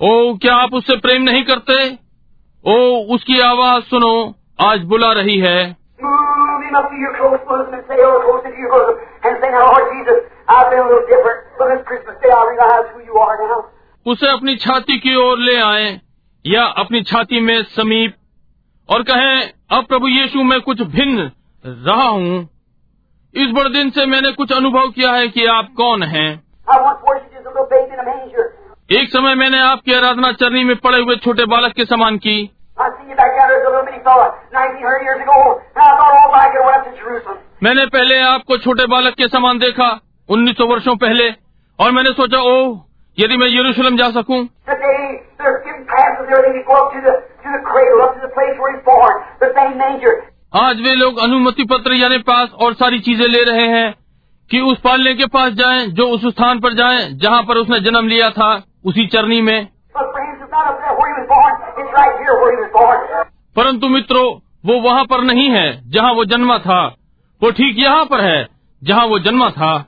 [0.01, 1.99] ओ, क्या आप उससे प्रेम नहीं करते?
[2.67, 5.77] ओ, उसकी आवाज़ सुनो, आज बुला रही है।
[14.07, 16.01] उसे अपनी छाती की ओर ले आए,
[16.47, 18.15] या अपनी छाती में समीप,
[18.89, 21.31] और कहें, अब प्रभु यीशु मैं कुछ भिन्न
[21.65, 22.41] रहा हूँ
[23.35, 26.29] इस बड़े दिन से मैंने कुछ अनुभव किया है कि आप कौन हैं
[28.91, 32.37] एक समय मैंने आपकी आराधना चरनी में पड़े हुए छोटे बालक के समान की
[37.63, 39.89] मैंने पहले आपको छोटे बालक के समान देखा
[40.29, 41.31] 1900 वर्षों पहले
[41.79, 42.69] और मैंने सोचा ओह
[43.19, 44.43] यदि मैं यरूशलेम जा सकूँ
[50.57, 53.95] आज वे लोग अनुमति पत्र यानी पास और सारी चीज़ें ले रहे हैं
[54.51, 58.09] कि उस पालने के पास जाएँ, जो उस स्थान पर जाएँ, जहाँ पर उसने जन्म
[58.09, 59.69] लिया था, उसी चरनी में।
[63.57, 66.97] परंतु मित्रों, वो वहाँ पर नहीं है, जहाँ वो जन्मा था।
[67.43, 68.49] वो ठीक यहाँ पर है,
[68.85, 69.87] जहाँ वो जन्मा था।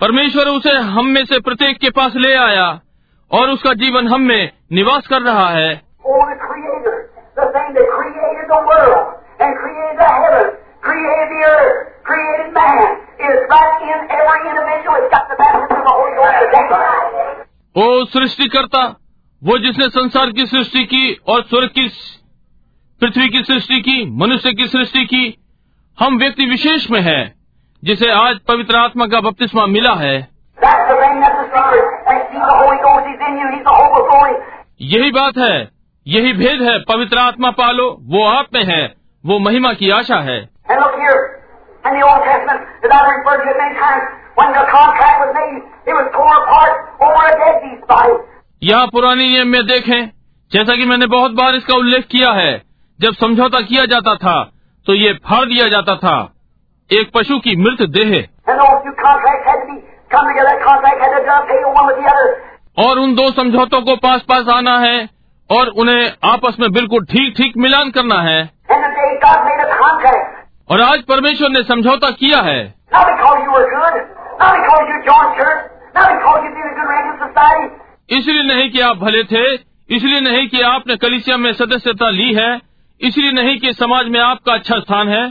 [0.00, 2.80] परमेश्वर उसे हम में से प्रत्येक के पास ले आया
[3.32, 7.88] और उसका जीवन हम में निवास कर रहा है। Oh, the Creator, the thing that
[7.94, 12.86] created the world, and created the heavens, created the earth, created man,
[13.28, 17.44] is right in every individual that's got the baptism of the Holy Ghost today.
[17.76, 18.82] ओ सृष्टिकर्ता
[19.42, 21.88] वो जिसने संसार की सृष्टि की और स्वर्ग की
[23.00, 25.24] पृथ्वी की सृष्टि की मनुष्य की सृष्टि की
[25.98, 27.20] हम व्यक्ति विशेष में है
[27.84, 30.16] जिसे आज पवित्र आत्मा का बपतिस्मा मिला है.
[34.80, 35.77] यही बात है
[36.08, 38.94] यही भेद है पवित्र आत्मा पालो वो आप में है
[39.24, 40.36] वो महिमा की आशा है।
[48.62, 50.08] यहाँ पुरानी नियम में देखें
[50.52, 52.62] जैसा कि मैंने बहुत बार इसका उल्लेख किया है
[53.00, 54.36] जब समझौता किया जाता था
[54.86, 56.16] तो ये फाड़ दिया जाता था
[56.90, 58.16] एक पशु की मृत देह।
[62.78, 65.17] और उन दो समझौतों को पास पास आना है
[65.50, 68.50] और उन्हें आपस में बिल्कुल ठीक ठीक मिलान करना है।
[70.70, 72.74] और आज परमेश्वर ने समझौता किया है।
[78.10, 79.44] इसलिए नहीं कि आप भले थे
[79.96, 82.60] इसलिए नहीं कि आपने कलिसिया में सदस्यता ली है
[83.00, 85.24] इसलिए नहीं कि समाज में आपका अच्छा स्थान है।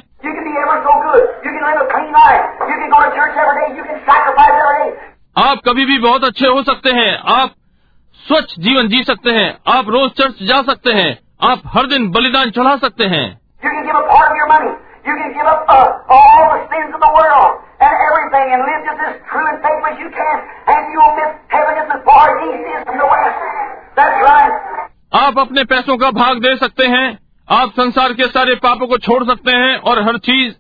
[5.38, 7.50] आप कभी भी बहुत अच्छे हो सकते हैं। आप
[8.28, 12.50] स्वच्छ जीवन जी सकते हैं। आप रोज चर्च जा सकते हैं। आप हर दिन बलिदान
[12.50, 13.42] चढ़ा सकते हैं।
[25.14, 29.24] आप अपने पैसों का भाग दे सकते हैं। आप संसार के सारे पापों को छोड़
[29.24, 30.56] सकते हैं और हर चीज़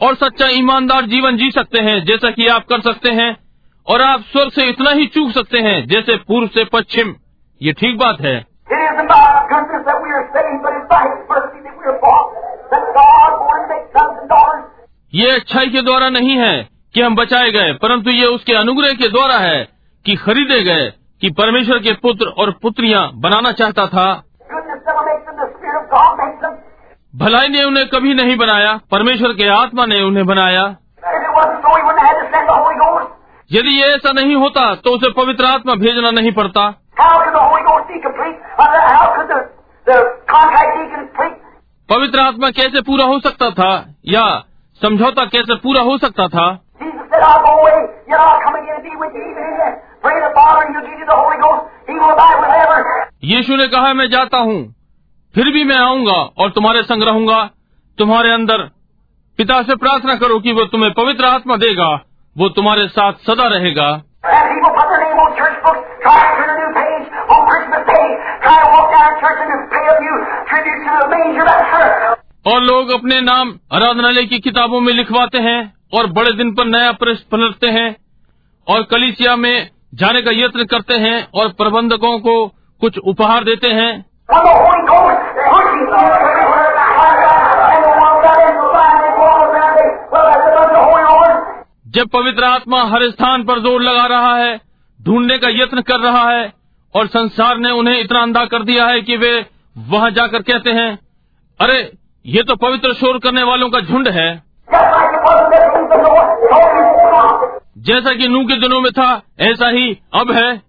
[0.00, 3.47] और सच्चा ईमानदार जीवन जी सकते हैं जैसा कि आप कर सकते हैं।
[3.88, 7.14] और आप स्वर से इतना ही चूक सकते हैं जैसे पूर्व से पश्चिम।
[7.60, 8.36] ये ठीक बात है।
[15.14, 19.08] ये अच्छाई के द्वारा नहीं है कि हम बचाए गए परंतु ये उसके अनुग्रह के
[19.08, 19.68] द्वारा है
[20.06, 20.90] कि खरीदे गए
[21.20, 24.24] कि परमेश्वर के पुत्र और पुत्रियाँ बनाना चाहता था।
[27.16, 30.76] भलाई ने उन्हें कभी नहीं बनाया परमेश्वर के आत्मा ने उन्हें बनाया।
[33.52, 36.70] यदि ये ऐसा नहीं होता तो उसे पवित्र आत्मा भेजना नहीं पड़ता।
[41.88, 43.94] पवित्र आत्मा कैसे पूरा हो सकता था?
[44.06, 44.44] या
[44.82, 46.64] समझौता कैसे पूरा हो सकता था?
[53.24, 54.74] यीशु ने कहा मैं जाता हूँ।
[55.34, 57.50] फिर भी मैं आऊँगा और तुम्हारे संग रहूँगा।
[57.98, 58.58] तुम्हारे अंदर
[59.38, 62.04] पिता से प्रार्थना करो कि वो तुम्हें पवित्र आत्मा देगा।
[62.36, 64.02] वो तुम्हारे साथ सदा रहेगा।
[72.46, 76.92] और लोग अपने नाम आराधनालय की किताबों में लिखवाते हैं और बड़े दिन पर नया
[76.92, 77.96] प्रेस पलटते हैं
[78.68, 82.46] और कलिसिया में जाने का यत्न करते हैं और प्रबंधकों को
[82.80, 84.07] कुछ उपहार देते हैं।
[91.94, 94.60] जब पवित्र आत्मा हर स्थान पर ज़ोर लगा रहा है,
[95.02, 96.52] ढूँढने का यत्न कर रहा है,
[96.94, 99.46] और संसार ने उन्हें इतना अंधा कर दिया है कि वे
[99.78, 100.98] वहाँ जाकर कहते हैं,
[101.60, 101.92] अरे,
[102.26, 104.42] ये तो पवित्र शोर करने वालों का झुंड है.
[107.78, 110.62] जैसा कि नू के दिनों में था, ऐसा ही अब है?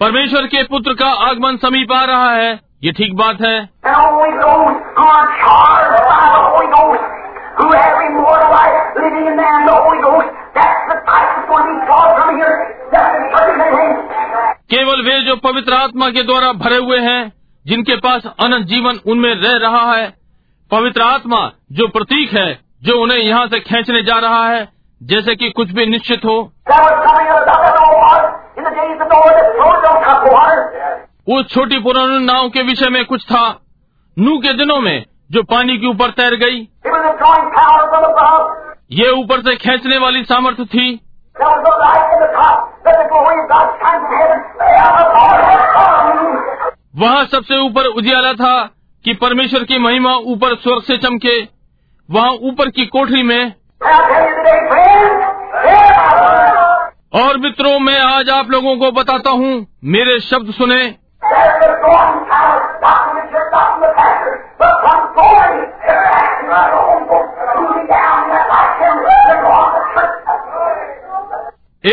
[0.00, 3.68] परमेश्वर के पुत्र का आगमन समीप आ रहा है, ये ठीक बात है
[7.58, 11.66] who have immortal life living in them, the Holy Ghost, that's the type that's going
[11.66, 12.54] to be drawn from here.
[12.92, 17.20] That's the of the केवल वे जो पवित्र आत्मा के द्वारा भरे हुए हैं
[17.66, 20.06] जिनके पास अनंत जीवन उनमें रह रहा है
[20.70, 21.40] पवित्र आत्मा
[21.72, 22.48] जो प्रतीक है
[22.84, 24.68] जो उन्हें यहाँ से खींचने जा रहा है
[25.00, 26.36] जैसे कि कुछ भी निश्चित हो.
[31.36, 33.44] उस छोटी पुरानी नाव के विषय में कुछ था
[34.16, 36.68] नू के दिनों में जो पानी के ऊपर तैर गई।
[38.90, 41.00] ये ऊपर से खींचने वाली सामर्थ्य थी।
[46.96, 48.70] वहाँ सबसे ऊपर उजियाला था
[49.04, 51.42] कि परमेश्वर की महिमा ऊपर स्वर्ग से चमके।
[52.10, 53.52] वहाँ ऊपर की कोठरी में,
[57.14, 61.08] और मित्रों, मैं आज आप लोगों को बताता हूँ, मेरे शब्द सुने।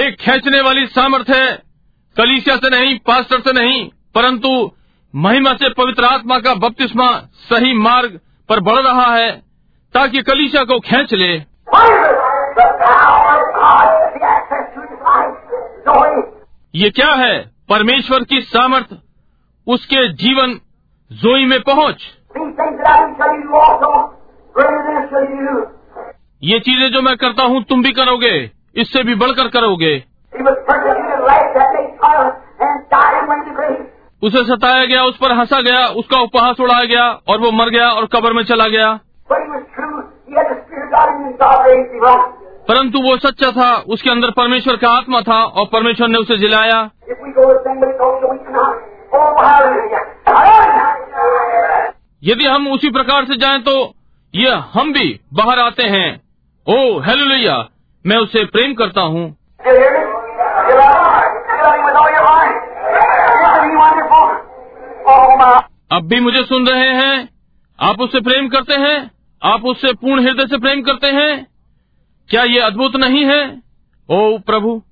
[0.01, 1.55] एक खेचने वाली सामर्थ है।
[2.17, 4.71] कलीसिया से नहीं, पास्टर से नहीं, परंतु
[5.15, 8.19] महिमा से पवित्र आत्मा का बपतिस्मा सही मार्ग
[8.49, 9.31] पर बढ़ रहा है,
[9.93, 11.41] ताकि कलीसिया को खेच ले।
[16.75, 17.51] ये क्या है?
[17.69, 18.87] परमेश्वर की सामर्थ,
[19.67, 20.59] उसके जीवन
[21.11, 22.14] जोई में पहुँच।
[26.43, 30.03] ये चीज़ें जो मैं करता हूँ, तुम भी करोगे। इससे भी बढ़कर करोगे।
[34.23, 37.89] उसे सताया गया, उस पर हंसा गया, उसका उपहास उड़ाया गया, और वो मर गया
[37.89, 38.99] और कब्र में चला गया।
[42.67, 46.89] परंतु वो सच्चा था, उसके अंदर परमेश्वर का आत्मा था, और परमेश्वर ने उसे जिलाया।
[52.25, 53.95] यदि हम उसी प्रकार से जाएँ तो
[54.35, 56.21] ये हम भी बाहर आते हैं।
[56.67, 57.67] Oh hello hallelujah.
[58.05, 59.37] मैं उसे प्रेम करता हूँ।
[65.91, 67.29] अब भी मुझे सुन रहे हैं?
[67.79, 69.11] आप उससे प्रेम करते हैं?
[69.43, 71.47] आप उससे पूर्ण हृदय से प्रेम करते हैं?
[72.29, 73.61] क्या ये अद्भुत नहीं है?
[74.09, 74.83] ओ, प्रभु।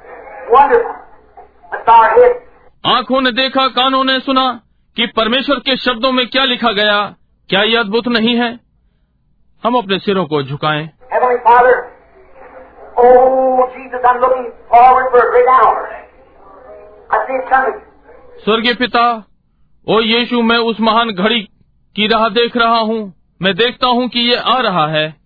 [0.58, 2.47] Wonderful.
[2.86, 4.60] आँखों ने देखा कानों ने सुना
[4.96, 7.14] कि परमेश्वर के शब्दों में क्या लिखा गया
[7.48, 8.60] क्या यह अद्भुत नहीं है?
[9.64, 10.90] हम अपने सिरों को झुकाएँ।
[18.44, 19.24] स्वर्गीय पिता
[19.88, 21.40] ओ यीशु मैं उस महान घड़ी
[21.96, 25.16] की राह देख रहा हूँ। मैं देखता हूँ कि ये आ रहा है।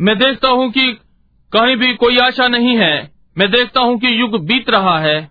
[0.00, 1.00] मैं देखता हूँ कि
[1.52, 5.30] कहीं भी कोई आशा नहीं है। मैं देखता हूँ कि युग बीत रहा है।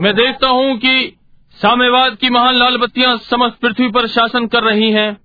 [0.00, 1.16] मैं देखता हूँ कि
[1.50, 5.16] साम्यवाद की महान लाल बत्तियाँ समस्त पृथ्वी पर शासन कर रही हैं।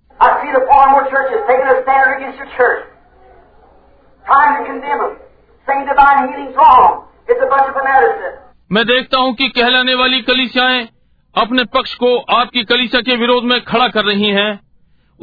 [8.71, 10.89] मैं देखता हूँ कि कहलाने वाली कलिसियाएँ
[11.35, 14.68] अपने पक्ष को आपकी कलिसा के विरोध में खड़ा कर रही हैं।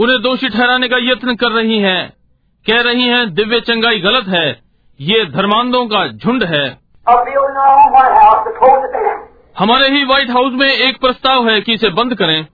[0.00, 2.12] उन्हें दोषी ठहराने का यत्न कर रही हैं।
[2.66, 4.62] कह रही हैं, दिव्य चंगाई गलत है,
[5.00, 6.78] ये धर्मांधों का झुंड है।
[9.58, 12.46] हमारे ही व्हाइट हाउस में एक प्रस्ताव है कि इसे बंद करें।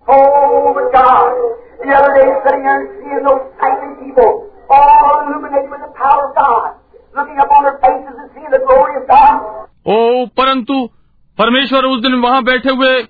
[9.87, 10.91] ओ, परंतु
[11.39, 13.07] परमेश्वर उस दिन वहाँ बैठे हुए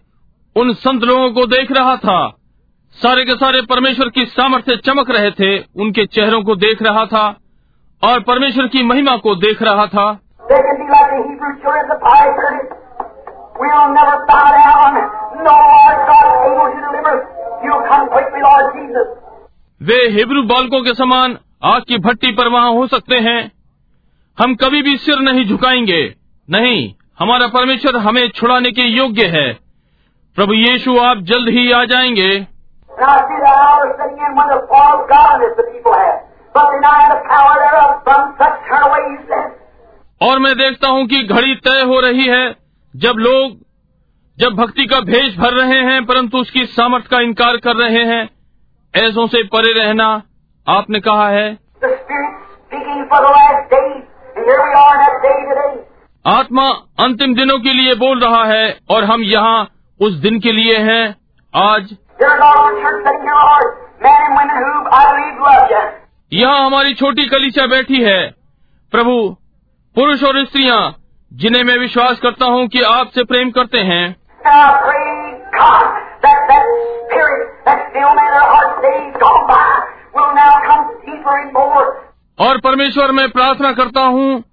[0.56, 2.38] उन संत लोगों को देख रहा था।
[2.94, 7.36] सारे के सारे परमेश्वर की सामर्थ्य चमक रहे थे उनके चेहरों को देख रहा था
[8.02, 10.20] और परमेश्वर की महिमा को देख रहा था।
[19.82, 23.52] वे हिब्रू बालकों के समान आग की भट्टी पर वहाँ हो सकते हैं।
[24.38, 26.14] हम कभी भी सिर नहीं झुकाएँगे।
[26.50, 29.52] नहीं हमारा परमेश्वर हमें छुड़ाने के योग्य है।
[30.36, 32.51] प्रभु यीशु आप जल्द ही आ जाएँगे।
[33.02, 36.18] And I see that hour setting in when the fall of godliness the people have.
[36.54, 39.48] But denying the power thereof, from such turn away, he said.
[40.20, 42.44] और मैं देखता हूँ कि घड़ी तय हो रही है
[42.94, 43.56] जब लोग
[44.38, 48.22] जब भक्ति का भेष भर रहे हैं परंतु उसकी सामर्थ का इनकार कर रहे हैं
[48.94, 50.06] ऐसों से परे रहना
[50.66, 51.48] आपने कहा है.
[56.24, 56.68] आत्मा
[57.04, 59.68] अंतिम दिनों के लिए बोल रहा है और हम यहाँ
[60.00, 61.04] उस दिन के लिए हैं
[61.54, 61.96] आज
[66.32, 68.20] यहाँ हमारी छोटी कलीसिया बैठी है।
[68.92, 69.36] प्रभु
[69.96, 70.96] पुरुष और स्त्रियाँ
[71.32, 74.16] जिन्हें मैं विश्वास करता हूँ कि आपसे प्रेम करते हैं।
[82.38, 84.44] और परमेश्वर मैं प्रार्थना करता हूँ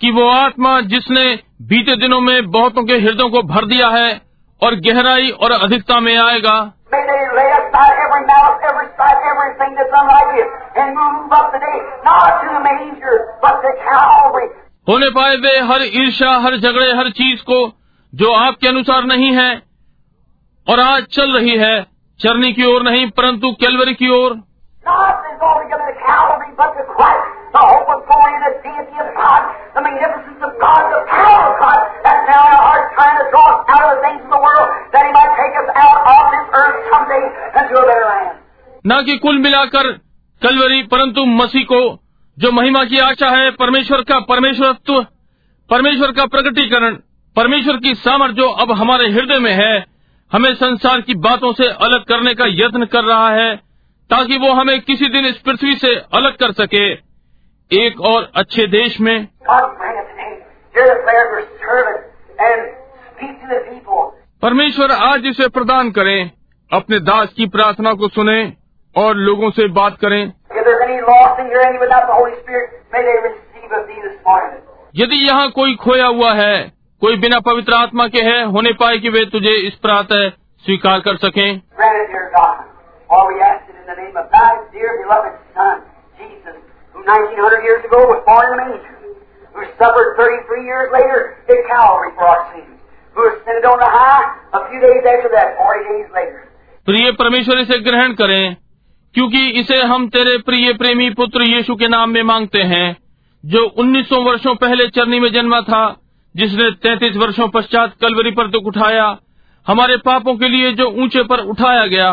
[0.00, 1.24] कि वो आत्मा जिसने
[1.62, 4.22] बीते दिनों में बहुतों के हृदयों को भर दिया है
[4.62, 9.74] और गहराई और अधिकता में आएगा May they lay aside every malice, every spite, everything
[9.76, 10.44] that's unlike you,
[10.80, 14.48] and move up today, not to the manger, but to Calvary.
[14.86, 17.58] होने पाए वे हर ईर्षा हर झगड़े हर चीज़ को
[18.12, 19.50] जो आपके अनुसार नहीं है
[20.66, 21.74] और आज चल रही है
[22.20, 24.40] चरनी की ओर नहीं परंतु कैलवरी की ओर
[29.76, 30.84] the magnificence God,
[32.26, 35.02] now our hearts trying to draw us out of the things of the world, that
[35.06, 37.22] He might take us out of this earth someday
[37.60, 38.34] into a better land.
[38.84, 39.92] न कि कुल मिलाकर
[40.42, 41.80] कलवरी परंतु मसीह को
[42.38, 45.02] जो महिमा की आशा है परमेश्वर का परमेश्वरत्व
[45.70, 46.96] परमेश्वर का प्रकटीकरण
[47.36, 49.74] परमेश्वर की सामर्थ जो अब हमारे हृदय में है
[50.32, 53.54] हमें संसार की बातों से अलग करने का यत्न कर रहा है
[54.10, 56.86] ताकि वो हमें किसी दिन इस पृथ्वी से अलग कर सके
[57.70, 59.16] एक और अच्छे देश में
[64.42, 66.30] परमेश्वर आज इसे प्रदान करें
[66.72, 68.52] अपने दास की प्रार्थना को सुने
[68.96, 70.32] और लोगों से बात करें।
[74.96, 79.08] यदि यहाँ कोई खोया हुआ है कोई बिना पवित्र आत्मा के है होने पाए कि
[79.08, 80.28] वे तुझे इस प्रातः
[80.66, 81.60] स्वीकार कर सकें।
[89.56, 92.76] Who suffered 33 years later at Calvary for our sins,
[93.16, 96.42] who ascended on the high a few days after that, 40 days later.
[96.86, 98.56] प्रिय परमेश्वर इसे ग्रहण करें
[99.14, 102.86] क्योंकि इसे हम तेरे प्रिय प्रेमी पुत्र यीशु के नाम में मांगते हैं
[103.44, 105.82] जो 1900 वर्षों पहले चरनी में जन्मा था
[106.34, 109.06] जिसने 33 वर्षों पश्चात कलवरी पर दुख उठाया
[109.66, 112.12] हमारे पापों के लिए जो ऊँचे पर उठाया गया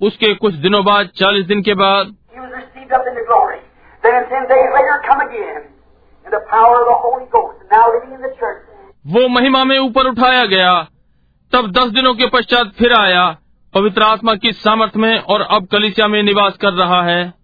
[0.00, 2.14] उसके कुछ दिनों बाद 40 दिन के बाद
[9.06, 10.86] वो महिमा में ऊपर उठाया गया।
[11.52, 13.36] तब दस दिनों के पश्चात फिर आया
[13.74, 17.34] पवित्र आत्मा की सामर्थ्य में और अब कलिसिया में निवास कर रहा है।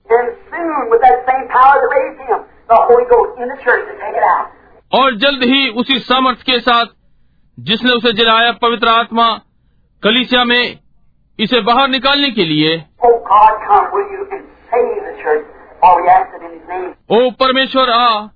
[4.94, 6.86] और जल्द ही उसी सामर्थ के साथ
[7.60, 9.40] जिसने उसे जलाया पवित्र आत्मा
[10.02, 10.78] कलिसिया में
[11.38, 12.76] इसे बाहर निकालने के लिए
[17.12, 18.26] ओ परमेश्वर आ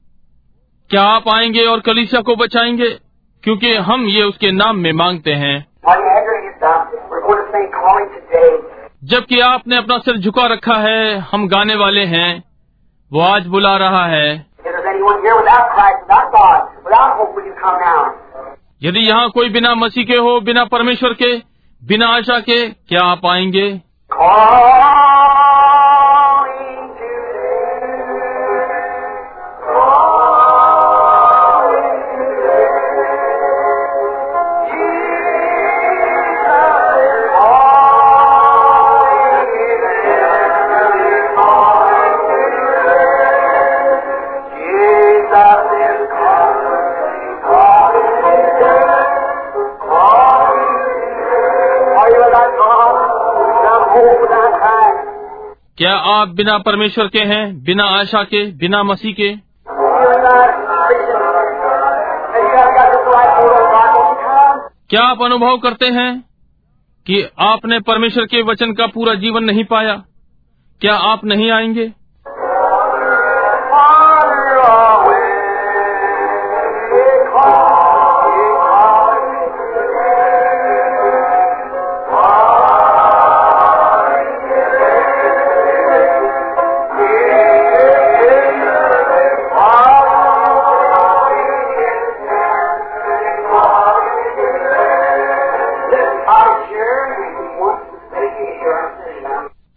[0.93, 2.89] क्या आप आएँगे और कलीसिया को बचाएँगे?
[3.43, 5.67] क्योंकि हम ये उसके नाम में मांगते हैं।
[9.05, 12.45] जबकि आपने अपना सिर झुका रखा है हम गाने वाले हैं।
[13.13, 14.47] वो आज बुला रहा है।
[18.83, 21.37] यदि यहाँ कोई बिना मसीह के हो बिना परमेश्वर के
[21.85, 23.81] बिना आशा के क्या आप आएँगे?
[24.23, 24.92] Oh.
[55.83, 59.37] क्या आप बिना परमेश्वर के हैं, बिना आशा के, बिना मसीह के?
[64.91, 66.25] क्या आप अनुभव करते हैं
[67.07, 70.03] कि आपने परमेश्वर के वचन का पूरा जीवन नहीं पाया
[70.81, 71.93] क्या आप नहीं आएँगे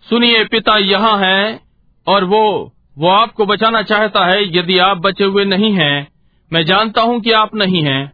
[0.09, 1.59] सुनिए, पिता यहाँ है
[2.07, 6.07] और वो वो आपको बचाना चाहता है यदि आप बचे हुए नहीं हैं।
[6.53, 8.13] मैं जानता हूँ कि आप नहीं हैं।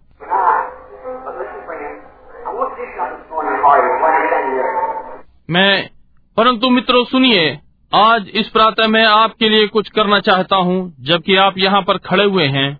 [5.49, 5.89] मैं,
[6.37, 7.59] परंतु मित्रों, सुनिए,
[7.95, 12.23] आज इस प्रातः मैं आपके लिए कुछ करना चाहता हूँ, जबकि आप यहाँ पर खड़े
[12.23, 12.79] हुए हैं।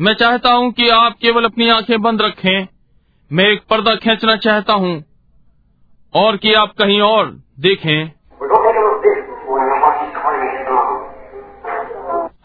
[0.00, 2.66] मैं चाहता हूँ कि आप केवल अपनी आँखें बंद रखें।
[3.32, 4.92] मैं एक पर्दा खींचना चाहता हूँ
[6.14, 7.26] और कि आप कहीं और
[7.60, 8.10] देखें।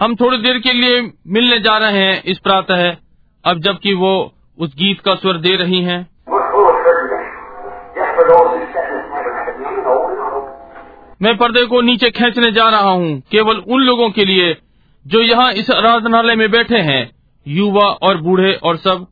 [0.02, 2.92] हम थोड़ी देर के लिए मिलने जा रहे हैं इस प्रातः,
[3.46, 4.14] अब जबकि वो
[4.58, 6.00] उस गीत का स्वर दे रही हैं।
[11.22, 14.56] मैं पर्दे को नीचे खींचने जा रहा हूँ, केवल उन लोगों के लिए
[15.06, 17.12] जो यहाँ इस आराधनालय में बैठे हैं,
[17.46, 19.08] युवा और बूढ़े और सब।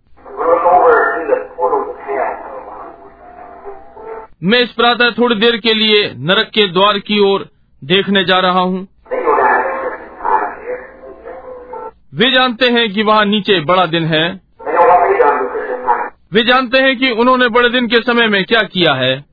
[4.43, 7.49] मैं इस प्रातः थोड़ी देर के लिए नरक के द्वार की ओर
[7.83, 8.87] देखने जा रहा हूँ.
[12.15, 14.41] वे जानते हैं कि वहाँ नीचे बड़ा दिन है.
[16.33, 19.25] वे जानते हैं कि उन्होंने बड़े दिन के समय में क्या किया है.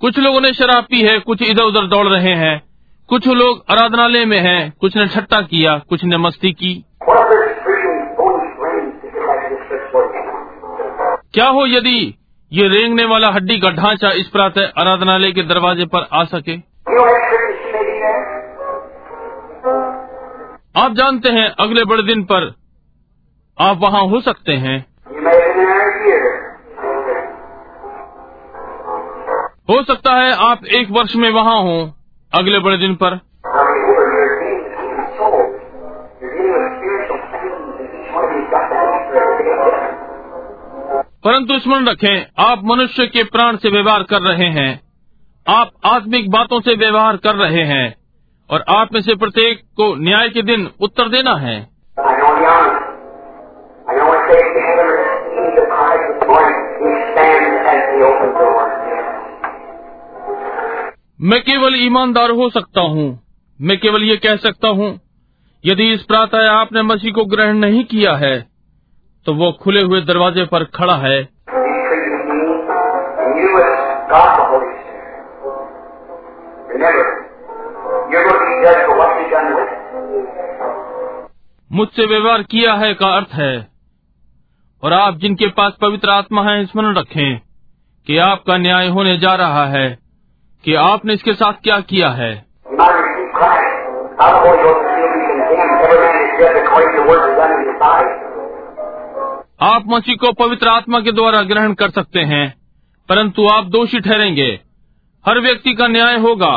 [0.00, 2.68] कुछ लोगों ने शराब पी है, कुछ इधर उधर दौड़ रहे हैं
[3.08, 6.84] कुछ लोग आराधनालय में हैं, कुछ ने ठट्टा किया, कुछ ने मस्ती की
[11.34, 12.14] क्या हो यदि
[12.52, 16.54] ये रेंगने वाला हड्डी का ढांचा इस प्रातः आराधनालय के दरवाजे पर आ सके?
[20.80, 22.54] आप जानते हैं, अगले बड़े दिन पर
[23.58, 24.78] आप वहाँ हो सकते हैं.
[29.70, 31.94] हो सकता है आप एक वर्ष में वहाँ हो,
[32.32, 33.20] अगले बड़े दिन पर
[41.24, 44.80] परंतु स्मरण रखें आप मनुष्य के प्राण से व्यवहार कर रहे हैं।
[45.46, 47.96] आप आत्मिक बातों से व्यवहार कर रहे हैं
[48.50, 51.56] और आप में से प्रत्येक को न्याय के दिन उत्तर देना है.
[61.22, 63.20] मैं केवल ईमानदार हो सकता हूँ।
[63.60, 65.00] मैं केवल ये कह सकता हूँ
[65.64, 68.57] यदि इस प्रातः आपने मसीह को ग्रहण नहीं किया है
[69.26, 71.16] तो वो खुले हुए दरवाजे पर खड़ा है
[81.70, 83.52] मुझसे व्यवहार किया है का अर्थ है
[84.82, 87.38] और आप जिनके पास पवित्र आत्मा है स्मरण रखें
[88.06, 89.88] कि आपका न्याय होने जा रहा है
[90.64, 92.32] कि आपने इसके साथ क्या किया है
[99.60, 102.54] आप मसीह को पवित्र आत्मा के द्वारा ग्रहण कर सकते हैं,
[103.08, 104.48] परंतु आप दोषी ठहरेंगे
[105.24, 106.54] हर व्यक्ति का न्याय होगा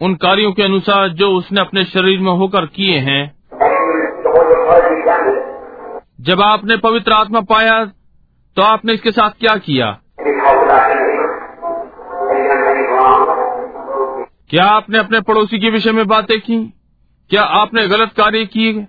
[0.00, 3.22] उन कार्यों के अनुसार जो उसने अपने शरीर में होकर किए हैं?
[6.20, 7.84] जब आपने पवित्र आत्मा पाया
[8.56, 9.90] तो आपने इसके साथ क्या किया?
[14.50, 16.58] क्या आपने अपने पड़ोसी के विषय में बातें की
[17.30, 18.86] क्या आपने गलत कार्य किए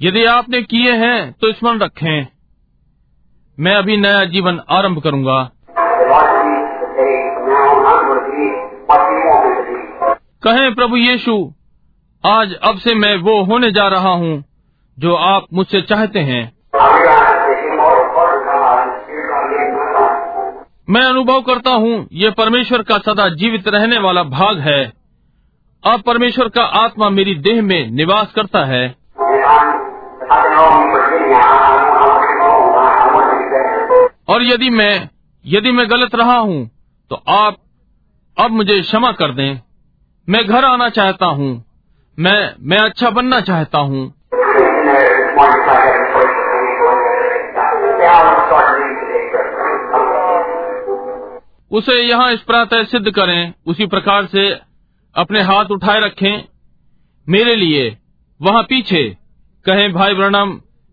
[0.00, 2.26] यदि आपने किए हैं तो स्मरण रखें
[3.58, 5.38] मैं अभी नया जीवन आरंभ करूँगा.
[10.42, 11.36] कहें, प्रभु यीशु,
[12.24, 14.44] आज अब से मैं वो होने जा रहा हूँ,
[14.98, 16.42] जो आप मुझसे चाहते हैं.
[20.90, 24.92] मैं अनुभव करता हूँ, ये परमेश्वर का सदा जीवित रहने वाला भाग है
[25.84, 29.05] अब परमेश्वर का आत्मा मेरी देह में निवास करता है
[34.28, 35.08] और यदि मैं
[35.46, 36.70] यदि मैं गलत रहा हूँ
[37.10, 37.56] तो आप
[38.40, 39.60] अब मुझे क्षमा कर दें।
[40.28, 41.64] मैं घर आना चाहता हूँ।
[42.18, 44.14] मैं मैं अच्छा बनना चाहता हूँ.
[51.72, 54.60] उसे यहाँ इस प्रातः सिद्ध करें। उसी प्रकार से
[55.16, 56.44] अपने हाथ उठाए रखें।
[57.28, 57.98] मेरे लिए,
[58.42, 59.25] वहाँ पीछे।
[59.66, 60.50] कहें, भाई ब्रणम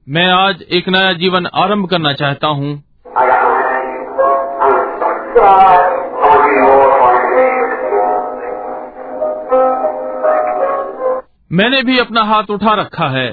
[0.08, 2.72] मैं आज एक नया जीवन आरंभ करना चाहता हूँ.
[11.52, 13.30] मैंने भी अपना हाथ उठा रखा है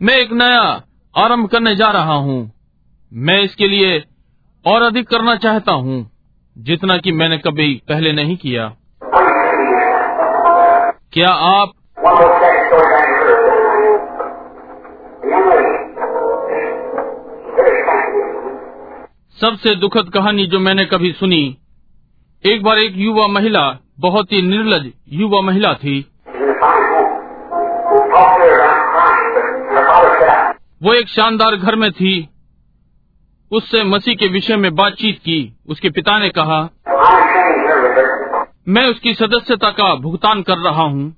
[0.00, 0.62] मैं एक नया
[1.14, 2.40] आरंभ करने जा रहा हूँ
[3.12, 4.04] मैं इसके लिए
[4.64, 6.10] और अधिक करना चाहता हूँ,
[6.56, 8.68] जितना कि मैंने कभी पहले नहीं किया?
[11.12, 11.72] क्या आप
[19.40, 21.58] सबसे दुखद कहानी जो मैंने कभी सुनी।
[22.46, 26.12] एक बार एक युवा महिला, बहुत ही निर्लज युवा महिला थी।
[30.82, 32.28] वो एक शानदार घर में थी।
[33.52, 36.68] उससे मसीह के विषय में बातचीत की। उसके पिता ने कहा,
[38.68, 41.16] मैं उसकी सदस्यता का भुगतान कर रहा हूँ।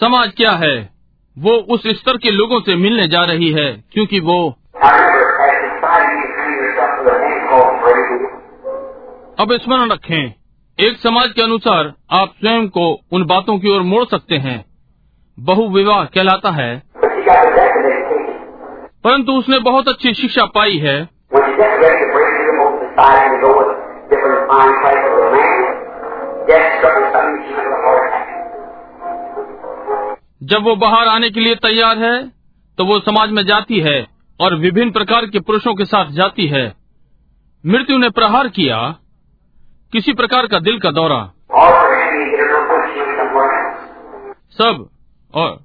[0.00, 0.97] समाज क्या है?
[1.38, 4.56] वो उस स्तर के लोगों से मिलने जा रही है, क्योंकि वो.
[9.40, 10.34] अब स्मरण रखें,
[10.80, 14.64] एक समाज के अनुसार आप स्वयं को उन बातों की ओर मोड़ सकते हैं
[15.40, 16.82] बहुविवाह कहलाता है.
[19.04, 21.08] परंतु उसने बहुत अच्छी शिक्षा पाई है
[30.42, 32.28] जब वो बाहर आने के लिए तैयार है
[32.78, 34.06] तो वो समाज में जाती है
[34.40, 36.74] और विभिन्न प्रकार के पुरुषों के साथ जाती है
[37.66, 38.96] मृत्यु ने प्रहार किया,
[39.92, 41.30] किसी प्रकार का दिल का दौरा.
[44.50, 44.88] सब,
[45.34, 45.64] और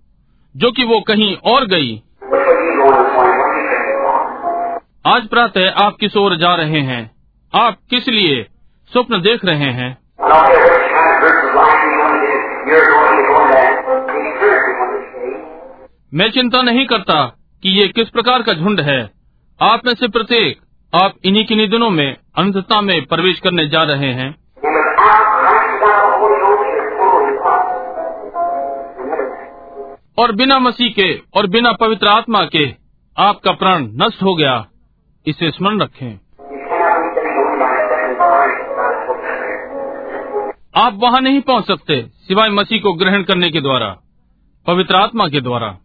[0.58, 2.04] जो कि वो कहीं और for?
[5.08, 7.12] आज प्रातः आप किस ओर जा रहे हैं
[7.56, 8.48] आप किस लिए
[8.94, 9.98] स्वप्न देख रहे हैं
[16.15, 17.26] मैं चिंता नहीं करता
[17.64, 19.11] कि ये किस प्रकार का झुंड है
[19.61, 20.60] आप में से प्रत्येक,
[20.94, 24.30] आप इन्हीं किन्हीं दिनों में अनंतता में प्रवेश करने जा रहे हैं.
[30.18, 32.76] और बिना मसीह के और बिना पवित्र आत्मा के
[33.18, 34.65] आपका प्राण नष्ट हो गया
[35.27, 36.19] इसे स्मरण रखें.
[40.76, 43.98] आप वहाँ नहीं पहुँच सकते सिवाय मसीह को ग्रहण करने के द्वारा,
[44.68, 45.77] पवित्र आत्मा के द्वारा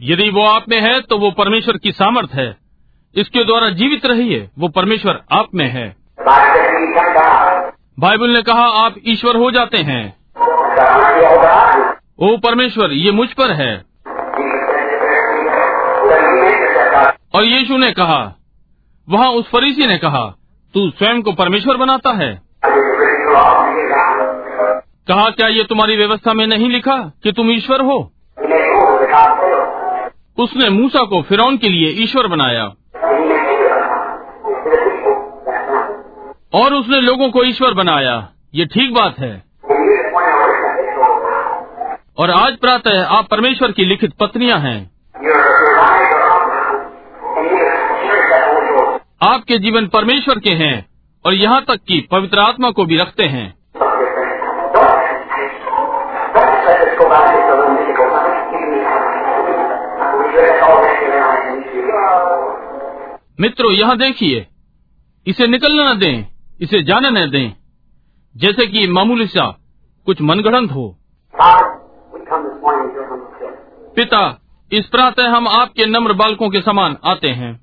[0.00, 2.68] यदि वो आप में है तो वो परमेश्वर की सामर्थ है
[3.16, 5.96] इसके द्वारा जीवित रहिए, वो परमेश्वर आप में है.
[7.98, 10.16] बाइबल ने कहा, आप ईश्वर हो जाते हैं.
[12.18, 13.84] ओ परमेश्वर, ये मुझ पर है.
[17.34, 18.36] और यीशु ने कहा,
[19.08, 20.36] वहाँ उस फरीसी ने कहा,
[20.74, 22.42] तू स्वयं को परमेश्वर बनाता है.
[25.08, 28.12] कहा, क्या ये तुम्हारी व्यवस्था में नहीं लिखा कि तुम ईश्वर हो
[30.38, 32.64] उसने मूसा को फिरौन के लिए ईश्वर बनाया।
[36.54, 39.42] और उसने लोगों को ईश्वर बनाया। ये ठीक बात है।
[42.18, 44.90] और आज प्रातः आप परमेश्वर की लिखित पत्नियाँ हैं।
[49.22, 50.86] आपके जीवन परमेश्वर के हैं
[51.24, 53.57] और यहाँ तक कि पवित्र आत्मा को भी रखते हैं।
[63.40, 64.46] मित्रों, यहाँ देखिए।
[65.26, 66.24] इसे निकलने न दें,
[66.60, 67.52] इसे जाने न दें।
[68.36, 69.58] जैसे कि मामूली सा
[70.06, 70.96] कुछ मनगढ़ंत हो।
[73.96, 74.40] पिता,
[74.72, 77.60] इस प्रातः हम आपके नम्र बालकों के समान आते हैं।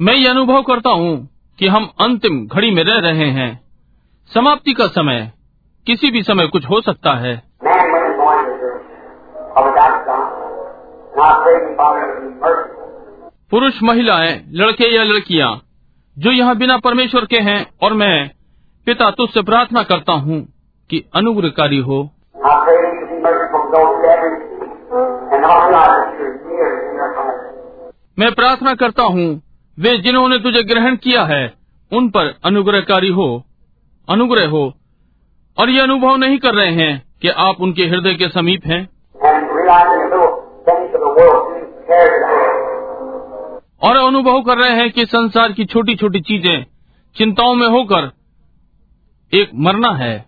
[0.00, 1.28] मैं ये अनुभव करता हूँ
[1.58, 3.63] कि हम अंतिम घड़ी में रह रहे हैं।
[4.26, 5.32] समाप्ति का समय।
[5.86, 7.42] किसी भी समय कुछ हो सकता है।
[13.50, 15.62] पुरुष महिलाएँ, लड़के या लड़कियाँ,
[16.18, 18.30] जो यहाँ बिना परमेश्वर के हैं और मैं,
[18.86, 20.48] पिता तुझसे प्रार्थना करता हूँ
[20.90, 22.10] कि अनुग्रहकारी हो।
[28.18, 29.42] मैं प्रार्थना करता हूँ,
[29.78, 31.54] वे जिन्होंने तुझे ग्रहण किया है,
[31.92, 33.44] उन पर अनुग्रहकारी हो।
[34.08, 34.74] अनुग्रह हो।
[35.58, 38.88] और ये अनुभव नहीं कर रहे हैं कि आप उनके हृदय के समीप हैं।
[43.82, 46.66] और अनुभव कर रहे हैं कि संसार की छोटी छोटी चीज़ें
[47.16, 48.10] चिंताओं में होकर
[49.32, 50.24] एक मरना है।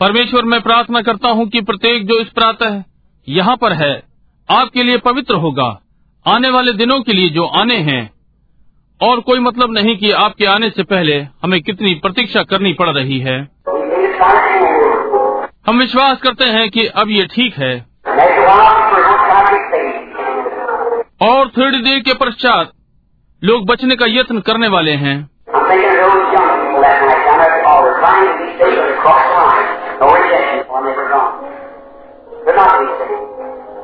[0.00, 2.82] परमेश्वर, मैं प्रार्थना करता हूँ कि प्रत्येक जो इस प्रातः
[3.28, 4.11] यहाँ पर है
[4.50, 5.82] आपके लिए पवित्र होगा।
[6.26, 8.12] आने वाले दिनों के लिए जो आने हैं।
[9.02, 13.18] और कोई मतलब नहीं कि आपके आने से पहले हमें कितनी प्रतीक्षा करनी पड़ रही
[13.18, 13.48] है।
[15.66, 17.86] हम विश्वास करते हैं कि अब ये ठीक है।
[21.30, 22.72] और थोड़ी देर के पश्चात
[23.44, 25.30] लोग बचने का यत्न करने वाले हैं।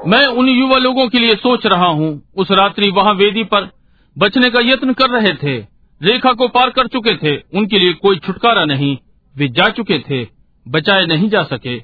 [0.07, 3.70] मैं उन युवा लोगों के लिए सोच रहा हूँ। उस रात्रि वहाँ वेदी पर
[4.19, 5.66] बचने का यत्न कर रहे थे।
[6.03, 8.99] रेखा को पार कर चुके थे। उनके लिए कोई छुटकारा नहीं।
[9.37, 10.27] वे जा चुके थे।
[10.69, 11.79] बचाए नहीं जा सके.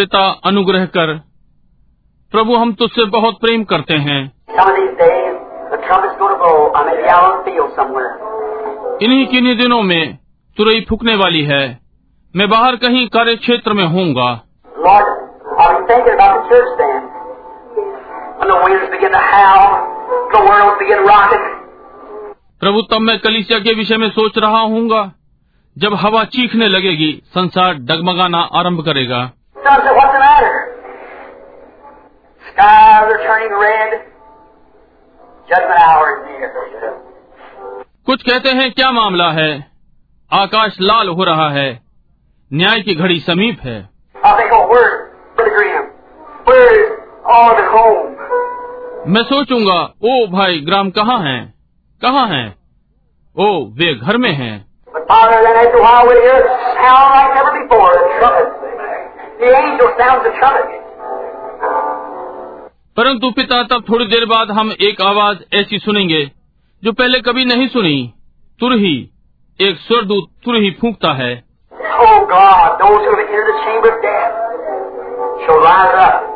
[0.00, 1.16] पिता अनुग्रह कर।
[2.32, 4.32] प्रभु, हम तुझसे बहुत प्रेम करते हैं।
[9.02, 10.18] इन्हीं किन्हीं दिनों में
[10.56, 11.78] तुरई फूकने वाली है।
[12.36, 14.42] मैं बाहर कहीं कार्य क्षेत्र में होऊँगा।
[22.60, 25.12] प्रभु, तब मैं कलिसिया के विषय में सोच रहा हूँ
[25.78, 29.32] जब हवा चीखने लगेगी, संसार डगमगाना आरंभ करेगा।
[29.62, 30.54] Some say, what's the matter?
[32.42, 33.90] Skies are turning red.
[35.48, 36.48] Judgment hour is near.
[38.06, 39.50] कुछ कहते हैं क्या मामला है
[40.30, 41.68] आकाश लाल हो रहा है
[42.50, 43.78] न्याय की घड़ी समीप है
[44.16, 44.32] oh?
[49.06, 51.42] मैं सोचूँगा ओ भाई ग्राम कहाँ हैं
[52.02, 52.46] कहाँ हैं
[53.36, 54.54] ओ वे घर में हैं
[62.96, 66.30] परंतु पिता तब थोड़ी देर बाद हम एक आवाज़ ऐसी सुनेंगे
[66.84, 68.14] जो पहले कभी नहीं सुनी।
[68.60, 69.10] तुरही
[69.60, 71.44] एक स्वरदूत तुरही फूंकता है।
[71.78, 72.90] Oh God, death
[75.66, 76.30] rise up.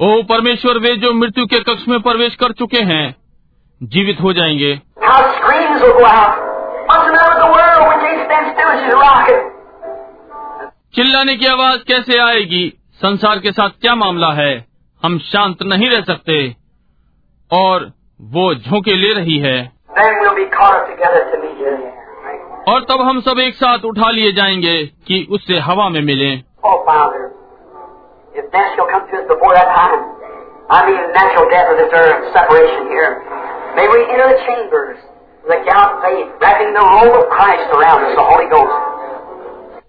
[0.00, 3.16] ओ परमेश्वर वे जो मृत्यु के कक्ष में प्रवेश कर चुके हैं
[3.82, 4.80] जीवित हो जाएँगे।
[10.94, 12.72] चिल्लाने की आवाज़ कैसे आएगी?
[12.94, 14.66] संसार के साथ क्या मामला है?
[15.04, 16.56] हम शांत नहीं रह सकते।
[17.52, 19.72] और वो झोंके ले रही है।
[22.68, 26.86] और तब हम सब एक साथ उठा लिए जाएँगे कि उससे हवा में मिले। Oh,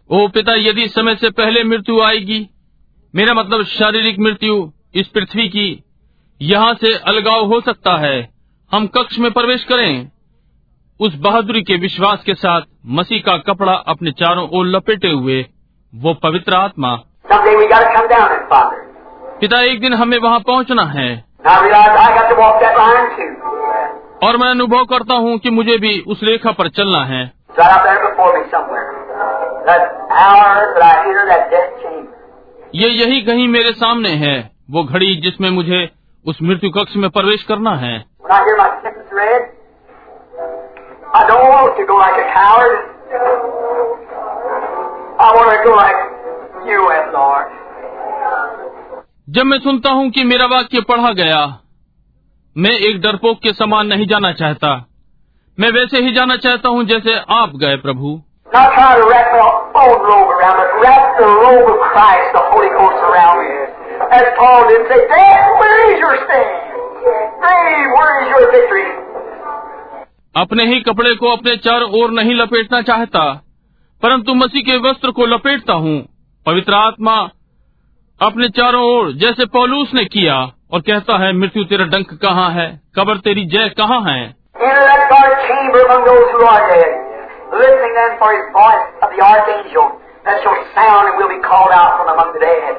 [0.10, 2.50] ओ पिता यदि समय से पहले मृत्यु आएगी
[3.16, 5.84] मेरा मतलब शारीरिक मृत्यु इस पृथ्वी की
[6.42, 8.34] यहाँ से अलगाव हो सकता है।
[8.72, 10.10] हम कक्ष में प्रवेश करें।
[11.00, 15.46] उस बहादुरी के विश्वास के साथ मसीह का कपड़ा अपने चारों ओर लपेटे हुए
[15.96, 16.96] वो पवित्र आत्मा.
[19.42, 24.28] पिता एक दिन हमें वहाँ पहुँचना है। line too.
[24.28, 27.84] और मैं अनुभव करता हूँ कि मुझे भी उस रेखा पर चलना है। got up
[27.84, 28.88] there before me somewhere.
[29.66, 32.14] That hour that I hear that death chamber.
[32.76, 34.36] ये यही कहीं मेरे सामने है
[34.72, 35.82] वो घड़ी जिसमें मुझे
[36.26, 37.98] उस मृत्यु कक्ष में प्रवेश करना है
[49.30, 51.44] जब मैं सुनता हूँ कि मेरा वाक्य पढ़ा गया
[52.56, 54.74] मैं एक डरपोक के समान नहीं जाना चाहता
[55.60, 58.22] मैं वैसे ही जाना चाहता हूँ जैसे आप गए प्रभु।
[70.36, 73.42] अपने ही कपड़े को अपने चार ओर नहीं लपेटना चाहता
[74.04, 76.08] परंतु मसीह के वस्त्र को लपेटता हूँ।
[76.46, 77.30] पवित्र आत्मा
[78.22, 82.82] अपने चारों ओर जैसे पौलूस ने किया और कहता है मृत्यु तेरा डंक कहाँ है?
[82.96, 84.43] कबर तेरी जय कहाँ है?
[85.48, 86.92] Chamber among those who are dead,
[87.54, 89.88] listening then for his voice of the archangel
[90.26, 92.74] that shall sound and will be called out from among the dead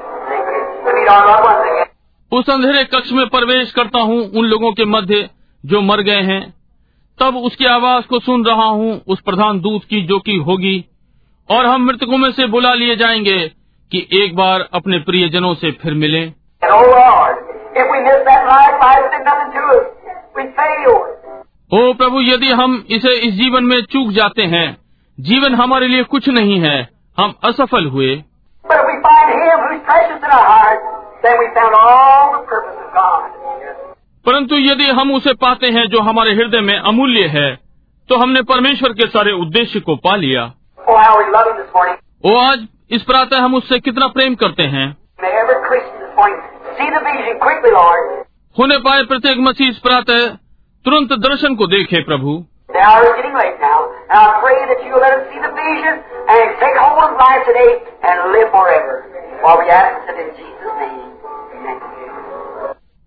[0.85, 1.91] to meet our loved ones again.
[2.33, 5.29] उस अंधेरे कक्ष में प्रवेश करता हूँ उन लोगों के मध्य
[5.65, 6.43] जो मर गए हैं
[7.19, 10.77] तब उसकी आवाज़ को सुन रहा हूँ उस प्रधान दूत की जो की होगी
[11.49, 13.39] और हम मृतकों में से बुला लिए जाएँगे
[13.93, 16.25] कि एक बार अपने प्रियजनों से फिर मिलें
[16.63, 17.41] And oh Lord,
[17.77, 19.87] if we miss that life, life did nothing to us.
[20.37, 21.24] We failed.
[21.73, 24.77] ओ प्रभु यदि हम इसे इस जीवन में चूक जाते हैं
[25.19, 26.89] जीवन हमारे लिए कुछ नहीं है
[27.19, 28.17] हम असफल हुए।
[34.27, 37.59] परंतु यदि हम उसे पाते हैं जो हमारे हृदय में अमूल्य है
[38.09, 40.45] तो हमने परमेश्वर के सारे उद्देश्य को पा लिया।
[42.25, 44.87] ओ आज इस प्रातः हम उससे कितना प्रेम करते हैं।
[48.59, 50.44] होने पाए प्रत्येक मसीह इस प्रातः
[50.85, 52.45] तुरंत दर्शन को देखे प्रभु।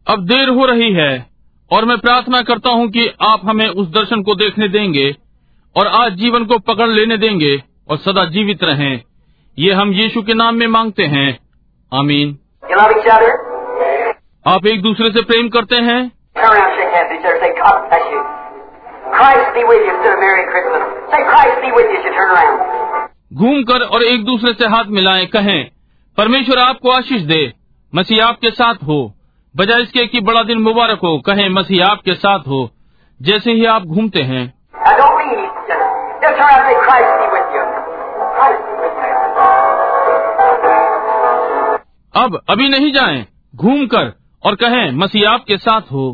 [0.07, 1.25] अब देर हो रही है
[1.71, 5.15] और मैं प्रार्थना करता हूँ कि आप हमें उस दर्शन को देखने देंगे
[5.75, 9.01] और आज जीवन को पकड़ लेने देंगे और सदा जीवित रहें।
[9.59, 11.39] ये हम यीशु के नाम में मांगते हैं।
[11.93, 12.39] आमीन।
[14.47, 16.16] आप एक दूसरे से प्रेम करते हैं?
[16.39, 18.21] Turn around, shake hands with each other, say, God bless you.
[19.17, 20.83] Christ be with you instead of Merry Christmas.
[21.11, 22.57] Say, Christ be with you as you turn around.
[23.41, 25.59] घूम कर और एक दूसरे से हाथ मिलाएँ कहें
[26.17, 27.39] परमेश्वर आपको आशीष दे
[27.93, 28.99] मसीह आपके साथ हो
[29.55, 32.59] बजाय इसके कि बड़ा दिन मुबारक हो कहें मसीह आपके साथ हो
[33.19, 34.43] जैसे ही आप घूमते हैं
[34.85, 35.89] Now don't leave each other.
[36.23, 37.63] Just turn around and say, Christ be with you.
[38.37, 39.11] Christ be with you.
[42.23, 44.13] अब अभी नहीं जाएँ घूम कर
[44.45, 46.05] और कहें मसीह आपके साथ हो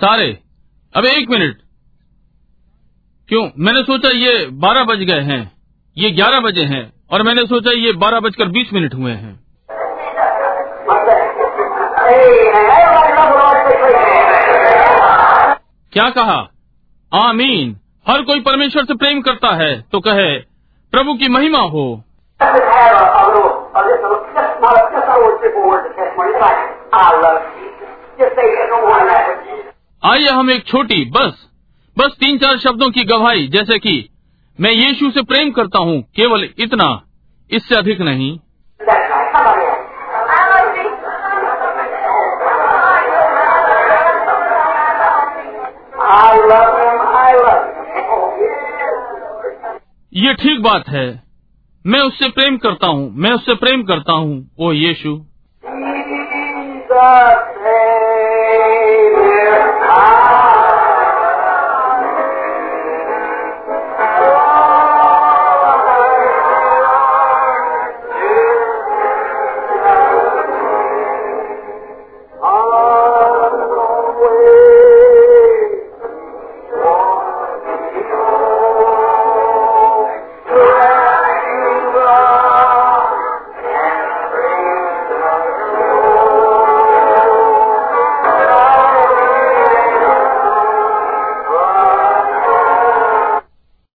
[0.00, 0.38] सारे।
[0.96, 1.56] अब एक मिनट।
[3.28, 3.50] क्यों?
[3.58, 5.52] मैंने सोचा ये बारह बज गए हैं।
[5.98, 9.40] ये ग्यारह बजे हैं और मैंने सोचा ये बारह बजकर बीस मिनट हुए हैं।
[15.92, 16.48] क्या कहा?
[17.14, 17.76] आमीन।
[18.08, 20.38] हर कोई परमेश्वर से प्रेम करता है तो कहे,
[20.92, 22.04] प्रभु की महिमा हो।
[30.04, 31.48] आइए हम एक छोटी, बस
[31.98, 34.08] बस तीन चार शब्दों की गवाही, जैसे कि,
[34.60, 37.02] मैं यीशु से प्रेम करता हूँ, केवल इतना,
[37.50, 38.38] इससे अधिक नहीं.
[50.14, 51.22] ये ठीक बात है।
[51.86, 55.26] मैं उससे प्रेम करता हूँ, मैं उससे प्रेम करता हूँ, ओ यीशु।